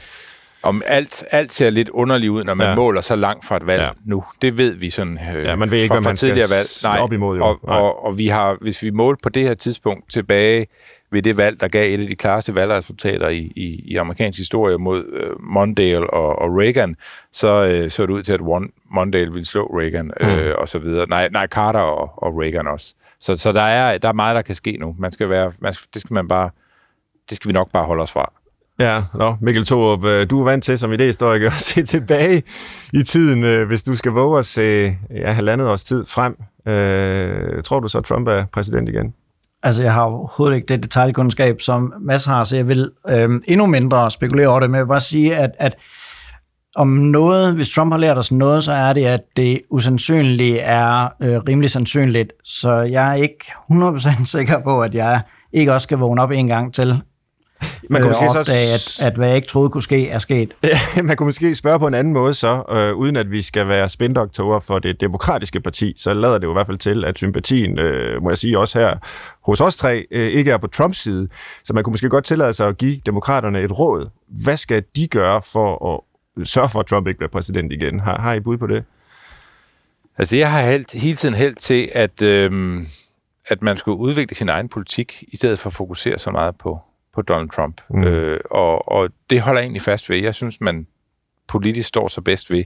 Om 0.63 0.81
alt, 0.85 1.23
alt 1.31 1.53
ser 1.53 1.69
lidt 1.69 1.89
underligt 1.89 2.29
ud, 2.29 2.43
når 2.43 2.53
man 2.53 2.67
ja. 2.67 2.75
måler 2.75 3.01
så 3.01 3.15
langt 3.15 3.45
fra 3.45 3.57
et 3.57 3.67
valg 3.67 3.81
ja. 3.81 3.89
nu. 4.05 4.23
Det 4.41 4.57
ved 4.57 4.73
vi 4.73 4.89
sådan 4.89 5.19
øh, 5.35 5.43
ja, 5.43 5.55
man 5.55 5.71
ved 5.71 5.77
ikke, 5.77 5.93
hvad 5.93 6.01
man 6.01 6.17
skal 6.17 6.35
valg. 6.35 6.67
Nej, 6.83 6.99
op 6.99 7.13
imod. 7.13 7.37
Jo. 7.37 7.45
Og, 7.45 7.59
og, 7.63 8.05
og 8.05 8.17
vi 8.17 8.27
har, 8.27 8.57
hvis 8.61 8.83
vi 8.83 8.89
måler 8.89 9.17
på 9.23 9.29
det 9.29 9.43
her 9.43 9.53
tidspunkt 9.53 10.11
tilbage 10.11 10.67
ved 11.11 11.21
det 11.21 11.37
valg, 11.37 11.61
der 11.61 11.67
gav 11.67 11.93
et 11.93 12.01
af 12.01 12.07
de 12.07 12.15
klareste 12.15 12.55
valgresultater 12.55 13.27
i, 13.29 13.51
i, 13.55 13.83
i 13.85 13.95
amerikansk 13.95 14.39
historie 14.39 14.77
mod 14.77 15.05
øh, 15.05 15.31
Mondale 15.39 16.09
og, 16.09 16.39
og 16.39 16.57
Reagan, 16.57 16.95
så 17.31 17.65
øh, 17.65 17.89
så 17.89 18.05
det 18.05 18.13
ud 18.13 18.23
til, 18.23 18.33
at 18.33 18.41
one, 18.41 18.67
Mondale 18.91 19.31
ville 19.31 19.45
slå 19.45 19.65
Reagan 19.79 20.11
øh, 20.19 20.45
mm. 20.45 20.51
og 20.57 20.69
så 20.69 20.79
videre. 20.79 21.09
Nej, 21.09 21.29
nej 21.31 21.47
Carter 21.47 21.79
og, 21.79 22.23
og 22.23 22.39
Reagan 22.41 22.67
også. 22.67 22.95
Så, 23.21 23.35
så 23.35 23.51
der, 23.51 23.61
er, 23.61 23.97
der 23.97 24.07
er 24.07 24.13
meget, 24.13 24.35
der 24.35 24.41
kan 24.41 24.55
ske 24.55 24.77
nu. 24.79 24.95
Man 24.99 25.11
skal 25.11 25.29
være, 25.29 25.51
man, 25.61 25.73
det 25.93 26.01
skal 26.01 26.13
man 26.13 26.27
bare, 26.27 26.49
det 27.29 27.35
skal 27.35 27.47
vi 27.47 27.53
nok 27.53 27.71
bare 27.71 27.85
holde 27.85 28.01
os 28.01 28.11
fra. 28.11 28.33
Ja, 28.79 29.01
nå, 29.13 29.35
Mikkel 29.41 29.65
Thorup, 29.65 30.03
øh, 30.03 30.29
du 30.29 30.39
er 30.39 30.43
vant 30.43 30.63
til 30.63 30.77
som 30.77 30.93
idéhistoriker 30.93 31.45
at 31.45 31.61
se 31.71 31.83
tilbage 31.83 32.43
i 32.93 33.03
tiden, 33.03 33.43
øh, 33.43 33.67
hvis 33.67 33.83
du 33.83 33.95
skal 33.95 34.11
våge 34.11 34.39
at 34.39 34.45
se 34.45 34.97
ja, 35.09 35.31
halvandet 35.31 35.67
års 35.67 35.83
tid 35.83 36.05
frem. 36.05 36.37
Øh, 36.67 37.63
tror 37.63 37.79
du 37.79 37.87
så, 37.87 37.97
at 37.97 38.05
Trump 38.05 38.27
er 38.27 38.45
præsident 38.53 38.89
igen? 38.89 39.13
Altså, 39.63 39.83
jeg 39.83 39.93
har 39.93 40.01
overhovedet 40.01 40.55
ikke 40.55 40.65
det 40.65 40.83
detaljkundskab, 40.83 41.61
som 41.61 41.93
Mads 41.99 42.25
har, 42.25 42.43
så 42.43 42.55
jeg 42.55 42.67
vil 42.67 42.91
øh, 43.09 43.29
endnu 43.47 43.65
mindre 43.65 44.11
spekulere 44.11 44.47
over 44.47 44.59
det, 44.59 44.69
men 44.69 44.75
jeg 44.75 44.85
vil 44.85 44.89
bare 44.89 45.01
sige, 45.01 45.35
at, 45.35 45.51
at 45.59 45.77
om 46.75 46.87
noget, 46.87 47.55
hvis 47.55 47.69
Trump 47.69 47.93
har 47.93 47.99
lært 47.99 48.17
os 48.17 48.31
noget, 48.31 48.63
så 48.63 48.71
er 48.71 48.93
det, 48.93 49.05
at 49.05 49.21
det 49.35 49.61
usandsynlige 49.69 50.59
er 50.59 51.09
øh, 51.21 51.37
rimelig 51.47 51.69
sandsynligt. 51.69 52.31
Så 52.43 52.71
jeg 52.71 53.09
er 53.09 53.13
ikke 53.13 53.45
100% 53.71 54.25
sikker 54.37 54.59
på, 54.63 54.81
at 54.81 54.95
jeg 54.95 55.21
ikke 55.53 55.73
også 55.73 55.85
skal 55.85 55.97
vågne 55.97 56.21
op 56.21 56.31
en 56.31 56.47
gang 56.47 56.73
til 56.73 57.01
man 57.89 58.01
kunne 58.01 58.15
øh, 58.15 58.21
måske 58.23 58.39
opdage, 58.39 58.77
så... 58.77 59.03
at, 59.03 59.07
at 59.07 59.17
hvad 59.17 59.27
jeg 59.27 59.35
ikke 59.35 59.47
troede 59.47 59.69
kunne 59.69 59.83
ske, 59.83 60.09
er 60.09 60.19
sket. 60.19 60.53
Ja, 60.63 61.01
man 61.03 61.15
kunne 61.15 61.27
måske 61.27 61.55
spørge 61.55 61.79
på 61.79 61.87
en 61.87 61.93
anden 61.93 62.13
måde 62.13 62.33
så, 62.33 62.63
øh, 62.69 62.95
uden 62.95 63.17
at 63.17 63.31
vi 63.31 63.41
skal 63.41 63.67
være 63.67 63.89
spindoktorer 63.89 64.59
for 64.59 64.79
det 64.79 65.01
demokratiske 65.01 65.61
parti, 65.61 65.93
så 65.97 66.13
lader 66.13 66.37
det 66.37 66.43
jo 66.43 66.51
i 66.51 66.53
hvert 66.53 66.67
fald 66.67 66.77
til, 66.77 67.05
at 67.05 67.17
sympatien, 67.17 67.79
øh, 67.79 68.23
må 68.23 68.29
jeg 68.29 68.37
sige 68.37 68.59
også 68.59 68.79
her, 68.79 68.97
hos 69.45 69.61
os 69.61 69.77
tre, 69.77 70.05
øh, 70.11 70.27
ikke 70.27 70.51
er 70.51 70.57
på 70.57 70.67
Trumps 70.67 70.97
side. 70.97 71.27
Så 71.63 71.73
man 71.73 71.83
kunne 71.83 71.91
måske 71.91 72.09
godt 72.09 72.25
tillade 72.25 72.53
sig 72.53 72.67
at 72.67 72.77
give 72.77 73.01
demokraterne 73.05 73.61
et 73.61 73.79
råd. 73.79 74.09
Hvad 74.43 74.57
skal 74.57 74.83
de 74.95 75.07
gøre 75.07 75.41
for 75.41 75.93
at 75.93 76.10
sørge 76.43 76.69
for, 76.69 76.79
at 76.79 76.85
Trump 76.85 77.07
ikke 77.07 77.17
bliver 77.17 77.29
præsident 77.29 77.71
igen? 77.71 77.99
Har, 77.99 78.21
har 78.21 78.33
I 78.33 78.39
bud 78.39 78.57
på 78.57 78.67
det? 78.67 78.83
Altså, 80.17 80.35
jeg 80.35 80.51
har 80.51 80.61
helt, 80.61 80.93
hele 80.93 81.15
tiden 81.15 81.35
held 81.35 81.55
til, 81.55 81.89
at, 81.93 82.21
øh, 82.21 82.81
at 83.47 83.61
man 83.61 83.77
skulle 83.77 83.97
udvikle 83.97 84.35
sin 84.35 84.49
egen 84.49 84.69
politik, 84.69 85.23
i 85.27 85.37
stedet 85.37 85.59
for 85.59 85.69
at 85.69 85.73
fokusere 85.73 86.17
så 86.17 86.31
meget 86.31 86.57
på, 86.57 86.79
på 87.13 87.21
Donald 87.21 87.49
Trump. 87.49 87.81
Mm. 87.89 88.03
Øh, 88.03 88.39
og, 88.51 88.91
og 88.91 89.09
det 89.29 89.41
holder 89.41 89.61
jeg 89.61 89.65
egentlig 89.65 89.81
fast 89.81 90.09
ved. 90.09 90.17
Jeg 90.17 90.35
synes, 90.35 90.61
man 90.61 90.87
politisk 91.47 91.87
står 91.87 92.07
så 92.07 92.21
bedst 92.21 92.51
ved 92.51 92.63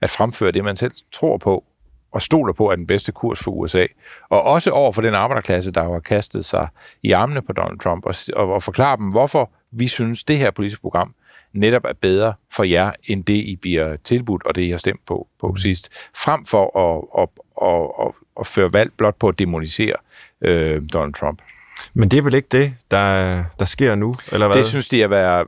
at 0.00 0.10
fremføre 0.10 0.52
det, 0.52 0.64
man 0.64 0.76
selv 0.76 0.92
tror 1.12 1.38
på, 1.38 1.64
og 2.12 2.22
stoler 2.22 2.52
på, 2.52 2.70
er 2.70 2.76
den 2.76 2.86
bedste 2.86 3.12
kurs 3.12 3.42
for 3.42 3.50
USA. 3.50 3.86
Og 4.28 4.42
også 4.42 4.70
over 4.70 4.92
for 4.92 5.02
den 5.02 5.14
arbejderklasse, 5.14 5.70
der 5.70 5.92
har 5.92 6.00
kastet 6.00 6.44
sig 6.44 6.68
i 7.02 7.12
armene 7.12 7.42
på 7.42 7.52
Donald 7.52 7.78
Trump, 7.78 8.06
og, 8.06 8.14
og, 8.36 8.54
og 8.54 8.62
forklare 8.62 8.96
dem, 8.96 9.08
hvorfor 9.08 9.50
vi 9.70 9.88
synes, 9.88 10.24
det 10.24 10.38
her 10.38 10.50
politiske 10.50 10.80
program 10.80 11.14
netop 11.52 11.84
er 11.84 11.92
bedre 11.92 12.34
for 12.52 12.64
jer, 12.64 12.92
end 13.04 13.24
det, 13.24 13.34
I 13.34 13.56
bliver 13.56 13.96
tilbudt, 13.96 14.46
og 14.46 14.54
det, 14.54 14.62
I 14.62 14.70
har 14.70 14.78
stemt 14.78 15.00
på, 15.06 15.28
på 15.40 15.48
mm. 15.48 15.56
sidst, 15.56 15.92
frem 16.16 16.44
for 16.44 16.78
at, 16.78 17.22
at, 17.22 17.28
at, 17.62 18.06
at, 18.06 18.12
at 18.40 18.46
føre 18.46 18.72
valg 18.72 18.92
blot 18.96 19.16
på 19.18 19.28
at 19.28 19.38
demonisere 19.38 19.96
øh, 20.40 20.82
Donald 20.92 21.14
Trump. 21.14 21.42
Men 21.94 22.08
det 22.08 22.18
er 22.18 22.22
vel 22.22 22.34
ikke 22.34 22.48
det, 22.52 22.74
der, 22.90 23.44
der 23.58 23.64
sker 23.64 23.94
nu, 23.94 24.14
eller 24.32 24.46
hvad? 24.46 24.56
Det 24.56 24.66
synes 24.66 24.88
de 24.88 25.04
at 25.04 25.10
være... 25.10 25.46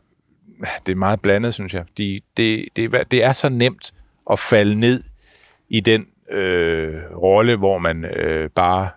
Det 0.86 0.92
er 0.92 0.96
meget 0.96 1.22
blandet, 1.22 1.55
synes 1.55 1.74
jeg. 1.74 1.84
De, 1.99 2.20
det, 2.36 2.64
det, 2.76 3.11
det 3.11 3.24
er 3.24 3.32
så 3.32 3.49
nemt 3.49 3.92
at 4.30 4.38
falde 4.38 4.74
ned 4.74 5.03
i 5.68 5.80
den 5.80 6.07
øh, 6.30 6.94
rolle, 7.16 7.57
hvor 7.57 7.78
man 7.78 8.05
øh, 8.05 8.51
bare... 8.51 8.88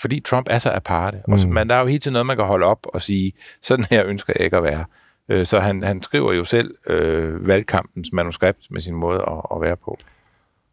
Fordi 0.00 0.20
Trump 0.20 0.46
er 0.50 0.58
så 0.58 0.70
aparte. 0.70 1.18
Mm. 1.26 1.32
Og 1.32 1.38
så, 1.38 1.48
man, 1.48 1.68
der 1.68 1.74
er 1.74 1.80
jo 1.80 1.86
hele 1.86 1.98
tiden 1.98 2.12
noget, 2.12 2.26
man 2.26 2.36
kan 2.36 2.46
holde 2.46 2.66
op 2.66 2.86
og 2.94 3.02
sige, 3.02 3.32
sådan 3.62 3.84
her 3.90 4.06
ønsker 4.06 4.32
jeg 4.36 4.44
ikke 4.44 4.56
at 4.56 4.62
være. 4.62 4.84
Øh, 5.30 5.46
så 5.46 5.60
han, 5.60 5.82
han 5.82 6.02
skriver 6.02 6.32
jo 6.32 6.44
selv 6.44 6.74
øh, 6.86 7.48
valgkampens 7.48 8.08
manuskript 8.12 8.66
med 8.70 8.80
sin 8.80 8.94
måde 8.94 9.18
at, 9.18 9.56
at 9.56 9.60
være 9.60 9.76
på. 9.76 9.98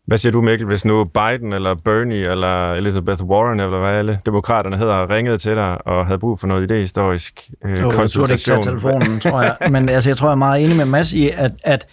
Hvad 0.06 0.18
siger 0.18 0.32
du, 0.32 0.42
Mikkel, 0.42 0.68
hvis 0.68 0.86
nu 0.86 1.04
Biden 1.04 1.54
eller 1.54 1.76
Bernie 1.76 2.32
eller 2.32 2.74
Elizabeth 2.74 3.24
Warren, 3.24 3.60
eller 3.60 3.80
hvad 3.80 3.90
alle 3.90 4.20
demokraterne 4.26 4.78
hedder, 4.78 5.10
ringede 5.10 5.38
til 5.38 5.56
dig 5.56 5.88
og 5.88 6.06
havde 6.06 6.20
brug 6.20 6.40
for 6.40 6.48
noget 6.48 6.64
idehistorisk 6.64 7.50
øh, 7.66 7.82
jo, 7.82 7.90
konsultation? 7.90 8.58
Jeg 8.58 8.58
ikke 8.58 8.70
telefonen, 8.70 9.20
tror 9.20 9.42
jeg. 9.42 9.56
Men 9.72 9.90
altså, 9.90 10.10
jeg 10.10 10.18
tror, 10.18 10.28
jeg 10.28 10.32
er 10.32 10.36
meget 10.36 10.64
enig 10.64 10.78
med 10.78 10.86
Mads 10.86 11.14
i, 11.14 11.30
at, 11.30 11.52
at 11.64 11.88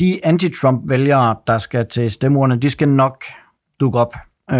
de 0.00 0.18
anti-Trump-vælgere, 0.24 1.36
der 1.46 1.58
skal 1.58 1.86
til 1.86 2.10
stemmeurene, 2.10 2.56
de 2.56 2.70
skal 2.70 2.88
nok 2.88 3.24
dukke 3.80 3.98
op. 3.98 4.14
Øh, 4.52 4.58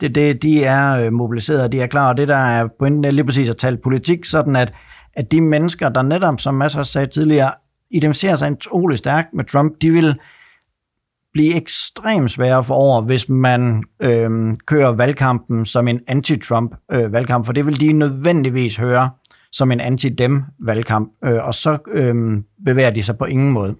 det, 0.00 0.14
det, 0.14 0.42
de 0.42 0.64
er 0.64 1.06
øh, 1.06 1.12
mobiliseret, 1.12 1.72
de 1.72 1.80
er 1.80 1.86
klar, 1.86 2.08
og 2.08 2.16
det 2.16 2.28
der 2.28 2.36
er 2.36 2.68
pointen 2.78 3.04
er 3.04 3.10
lige 3.10 3.24
præcis 3.24 3.48
at 3.48 3.56
tale 3.56 3.76
politik, 3.76 4.24
sådan 4.24 4.56
at, 4.56 4.72
at 5.16 5.32
de 5.32 5.40
mennesker, 5.40 5.88
der 5.88 6.02
netop, 6.02 6.40
som 6.40 6.54
Mads 6.54 6.76
også 6.76 6.92
sagde 6.92 7.06
tidligere, 7.06 7.52
identificerer 7.90 8.36
sig 8.36 8.52
utrolig 8.52 8.98
stærkt 8.98 9.28
med 9.34 9.44
Trump, 9.44 9.72
de 9.82 9.90
vil 9.90 10.14
blive 11.32 11.56
ekstremt 11.56 12.30
svære 12.30 12.64
for 12.64 12.74
over, 12.74 13.02
hvis 13.02 13.28
man 13.28 13.82
øh, 14.00 14.54
kører 14.66 14.92
valgkampen 14.92 15.64
som 15.64 15.88
en 15.88 16.00
anti-Trump-valgkamp, 16.10 17.42
øh, 17.42 17.46
for 17.46 17.52
det 17.52 17.66
vil 17.66 17.80
de 17.80 17.92
nødvendigvis 17.92 18.76
høre 18.76 19.10
som 19.52 19.72
en 19.72 19.80
anti-dem-valgkamp, 19.80 21.12
øh, 21.24 21.46
og 21.46 21.54
så 21.54 21.78
øh, 21.88 22.14
bevæger 22.64 22.90
de 22.90 23.02
sig 23.02 23.18
på 23.18 23.24
ingen 23.24 23.50
måde. 23.50 23.74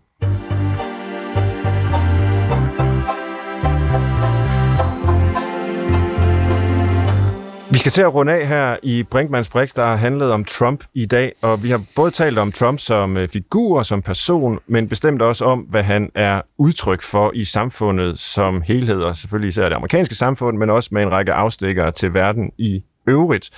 Vi 7.75 7.79
skal 7.79 7.93
til 7.93 8.03
at 8.03 8.15
runde 8.15 8.33
af 8.33 8.47
her 8.47 8.77
i 8.83 9.03
Brinkmanns 9.03 9.49
Brix, 9.49 9.75
der 9.75 9.85
har 9.85 9.97
handlet 9.97 10.33
om 10.33 10.45
Trump 10.45 10.85
i 10.95 11.07
dag, 11.07 11.33
og 11.43 11.63
vi 11.63 11.71
har 11.71 11.81
både 11.97 12.11
talt 12.11 12.39
om 12.39 12.53
Trump 12.53 12.79
som 12.79 13.17
øh, 13.17 13.29
figur 13.29 13.79
og 13.79 13.87
som 13.87 14.03
person, 14.03 14.59
men 14.67 14.89
bestemt 14.89 15.23
også 15.23 15.45
om, 15.45 15.61
hvad 15.61 15.83
han 15.83 16.11
er 16.15 16.41
udtryk 16.59 17.03
for 17.03 17.31
i 17.35 17.45
samfundet 17.45 18.19
som 18.19 18.63
helhed, 18.63 19.03
og 19.03 19.17
selvfølgelig 19.17 19.49
især 19.49 19.69
det 19.69 19.77
amerikanske 19.77 20.15
samfund, 20.15 20.59
men 20.59 20.71
også 20.71 20.89
med 20.93 21.03
en 21.03 21.11
række 21.11 21.33
afstikkere 21.33 21.93
til 21.93 22.15
verden 22.15 22.51
i 22.59 22.85
øvrigt. 23.09 23.51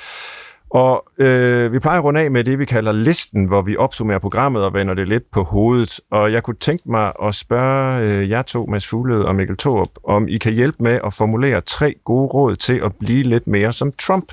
Og 0.76 1.04
øh, 1.18 1.72
vi 1.72 1.78
plejer 1.78 1.98
at 1.98 2.04
runde 2.04 2.20
af 2.20 2.30
med 2.30 2.44
det, 2.44 2.58
vi 2.58 2.64
kalder 2.64 2.92
listen, 2.92 3.44
hvor 3.44 3.62
vi 3.62 3.76
opsummerer 3.76 4.18
programmet 4.18 4.64
og 4.64 4.74
vender 4.74 4.94
det 4.94 5.08
lidt 5.08 5.30
på 5.30 5.42
hovedet. 5.42 6.00
Og 6.10 6.32
jeg 6.32 6.42
kunne 6.42 6.56
tænke 6.56 6.90
mig 6.90 7.12
at 7.22 7.34
spørge 7.34 8.00
øh, 8.00 8.30
jer 8.30 8.42
to, 8.42 8.66
Mads 8.66 8.86
Fugled 8.86 9.20
og 9.20 9.34
Mikkel 9.34 9.56
Thorup, 9.56 9.88
om 10.04 10.28
I 10.28 10.38
kan 10.38 10.52
hjælpe 10.52 10.82
med 10.82 11.00
at 11.04 11.12
formulere 11.12 11.60
tre 11.60 11.94
gode 12.04 12.26
råd 12.26 12.56
til 12.56 12.80
at 12.84 12.94
blive 12.94 13.22
lidt 13.22 13.46
mere 13.46 13.72
som 13.72 13.92
Trump. 13.92 14.32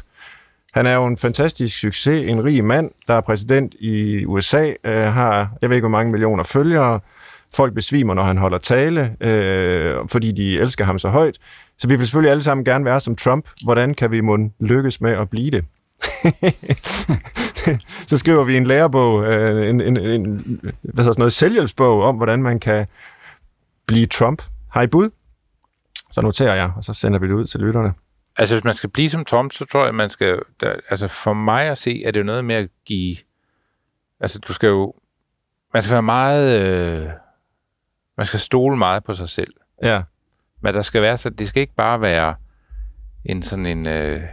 Han 0.74 0.86
er 0.86 0.96
jo 0.96 1.06
en 1.06 1.18
fantastisk 1.18 1.80
succes, 1.80 2.30
en 2.30 2.44
rig 2.44 2.66
mand, 2.66 2.91
der 3.08 3.14
er 3.14 3.22
præsident 3.22 3.74
i 3.80 4.26
USA, 4.26 4.74
øh, 4.84 4.96
har, 4.96 5.50
jeg 5.62 5.70
ved 5.70 5.78
ikke, 5.78 5.88
hvor 5.88 5.98
mange 5.98 6.12
millioner 6.12 6.44
følgere. 6.44 7.00
Folk 7.56 7.74
besvimer, 7.74 8.14
når 8.14 8.24
han 8.24 8.38
holder 8.38 8.58
tale, 8.58 9.16
øh, 9.22 9.96
fordi 10.08 10.32
de 10.32 10.60
elsker 10.60 10.86
ham 10.86 11.00
så 11.00 11.10
højt. 11.10 11.38
Så 11.78 11.88
vi 11.88 11.96
vil 11.96 12.08
selvfølgelig 12.08 12.32
alle 12.32 12.44
sammen 12.44 12.66
gerne 12.66 12.86
være 12.86 13.00
som 13.00 13.16
Trump. 13.16 13.48
Hvordan 13.64 13.94
kan 13.94 14.12
vi 14.12 14.22
må 14.22 14.38
lykkes 14.60 15.02
med 15.02 15.12
at 15.12 15.30
blive 15.30 15.52
det? 15.52 15.66
så 18.08 18.18
skriver 18.18 18.43
vi 18.43 18.58
en 18.58 18.68
lærebog, 18.68 19.24
øh, 19.24 19.70
en, 19.70 19.82
en, 19.82 19.97
en 19.97 20.36
hvad 20.82 21.04
hedder 21.04 21.12
sådan 21.12 21.14
noget, 21.18 21.34
selvhjælpsbog 21.34 22.04
om, 22.04 22.16
hvordan 22.16 22.43
man 22.43 22.60
kan 22.60 22.88
blive 23.86 24.06
Trump. 24.06 24.41
Har 24.70 24.82
I 24.82 24.88
bud? 24.88 25.10
Så 26.12 26.22
noterer 26.22 26.56
jeg, 26.56 26.72
og 26.76 26.84
så 26.84 26.93
sender 26.93 27.20
vi 27.20 27.28
det 27.28 27.34
ud 27.34 27.45
til 27.45 27.60
lytterne. 27.60 27.93
Altså, 28.38 28.56
hvis 28.56 28.64
man 28.64 28.74
skal 28.74 28.89
blive 28.89 29.10
som 29.10 29.26
Trump, 29.26 29.51
så 29.51 29.66
tror 29.66 29.86
jeg, 29.86 29.95
man 29.95 30.10
skal... 30.10 30.39
Der, 30.62 30.76
altså, 30.89 31.08
for 31.08 31.34
mig 31.34 31.68
at 31.68 31.78
se, 31.78 32.04
er 32.04 32.12
det 32.12 32.20
jo 32.20 32.26
noget 32.26 32.45
med 32.45 32.56
at 32.56 32.70
give... 32.86 33.18
Altså, 34.20 34.39
du 34.39 34.54
skal 34.54 34.68
jo... 34.68 34.93
Man 35.74 35.82
skal 35.82 35.93
være 35.93 36.01
meget... 36.01 36.62
Øh, 36.62 37.10
man 38.18 38.26
skal 38.26 38.39
stole 38.39 38.78
meget 38.78 39.04
på 39.04 39.14
sig 39.14 39.30
selv. 39.30 39.54
Ja. 39.84 40.01
Men 40.62 40.74
der 40.74 40.82
skal 40.82 41.01
være 41.01 41.18
så... 41.18 41.30
Det 41.30 41.47
skal 41.47 41.62
ikke 41.62 41.76
bare 41.76 42.01
være 42.01 42.36
en 43.26 43.41
sådan 43.41 43.66
en... 43.66 43.88
Øh, 43.88 44.24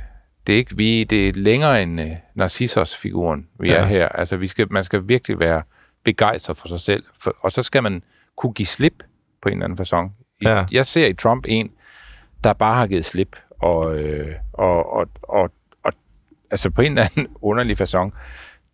det 0.51 0.55
er 0.55 0.59
ikke 0.59 0.77
vi, 0.77 1.05
det 1.05 1.29
er 1.29 1.33
længere 1.37 1.83
end 1.83 2.01
uh, 2.01 2.07
Narcissus-figuren, 2.35 3.47
vi 3.61 3.69
ja. 3.69 3.77
er 3.77 3.85
her. 3.85 4.09
Altså, 4.09 4.37
vi 4.37 4.47
skal, 4.47 4.73
man 4.73 4.85
skal 4.85 5.09
virkelig 5.09 5.41
være 5.41 5.63
begejstret 6.05 6.57
for 6.57 6.69
sig 6.69 6.81
selv, 6.81 7.05
for, 7.19 7.37
og 7.41 7.53
så 7.53 7.63
skal 7.63 7.83
man 7.83 8.03
kunne 8.37 8.53
give 8.53 8.67
slip 8.67 9.03
på 9.43 9.49
en 9.49 9.53
eller 9.53 9.65
anden 9.65 9.87
façon. 9.87 10.11
Ja. 10.43 10.65
Jeg 10.73 10.87
ser 10.87 11.07
i 11.07 11.13
Trump 11.13 11.45
en, 11.49 11.71
der 12.45 12.53
bare 12.53 12.75
har 12.75 12.87
givet 12.87 13.05
slip. 13.05 13.37
Og, 13.59 13.99
øh, 13.99 14.35
og, 14.53 14.93
og, 14.93 15.07
og, 15.23 15.51
og 15.83 15.93
altså 16.51 16.71
på 16.71 16.83
en 16.83 16.99
eller 16.99 17.09
anden 17.17 17.37
underlig 17.51 17.81
façon, 17.81 18.11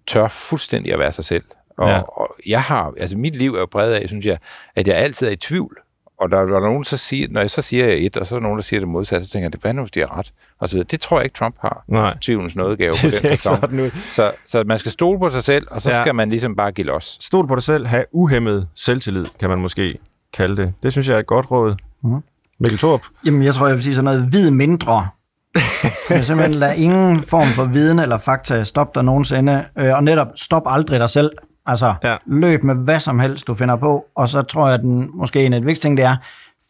tør 0.06 0.28
fuldstændig 0.28 0.92
at 0.92 0.98
være 0.98 1.12
sig 1.12 1.24
selv. 1.24 1.44
Og, 1.76 1.88
ja. 1.88 2.00
og 2.00 2.36
jeg 2.46 2.62
har, 2.62 2.94
altså 2.98 3.18
mit 3.18 3.36
liv 3.36 3.54
er 3.54 3.60
jo 3.60 3.66
præget 3.66 3.94
af, 3.94 4.08
synes 4.08 4.26
jeg, 4.26 4.38
at 4.74 4.88
jeg 4.88 4.96
altid 4.96 5.26
er 5.26 5.32
i 5.32 5.36
tvivl. 5.36 5.78
Og 6.20 6.30
der, 6.30 6.38
er 6.38 6.60
nogen, 6.60 6.84
der 6.90 6.96
siger, 6.96 7.28
når 7.30 7.40
jeg 7.40 7.50
så 7.50 7.62
siger 7.62 7.86
jeg 7.86 8.06
et, 8.06 8.16
og 8.16 8.26
så 8.26 8.34
er 8.34 8.38
der 8.38 8.42
nogen, 8.42 8.58
der 8.58 8.62
siger 8.62 8.80
det 8.80 8.88
modsatte, 8.88 9.26
så 9.26 9.32
tænker 9.32 9.50
jeg, 9.52 9.58
hvad 9.60 9.74
nu, 9.74 9.82
hvis 9.82 9.90
de 9.90 10.00
har 10.00 10.18
ret? 10.18 10.32
Og 10.58 10.68
så 10.68 10.82
det 10.82 11.00
tror 11.00 11.18
jeg 11.18 11.24
ikke, 11.24 11.34
Trump 11.34 11.54
har. 11.60 11.84
Nej. 11.88 12.16
Tvivlens 12.20 12.56
nådegave 12.56 12.92
på 12.92 13.28
den 13.28 13.36
sådan 13.36 13.80
ud. 13.80 13.90
Så, 14.10 14.32
så 14.46 14.64
man 14.66 14.78
skal 14.78 14.92
stole 14.92 15.18
på 15.18 15.30
sig 15.30 15.44
selv, 15.44 15.66
og 15.70 15.82
så 15.82 15.90
ja. 15.90 16.02
skal 16.02 16.14
man 16.14 16.28
ligesom 16.28 16.56
bare 16.56 16.72
give 16.72 16.86
los. 16.86 17.18
Stol 17.20 17.48
på 17.48 17.54
dig 17.54 17.62
selv, 17.62 17.86
have 17.86 18.04
uhemmet 18.12 18.68
selvtillid, 18.74 19.24
kan 19.40 19.48
man 19.48 19.58
måske 19.58 19.98
kalde 20.32 20.62
det. 20.62 20.74
Det 20.82 20.92
synes 20.92 21.08
jeg 21.08 21.14
er 21.14 21.18
et 21.18 21.26
godt 21.26 21.50
råd. 21.50 21.74
Mm. 22.02 22.22
Mikkel 22.60 22.78
Torp? 22.78 23.00
Jamen, 23.26 23.42
jeg 23.42 23.54
tror, 23.54 23.66
jeg 23.66 23.74
vil 23.74 23.82
sige 23.82 23.94
sådan 23.94 24.04
noget 24.04 24.32
vid 24.32 24.50
mindre. 24.50 25.08
Jeg 26.10 26.24
simpelthen 26.24 26.54
lade 26.54 26.76
ingen 26.76 27.20
form 27.20 27.46
for 27.46 27.64
viden 27.64 27.98
eller 27.98 28.18
fakta 28.18 28.64
stoppe 28.64 28.92
dig 28.94 29.04
nogensinde, 29.04 29.64
øh, 29.78 29.94
og 29.94 30.04
netop 30.04 30.26
stop 30.36 30.62
aldrig 30.66 31.00
dig 31.00 31.08
selv. 31.08 31.30
Altså, 31.66 31.94
ja. 32.04 32.14
løb 32.26 32.62
med 32.62 32.74
hvad 32.74 33.00
som 33.00 33.18
helst, 33.18 33.46
du 33.46 33.54
finder 33.54 33.76
på, 33.76 34.06
og 34.14 34.28
så 34.28 34.42
tror 34.42 34.66
jeg, 34.66 34.74
at 34.74 34.80
den, 34.80 35.10
måske 35.14 35.46
en 35.46 35.52
af 35.52 35.60
de 35.60 35.66
vigtigste 35.66 35.88
ting, 35.88 35.96
det 35.96 36.04
er, 36.04 36.16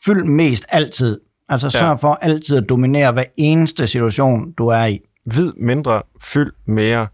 fyld 0.05 0.25
mest 0.25 0.67
altid. 0.69 1.21
Altså, 1.49 1.71
sørg 1.71 1.89
ja. 1.89 1.95
for 1.95 2.15
altid 2.15 2.57
at 2.57 2.69
dominere 2.69 3.13
hver 3.13 3.25
eneste 3.37 3.87
situation, 3.87 4.53
du 4.53 4.69
er 4.69 4.85
i. 4.85 5.01
Vid 5.27 5.53
mindre, 5.57 6.03
fyld 6.21 6.53
mere. 6.67 7.07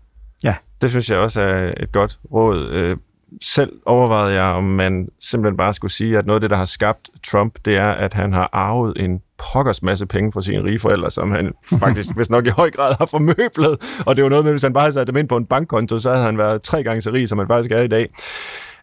Ja. 0.45 0.55
Det 0.83 0.91
synes 0.91 1.11
jeg 1.11 1.19
også 1.19 1.41
er 1.41 1.73
et 1.81 1.93
godt 1.93 2.19
råd. 2.33 2.97
Selv 3.41 3.73
overvejede 3.87 4.35
jeg, 4.35 4.43
om 4.43 4.65
man 4.65 5.09
simpelthen 5.21 5.57
bare 5.57 5.73
skulle 5.73 5.93
sige, 5.93 6.19
at 6.19 6.27
noget 6.27 6.37
af 6.37 6.41
det, 6.41 6.51
der 6.51 6.57
har 6.57 6.65
skabt 6.65 7.11
Trump, 7.27 7.59
det 7.65 7.77
er, 7.77 7.91
at 7.91 8.15
han 8.15 8.33
har 8.33 8.51
arvet 8.53 9.05
en 9.05 9.21
pokkers 9.53 9.83
masse 9.83 10.07
penge 10.07 10.33
fra 10.33 10.43
sine 10.43 10.65
rige 10.65 10.79
forældre, 10.79 11.11
som 11.11 11.31
han 11.31 11.53
faktisk, 11.81 12.09
hvis 12.17 12.31
nok 12.31 12.47
i 12.47 12.51
høj 12.51 12.71
grad 12.71 12.95
har 12.99 13.07
formøblet. 13.07 14.03
Og 14.07 14.17
det 14.17 14.25
var 14.25 14.31
noget 14.31 14.45
med, 14.45 14.53
hvis 14.53 14.63
han 14.63 14.73
bare 14.73 14.83
havde 14.83 14.93
sat 14.93 15.07
dem 15.07 15.17
ind 15.17 15.29
på 15.29 15.37
en 15.37 15.47
bankkonto, 15.47 15.99
så 15.99 16.11
havde 16.11 16.25
han 16.25 16.39
været 16.39 16.63
tre 16.63 16.83
gange 16.83 17.03
så 17.03 17.11
rig, 17.11 17.29
som 17.29 17.39
han 17.39 17.47
faktisk 17.47 17.73
er 17.73 17.81
i 17.83 17.89
dag. 17.89 18.09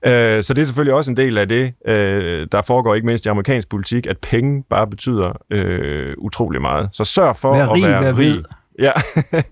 Øh, 0.06 0.44
så 0.44 0.54
det 0.54 0.62
er 0.62 0.66
selvfølgelig 0.66 0.94
også 0.94 1.12
en 1.12 1.18
del 1.18 1.38
af 1.38 1.48
det, 1.48 1.74
øh, 1.88 2.48
der 2.52 2.62
foregår 2.62 2.96
ikke 2.96 3.08
mindst 3.08 3.26
i 3.26 3.30
amerikansk 3.30 3.70
politik, 3.70 4.08
at 4.08 4.18
penge 4.18 4.64
bare 4.70 4.88
betyder 4.88 5.32
øh, 5.52 6.14
utrolig 6.18 6.62
meget. 6.62 6.90
Så 6.92 7.04
sørg 7.04 7.36
for 7.36 7.54
vær 7.54 7.74
rig, 7.74 7.86
at 7.86 8.04
være 8.04 8.18
rig. 8.18 8.36
Ja, 8.80 8.92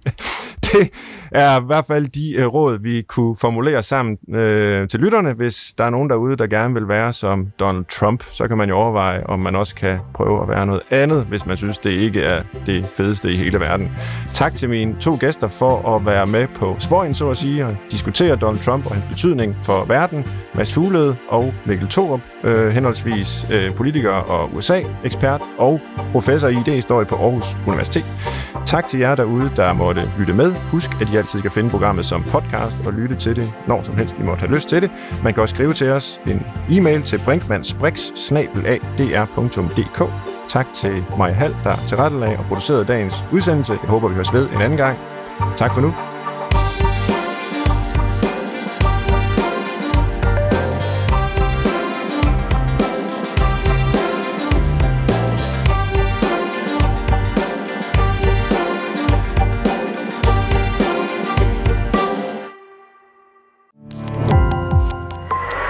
det 0.74 0.90
er 1.32 1.62
i 1.62 1.64
hvert 1.66 1.86
fald 1.86 2.08
de 2.08 2.36
øh, 2.36 2.46
råd, 2.46 2.80
vi 2.82 3.02
kunne 3.02 3.36
formulere 3.36 3.84
sammen 3.84 4.18
øh, 4.36 4.88
til 4.88 5.00
lytterne. 5.00 5.34
Hvis 5.34 5.74
der 5.78 5.84
er 5.84 5.90
nogen 5.90 6.10
derude, 6.10 6.36
der 6.36 6.48
gerne 6.48 6.74
vil 6.74 6.88
være 6.88 7.14
som 7.14 7.48
Donald 7.60 7.86
Trump, 7.86 8.24
så 8.32 8.48
kan 8.48 8.58
man 8.58 8.70
jo 8.70 8.76
overveje, 8.76 9.24
om 9.24 9.40
man 9.40 9.56
også 9.56 9.76
kan 9.76 10.00
prøve 10.14 10.42
at 10.42 10.50
være 10.50 10.66
noget 10.66 10.82
andet, 10.92 11.24
hvis 11.24 11.46
man 11.46 11.58
synes, 11.58 11.78
det 11.78 11.90
ikke 11.90 12.22
er 12.22 12.44
det 12.66 12.86
fedeste 12.86 13.32
i 13.34 13.38
hele 13.38 13.60
verden. 13.60 13.92
Tak 14.34 14.56
til 14.56 14.70
mine 14.70 14.96
to 15.00 15.18
gæster 15.20 15.48
for 15.48 15.96
at 15.96 16.06
være 16.06 16.28
med 16.28 16.48
på 16.56 16.76
Sporen, 16.80 17.14
så 17.14 17.30
at 17.30 17.38
sige, 17.38 17.66
og 17.66 17.78
diskutere 17.92 18.36
Donald 18.36 18.60
Trump 18.60 18.86
og 18.86 18.92
hans 18.92 19.06
betydning 19.10 19.56
for 19.62 19.86
verden. 19.86 20.26
Mads 20.56 20.74
Fuglede 20.74 21.18
og 21.30 21.54
Mikkel 21.66 21.88
Thorup, 21.88 22.22
øh, 22.44 22.70
henholdsvis 22.70 23.52
øh, 23.54 23.76
politiker 23.76 24.12
og 24.12 24.56
USA-ekspert 24.56 25.42
og 25.58 25.82
professor 26.12 26.48
i 26.48 26.54
idéhistorie 26.54 27.04
på 27.04 27.16
Aarhus 27.16 27.58
Universitet. 27.68 28.06
Tak 28.66 28.88
til 28.88 29.00
jer 29.00 29.16
derude, 29.16 29.52
der 29.56 29.74
måtte 29.74 30.02
lytte 30.20 30.34
med. 30.34 30.54
Husk, 30.72 30.92
at 31.02 31.10
I 31.10 31.18
altid 31.18 31.42
kan 31.42 31.52
finde 31.52 31.70
programmet 31.70 32.06
som 32.06 32.24
podcast 32.24 32.78
og 32.86 32.94
lytte 32.94 33.16
til 33.16 33.36
det, 33.36 33.54
når 33.68 33.84
som 33.84 33.98
helst 33.98 34.16
I 34.20 34.24
måtte 34.24 34.40
have 34.40 34.56
lyst 34.56 34.70
til 34.70 34.82
det. 34.82 34.92
Man 35.24 35.34
kan 35.34 35.42
også 35.42 35.56
skrive 35.56 35.74
til 35.74 35.90
os 35.90 36.22
en 36.28 36.46
e-mail 36.72 37.04
til 37.04 37.22
brinkmannsbrix.dr.dk. 37.26 40.10
Tak 40.48 40.68
til 40.74 41.06
Maja 41.18 41.34
Hall, 41.34 41.56
der 41.64 41.76
tilrettelagde 41.88 42.38
og 42.38 42.46
producerede 42.46 42.86
dagens 42.86 43.26
udsendelse. 43.32 43.74
Jeg 43.82 43.90
håber, 43.90 44.08
vi 44.08 44.16
høres 44.16 44.34
ved 44.34 44.50
en 44.50 44.62
anden 44.62 44.78
gang. 44.78 44.98
Tak 45.56 45.74
for 45.74 45.82
nu. 45.82 45.94